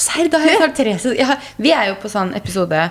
Serr, 0.00 0.28
da 0.32 0.40
har 0.40 0.50
jeg 0.50 0.60
snart 0.62 0.76
tre 0.80 0.96
sesonger. 0.98 1.20
ja, 1.20 1.36
Vi 1.60 1.72
er 1.76 1.90
jo 1.92 1.96
på 2.02 2.10
sånn 2.12 2.32
episode 2.36 2.82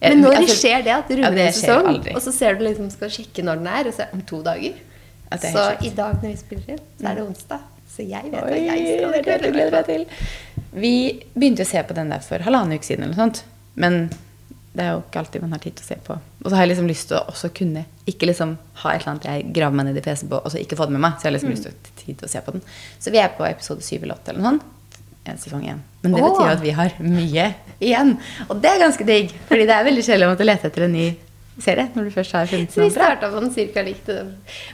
Men 0.00 0.22
når 0.24 0.38
altså, 0.42 0.56
skjer 0.62 0.84
det 0.86 0.94
at 0.96 1.10
det 1.12 1.18
ja, 1.20 1.30
en 1.30 1.52
sesong, 1.52 1.98
og 2.14 2.22
så 2.24 2.32
ser 2.32 2.56
du 2.56 2.64
liksom 2.64 2.88
skal 2.92 3.12
sjekke 3.12 3.44
når 3.44 3.60
den 3.60 3.68
er, 3.68 3.90
og 3.90 3.92
så 3.96 4.06
er 4.06 4.08
det 4.08 4.16
om 4.16 4.22
to 4.32 4.40
dager? 4.46 4.78
Er 5.30 5.42
så 5.44 5.66
i 5.84 5.90
dag 5.94 6.16
når 6.22 6.32
vi 6.32 6.38
spiller 6.40 6.72
inn, 6.74 6.80
så 6.98 7.10
er 7.10 7.18
det 7.20 7.26
onsdag. 7.28 7.66
Så 7.90 8.06
jeg 8.06 8.30
vet 8.30 8.42
Oi, 8.46 8.56
at 8.56 8.80
jeg 8.80 8.98
skal 8.98 9.14
det 9.16 9.22
gleder 9.26 9.54
gleder 9.54 9.76
meg 9.76 9.88
til. 9.88 10.04
Vi 10.70 10.94
begynte 11.34 11.66
å 11.66 11.70
se 11.70 11.82
på 11.86 11.96
den 11.96 12.12
der 12.12 12.22
for 12.24 12.42
halvannen 12.46 12.78
uke 12.78 12.86
siden, 12.86 13.04
eller 13.04 13.16
noe 13.16 13.24
sånt. 13.24 13.42
Men 13.80 14.04
det 14.70 14.84
er 14.84 14.92
jo 14.94 15.00
ikke 15.02 15.22
alltid 15.24 15.42
man 15.42 15.54
har 15.56 15.62
tid 15.64 15.74
til 15.78 15.86
å 15.86 15.88
se 15.88 15.96
på. 16.06 16.16
Og 16.44 16.46
så 16.46 16.54
har 16.54 16.62
jeg 16.62 16.72
liksom 16.72 16.90
lyst 16.90 17.08
til 17.10 17.18
å 17.18 17.24
også 17.32 17.50
kunne 17.54 17.82
Ikke 18.08 18.28
liksom 18.30 18.52
ha 18.82 18.92
et 18.92 19.02
eller 19.02 19.12
annet 19.12 19.26
jeg 19.26 19.48
graver 19.56 19.76
meg 19.76 19.88
ned 19.88 19.98
i 19.98 20.04
PC 20.04 20.28
på, 20.30 20.38
og 20.38 20.52
så 20.52 20.60
ikke 20.60 20.78
få 20.78 20.86
det 20.86 20.94
med 20.96 21.02
meg. 21.04 21.16
Så 21.18 21.26
jeg 21.26 21.30
har 21.30 21.36
liksom 21.36 21.54
lyst 21.54 21.66
til 21.66 21.96
tid 22.04 22.20
til 22.20 22.28
å 22.28 22.30
se 22.30 22.42
på 22.46 22.54
den. 22.54 22.62
Så 23.02 23.14
vi 23.14 23.22
er 23.22 23.32
på 23.34 23.46
episode 23.48 23.84
syv 23.86 24.06
eller 24.06 24.18
åtte 24.18 24.32
eller 24.32 24.44
noe 24.44 24.52
sånt. 24.54 24.68
En 25.30 25.40
sesong 25.42 25.64
igjen. 25.66 25.82
Men 26.04 26.14
det 26.16 26.22
betyr 26.24 26.46
jo 26.46 26.54
at 26.54 26.62
vi 26.62 26.76
har 26.78 26.94
mye 27.04 27.48
igjen. 27.82 28.14
Og 28.48 28.62
det 28.62 28.70
er 28.70 28.80
ganske 28.86 29.06
digg. 29.06 29.34
Fordi 29.50 29.66
det 29.68 29.74
er 29.76 29.86
veldig 29.90 30.06
kjedelig 30.06 30.28
å 30.28 30.30
måtte 30.32 30.46
lete 30.46 30.70
etter 30.70 30.86
en 30.86 30.96
ny 30.96 31.08
serie 31.64 31.88
når 31.94 32.08
du 32.08 32.10
først 32.14 32.32
har 32.36 32.46
funnet 32.50 32.72
Så 32.74 32.80
vi 32.80 32.86
noe 32.88 32.94
bra. 32.94 33.04
starta 33.06 33.30
på 33.34 33.40
den 33.44 33.52
cirka 33.54 33.82
likt. 33.86 34.10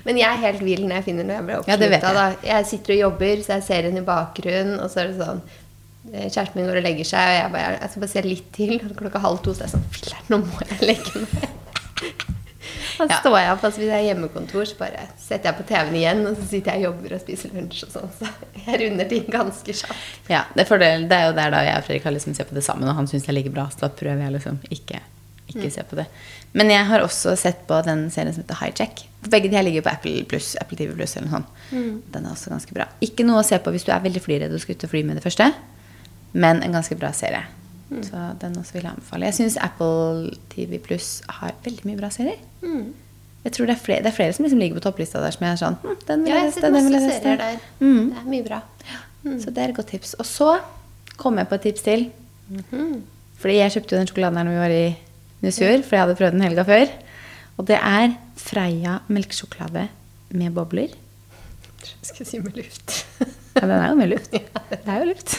Men 0.06 0.18
jeg 0.20 0.28
er 0.30 0.42
helt 0.46 0.62
vill 0.66 0.82
når 0.86 0.96
jeg 1.00 1.04
finner 1.10 1.24
noe 1.28 1.36
jeg 1.40 1.46
ble 1.50 1.60
Ja, 1.70 1.76
det 1.76 1.90
vet 1.90 2.02
oppslutta. 2.04 2.14
da. 2.14 2.48
Jeg 2.52 2.66
sitter 2.72 2.96
og 2.96 3.00
jobber, 3.04 3.42
så 3.46 3.52
jeg 3.58 3.66
ser 3.68 3.82
den 3.90 3.96
i 4.02 4.06
bakgrunnen, 4.06 4.80
og 4.80 4.90
så 4.92 5.02
er 5.04 5.12
det 5.12 5.20
sånn 5.20 5.42
eh, 6.12 6.28
Kjæresten 6.30 6.56
min 6.60 6.70
går 6.70 6.80
og 6.82 6.86
legger 6.88 7.04
seg, 7.12 7.28
og 7.32 7.38
jeg 7.42 7.52
bare 7.58 7.76
Jeg 7.80 7.90
skal 7.90 8.06
bare 8.06 8.14
se 8.16 8.22
litt 8.26 8.48
til. 8.56 8.74
Og 8.90 8.96
klokka 9.02 9.22
halv 9.26 9.42
to 9.44 9.54
så 9.54 9.64
er 9.64 9.70
jeg 9.70 9.76
sånn 9.76 9.88
Filler'n, 9.96 10.26
nå 10.34 10.42
må 10.44 10.64
jeg 10.70 10.90
legge 10.92 11.24
meg. 11.26 11.52
Da 12.96 13.04
Ja. 13.10 13.18
står 13.20 13.34
jeg 13.36 13.50
opp, 13.52 13.64
altså 13.66 13.80
hvis 13.82 13.90
jeg 13.92 13.98
er 14.00 14.06
hjemmekontor, 14.08 14.64
så 14.70 14.76
bare 14.78 15.02
setter 15.20 15.50
jeg 15.50 15.56
på 15.58 15.64
TV-en 15.68 15.96
igjen, 15.98 16.22
og 16.30 16.38
så 16.38 16.46
sitter 16.48 16.72
jeg 16.72 16.80
og 16.80 16.86
jobber 16.86 17.12
og 17.16 17.20
spiser 17.20 17.50
lunsj 17.52 17.82
og 17.84 17.90
sånn. 17.92 18.14
Så 18.16 18.30
jeg 18.64 18.78
runder 18.80 19.08
ting 19.10 19.26
ganske 19.34 19.74
kjapt. 19.82 20.30
Ja, 20.32 20.46
det 20.54 20.64
er, 20.64 20.68
fordel, 20.70 21.04
det 21.10 21.18
er 21.18 21.26
jo 21.28 21.34
der 21.36 21.52
da 21.52 21.60
jeg 21.66 21.76
og 21.82 21.84
Fredrik 21.90 22.08
har 22.08 22.14
liksom 22.16 22.34
sett 22.38 22.48
på 22.48 22.56
det 22.56 22.64
sammen, 22.64 22.88
og 22.88 22.96
han 22.96 23.06
syns 23.10 23.28
det 23.28 23.34
ligger 23.36 23.52
bra, 23.58 23.66
så 23.74 23.84
da 23.84 23.90
prøver 24.00 24.24
jeg 24.24 24.34
liksom 24.38 24.56
ikke, 24.72 25.02
ikke 25.50 25.70
se 25.70 25.84
på 25.86 25.98
det. 25.98 26.06
Men 26.56 26.70
jeg 26.72 26.86
har 26.88 27.04
også 27.04 27.36
sett 27.38 27.62
på 27.68 27.78
den 27.86 28.06
serien 28.10 28.34
som 28.34 28.42
heter 28.42 28.58
Hijack. 28.62 29.04
Begge 29.30 29.50
de 29.50 29.58
her 29.58 29.66
ligger 29.66 29.84
på 29.86 29.92
Apple, 29.92 30.24
Plus, 30.30 30.54
Apple 30.60 30.78
TV 30.78 30.94
Plus 30.94 31.16
eller 31.16 31.28
noe 31.28 31.40
sånt. 31.40 31.60
Den 32.14 32.26
er 32.26 32.32
også 32.32 32.50
ganske 32.50 32.74
bra. 32.74 32.88
Ikke 33.04 33.26
noe 33.26 33.42
å 33.42 33.46
se 33.46 33.58
på 33.62 33.74
hvis 33.74 33.86
du 33.86 33.92
er 33.94 34.02
veldig 34.04 34.22
flyredd 34.24 34.54
og 34.54 34.62
skal 34.62 34.78
ut 34.78 34.86
og 34.88 34.92
fly 34.92 35.02
med 35.06 35.18
det 35.20 35.24
første, 35.26 35.50
men 36.34 36.62
en 36.66 36.76
ganske 36.78 36.98
bra 36.98 37.12
serie. 37.16 37.44
Så 37.86 38.20
den 38.42 38.56
også 38.58 38.74
vil 38.74 38.82
jeg 38.82 38.92
anbefale. 38.96 39.28
Jeg 39.30 39.38
syns 39.38 39.56
Apple 39.62 40.32
TV 40.50 40.78
Plus 40.82 41.20
har 41.38 41.54
veldig 41.64 41.86
mye 41.86 42.00
bra 42.00 42.10
serier. 42.10 42.40
Jeg 43.46 43.54
tror 43.54 43.68
det 43.70 43.76
er 43.76 43.82
flere, 43.82 44.02
det 44.02 44.10
er 44.10 44.16
flere 44.16 44.34
som 44.34 44.42
liksom 44.42 44.58
ligger 44.58 44.80
på 44.80 44.88
topplista 44.88 45.20
der 45.22 45.34
som 45.34 45.44
jeg 45.46 45.54
er 45.54 45.58
sånn 45.60 45.76
hm, 45.78 45.98
Den 46.08 46.24
vil 46.24 46.32
Ja, 46.32 46.38
jeg 46.40 46.48
har 46.48 46.54
sett 46.56 46.64
den 46.66 46.88
vil 46.88 46.96
jeg 46.96 47.10
serier 47.14 47.38
der. 47.38 47.60
Mm. 47.78 48.08
Det 48.10 48.18
er 48.18 48.30
mye 48.32 48.46
bra. 48.46 48.58
Så 49.26 49.52
det 49.54 49.62
er 49.62 49.70
et 49.70 49.76
godt 49.76 49.92
tips. 49.94 50.14
Og 50.18 50.26
så 50.26 50.48
kom 51.16 51.38
jeg 51.38 51.48
på 51.50 51.58
et 51.58 51.66
tips 51.68 51.86
til. 51.86 52.08
Fordi 53.36 53.58
jeg 53.60 53.74
kjøpte 53.76 53.94
jo 53.94 54.00
den 54.00 54.10
sjokoladen 54.10 54.40
her 54.40 54.48
når 54.48 54.56
vi 54.56 54.64
var 54.64 54.74
i 54.74 54.86
Nusfjord, 55.46 55.82
for 55.86 55.96
jeg 55.96 56.04
hadde 56.04 56.16
prøvd 56.18 56.36
den 56.36 56.44
helga 56.46 56.64
før. 56.68 56.92
Og 57.56 57.66
det 57.70 57.78
er 57.80 58.14
Freia 58.36 58.98
melkesjokolade 59.08 59.86
med 60.36 60.52
bobler. 60.56 60.92
Jeg 61.86 62.08
skal 62.10 62.26
si 62.28 62.38
med 62.42 62.56
luft. 62.58 63.04
Ja, 63.56 63.62
den 63.62 63.70
er 63.78 63.88
jo 63.88 63.96
med 63.96 64.10
luft. 64.10 64.34
Det 64.70 64.90
er 64.90 64.98
jo 65.00 65.06
luft. 65.12 65.36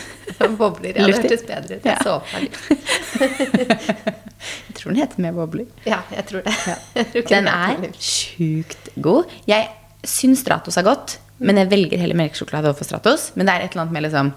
Bobler. 0.57 0.95
Ja, 0.97 1.05
det 1.07 1.17
hørtes 1.19 1.43
bedre 1.45 1.77
ut. 1.77 1.85
Jeg 1.85 1.91
Ja. 1.91 1.97
så 2.03 2.13
på 2.23 2.39
meg. 2.39 3.57
Jeg 3.57 4.75
tror 4.77 4.91
den 4.93 4.99
heter 5.01 5.21
med 5.25 5.35
bobler. 5.37 5.65
Ja, 5.87 5.99
jeg 6.13 6.25
tror 6.29 6.43
det. 6.45 7.25
Den 7.31 7.47
er 7.51 7.87
sjukt 7.99 8.89
god. 9.03 9.31
Jeg 9.49 9.67
syns 10.07 10.43
Stratos 10.45 10.77
er 10.79 10.85
godt, 10.87 11.17
Men 11.39 11.57
jeg 11.61 11.69
velger 11.69 11.99
heller 12.01 12.17
melkesjokolade 12.17 12.71
overfor 12.71 12.87
Stratos. 12.87 13.27
Men 13.35 13.45
det 13.45 13.53
er 13.53 13.65
et 13.67 13.71
eller 13.75 13.83
annet 13.83 13.93
med 13.93 14.05
liksom 14.07 14.31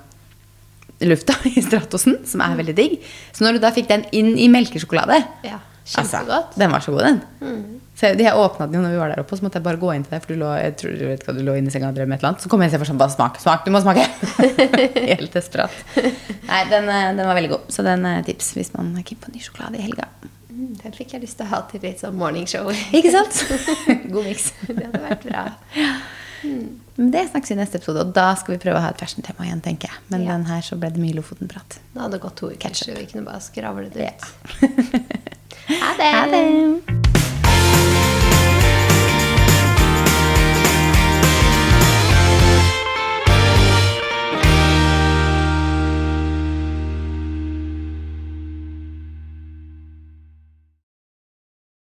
lufta 1.08 1.36
i 1.50 1.62
Stratosen 1.64 2.20
som 2.28 2.42
er 2.44 2.56
veldig 2.60 2.76
digg. 2.76 2.98
Så 3.32 3.46
når 3.46 3.58
du 3.58 3.64
da 3.64 3.72
fikk 3.74 3.88
den 3.90 4.06
inn 4.16 4.34
i 4.38 4.48
melkesjokolade 4.52 5.20
Ja, 5.46 5.60
altså. 5.96 6.24
Den 6.56 6.72
var 6.74 6.84
så 6.84 6.92
god, 6.96 7.06
den. 7.08 7.20
Så 8.00 8.14
jeg, 8.16 8.32
åpna 8.32 8.64
den 8.64 8.78
jo 8.78 8.82
når 8.86 8.94
vi 8.94 9.00
var 9.02 9.10
der 9.12 9.20
oppe, 9.20 9.36
så 9.36 9.44
måtte 9.44 9.58
jeg 9.60 9.64
bare 9.66 9.80
gå 9.80 9.90
inn 9.92 10.04
til 10.06 10.14
deg, 10.14 10.22
for 10.24 10.32
du 10.32 10.40
lå, 10.40 10.50
jeg 10.56 10.76
tror, 10.80 10.92
du 10.96 11.02
vet 11.04 11.24
hva, 11.26 11.34
du 11.36 11.42
lå 11.44 11.56
inne 11.60 11.68
i 11.68 11.74
senga 11.74 11.90
og 11.90 11.98
drev 11.98 12.08
med 12.08 12.16
et 12.16 12.22
eller 12.22 12.30
annet. 12.30 12.44
Så 12.46 12.48
kom 12.52 12.62
jeg 12.64 12.72
og 12.72 12.80
sa 12.80 12.88
sånn, 12.88 13.00
bare 13.02 13.12
smak, 13.12 13.40
smak, 13.42 13.66
du 13.66 13.74
må 13.74 13.82
smake. 13.84 14.06
Helt 15.10 15.36
desperat. 15.36 15.74
Nei, 15.98 16.62
den, 16.70 16.88
eh, 16.88 17.10
den 17.18 17.20
var 17.28 17.36
veldig 17.36 17.50
god. 17.52 17.66
Så 17.76 17.84
den 17.84 18.06
er 18.08 18.24
tips 18.24 18.54
hvis 18.56 18.72
man 18.72 18.94
er 18.96 19.04
keen 19.04 19.20
på 19.20 19.34
ny 19.34 19.42
sjokolade 19.44 19.76
i 19.76 19.84
helga. 19.84 20.08
Mm, 20.48 20.70
Den 20.80 20.96
fikk 20.96 21.12
jeg 21.18 21.26
lyst 21.26 21.36
til 21.42 21.44
å 21.48 21.50
ha 21.52 21.60
til 21.68 21.84
litt 21.84 22.00
sånn 22.00 22.16
morningshow. 22.20 22.72
Ikke 22.96 23.12
sant? 23.12 23.42
God 24.14 24.24
miks. 24.30 24.48
Det 24.64 24.80
hadde 24.80 25.04
vært 25.04 25.28
bra. 25.28 25.44
Men 26.42 27.10
det 27.10 27.26
snakkes 27.30 27.50
i 27.50 27.56
neste 27.58 27.78
episode, 27.80 28.00
og 28.06 28.12
da 28.16 28.34
skal 28.36 28.54
vi 28.56 28.60
prøve 28.62 28.78
å 28.78 28.84
ha 28.84 28.90
et 28.94 28.98
fashion-tema 29.00 29.46
igjen, 29.46 29.60
tenker 29.64 29.88
jeg. 29.92 29.98
Men 30.08 30.22
Ja. 30.24 30.32
den 30.32 30.44
her 30.46 30.60
så 30.60 30.76
ble 30.80 30.90
det 30.90 31.00
mye 31.00 31.14
Lofoten-prat. 31.16 31.78
Da 31.94 32.00
hadde 32.06 32.12
det 32.18 32.20
gått 32.22 32.36
to 32.36 32.50
uker, 32.50 32.70
så 32.74 32.94
vi 32.96 33.06
kunne 33.06 33.24
bare 33.24 33.40
skravle 33.40 33.88
det 33.92 34.08
Ja. 34.08 34.10
ut. 34.10 34.70
Ha 35.70 35.94
det! 35.96 36.12
Ha 36.14 36.26
det! 36.26 37.19